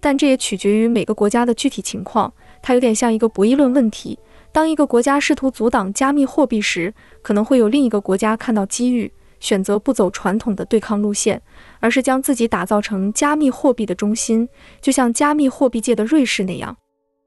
[0.00, 2.32] 但这也取决于每个国家的具体情况。
[2.62, 4.18] 它有点像一个博弈论问题：
[4.52, 6.92] 当一个国家试图阻挡加密货币时，
[7.22, 9.10] 可能会有另一个国家看到机遇，
[9.42, 11.42] 选择不走传统的对抗路线，
[11.80, 14.48] 而是将自己打造成加密货币的中心，
[14.80, 16.76] 就像加密货币界的瑞士那样。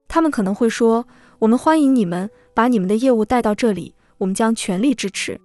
[0.08, 1.06] 他们可能会说
[1.40, 5.40] ：“我们欢迎你们把你们的业务带到这里，我们将全力支持。”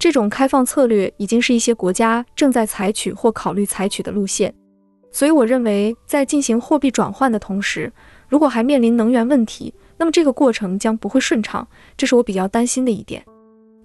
[0.00, 4.54] 这种开放策略已经是一些国家正在采取或考虑采取的路线，
[5.12, 7.92] 所以我认为在进行货币转换的同时，
[8.28, 13.22] 如果还面临能源问题，那么这个过程将不会顺畅，这是我比较担心的一点。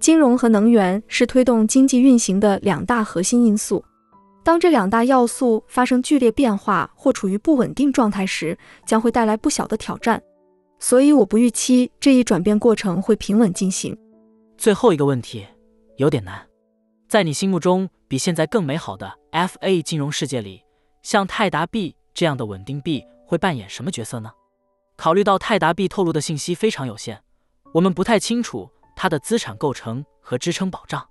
[0.02, 3.86] 金融和能源是推动经济运行的两大核心因素，
[4.44, 10.19] 当这两大要素发生剧烈变化或处于不稳定状态时，将会带来不小的挑战。
[10.80, 13.95] 所以我不预期这一转变过程会平稳进行。
[14.57, 15.45] 最后一个问题。
[15.98, 16.48] 有点难，
[17.07, 20.64] 在你心目中比现在更美好的 FA 金融世界里，
[21.03, 24.32] 像泰达币这样的稳定币会扮演什么角色呢？
[24.98, 27.19] 考虑到泰达币透露的信息非常有限，
[27.73, 28.68] 我们不太清楚
[29.02, 31.03] 它的资产构成和支撑保障。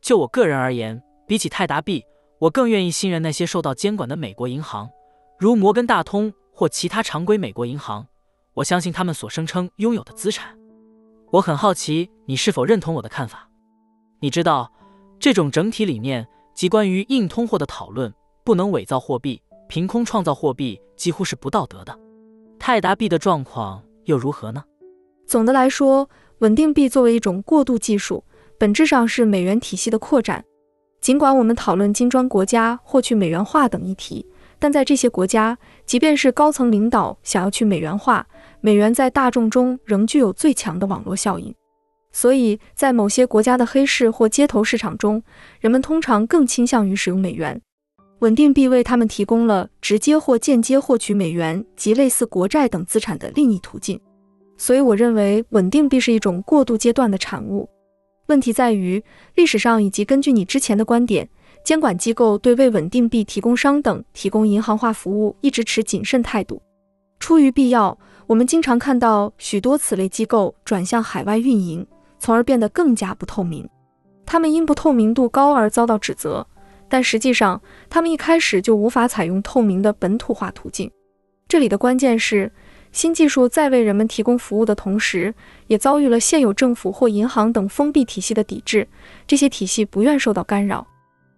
[0.00, 2.00] 就我个人而言，比起泰达币，
[2.38, 4.88] 我更愿意信任那些受到监管的美国银行，
[5.36, 8.06] 如摩根大通或其他常规美国银行。
[8.52, 10.56] 我相信他们所声称拥有的资产。
[11.32, 13.48] 我很好奇，你是否认同我的看法？
[14.20, 14.72] 你知道，
[15.18, 16.24] 这种整体理念
[16.54, 21.98] 及关于硬通货的讨论，不能伪造货币，凭空创造货币几乎是不道德的。
[22.60, 24.62] 泰达币的状况又如何呢？
[25.26, 26.08] 总的来说，
[26.38, 28.24] 稳定币作为一种过渡技术，
[28.58, 30.44] 本质上是美元体系的扩展。
[31.00, 34.26] 尽管我们讨论金砖国家获取美元化等议题，
[34.58, 38.26] 但在这些国家，即便是高层领导想要去美元化，
[38.60, 41.54] 美元在大众中仍具有最强的网络效应。
[42.10, 45.22] 所以在某些国家的黑市或街头市场中，
[45.60, 47.60] 人们通常更倾向于使用美元。
[48.20, 54.00] 稳定币为他们提供了直接或间接获取美元及类似国债等资产的另一途径。
[54.56, 57.68] 所以，我认为稳定币是一种过渡阶段的产物。
[58.26, 59.02] 问题在于，
[59.34, 61.28] 历史上以及根据你之前的观点，
[61.64, 66.62] 监管机构对为稳定币提供商等提供银行化服务一直持谨慎态度。
[67.18, 71.86] 出于必要，我们经常看到许多此类机构转向海外运营。
[72.16, 73.68] 从而变得更加不透明。
[74.24, 76.46] 他们因不透明度高而遭到指责，
[76.88, 77.60] 但实际上
[77.90, 80.90] 他们一开始就无法采用透明的本土化途径。
[81.46, 82.50] 这里的关键是，
[82.94, 85.34] 新技术在为人们提供服务的同时，
[85.66, 88.86] 也遭遇了现有政府或银行等封闭体系的抵制。
[89.26, 90.86] 这些体系不愿受到干扰，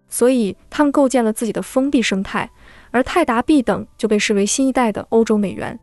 [0.07, 2.49] 所以他们构建了自己的封闭生态。
[2.91, 5.77] 而泰达币等就被视为新一代的欧洲美元。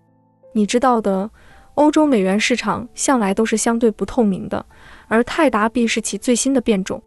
[0.53, 1.29] 你知道的。
[1.75, 4.65] 欧洲美元市场向来都是相对不透明的，
[5.09, 7.03] 而泰达币是其最新的变种。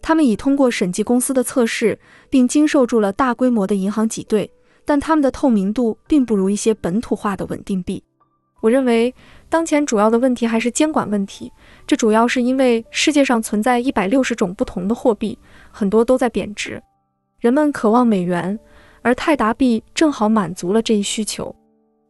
[0.00, 1.98] 他们已通过审计公司的测试，
[2.30, 4.50] 并经受住了大规模的银行挤兑，
[4.86, 8.02] 但它们的透明度并不如一些本土化的稳定币。
[8.62, 9.14] 我认为，
[9.50, 11.52] 当前主要的问题还是监管问题。
[11.86, 15.38] 这主要是因为世界上存在一百六十种不同的货币，
[15.70, 16.82] 很多都在贬值。
[17.38, 18.58] 人们渴望美元，
[19.02, 21.54] 而泰达币正好满足了这一需求。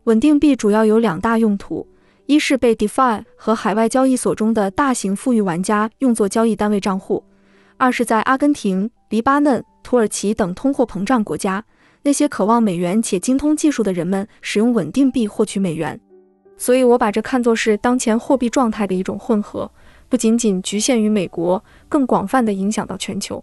[0.04, 1.86] 稳定币主要有两大用途。
[2.26, 7.22] 一是被 DeFi 和海外交易所中的大型富裕玩家用作交易单位账户；
[7.76, 11.64] 二是在阿根廷、黎巴嫩、土耳其等通货膨胀国家，
[12.06, 16.00] 那些渴望美元且精通技术的人们使用稳定币获取美元。
[16.56, 19.68] 所以，我把这看作是当前货币状态的一种混合，
[20.08, 23.42] 不仅仅局限于美国，更广泛地影响到全球。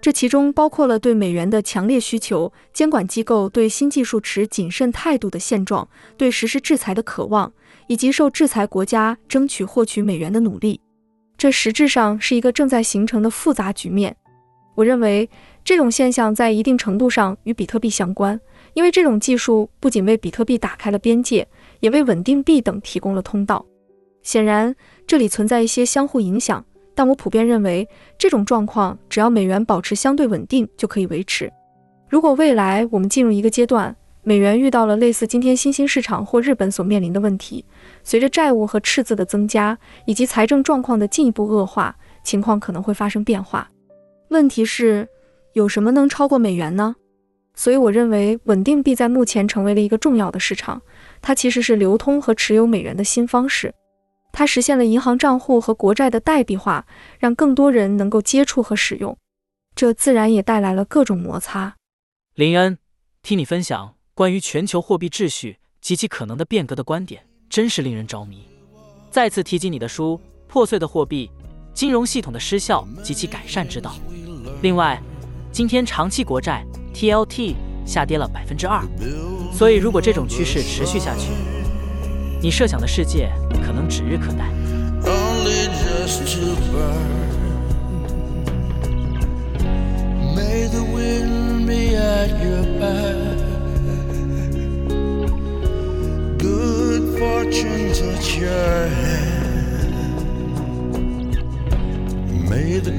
[0.00, 7.52] 这其中包括了对美元的强烈需求、监管机构对新技术持谨慎态度的现状、对实施制裁的渴望。
[7.88, 10.80] 以及受制裁国家争取获取美元的努力，
[11.38, 14.16] 这实质上是一个正在形成的复杂局面。
[14.76, 15.28] 我认为
[15.64, 18.38] 这种现象在一定程度上与比特币相关，
[18.74, 21.48] 因为这种技术不仅为比特币打开了边界，
[21.80, 23.66] 也为稳定币等提供了通道。
[24.22, 24.74] 显然，
[25.06, 27.88] 这里存在一些相互影响，但我普遍认为
[28.18, 31.50] 这种状况只要美元保持相对稳定就可以维持。
[32.08, 37.64] 如果未来我们进入一个阶段，美元遇到了类似今天新兴市场或日本所面临的问题，
[38.04, 43.70] 随着债务和赤字的增加，以及财政状况的进一步恶化，情况可能会发生变化。
[44.28, 45.08] 问题是，
[45.52, 46.96] 有什么能超过美元呢？
[47.54, 50.82] 所以我认为稳定币在目前成为了一个重要的市场，
[51.22, 53.74] 它其实是流通和持有美元的新方式。
[54.32, 56.86] 它实现了银行账户和国债的代币化，
[57.18, 59.16] 让更多人能够接触和使用，
[59.74, 61.74] 这自然也带来了各种摩擦。
[62.34, 62.76] 林恩，
[63.22, 63.94] 听你分享。
[64.12, 68.46] 关于全球货币秩序及其可能的变革的观点，真是令人着迷。
[69.10, 70.20] 再次提及你的书
[70.50, 71.30] 《破碎的货币：
[71.76, 73.90] 金融系统的失效及其改善之道》。
[74.62, 74.98] 另外，
[75.52, 77.54] 今天长期国债，TLT
[77.84, 78.82] 下跌了百分之二。
[79.52, 81.28] 所以，如果这种趋势持续下去，
[82.40, 83.30] 你设想的世界
[83.62, 84.50] 可能指日可待。
[90.34, 90.80] May the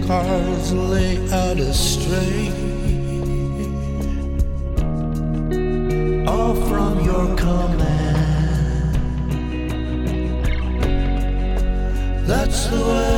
[0.07, 2.47] cards lay out astray
[6.25, 8.17] All from your command.
[12.25, 13.16] That's the way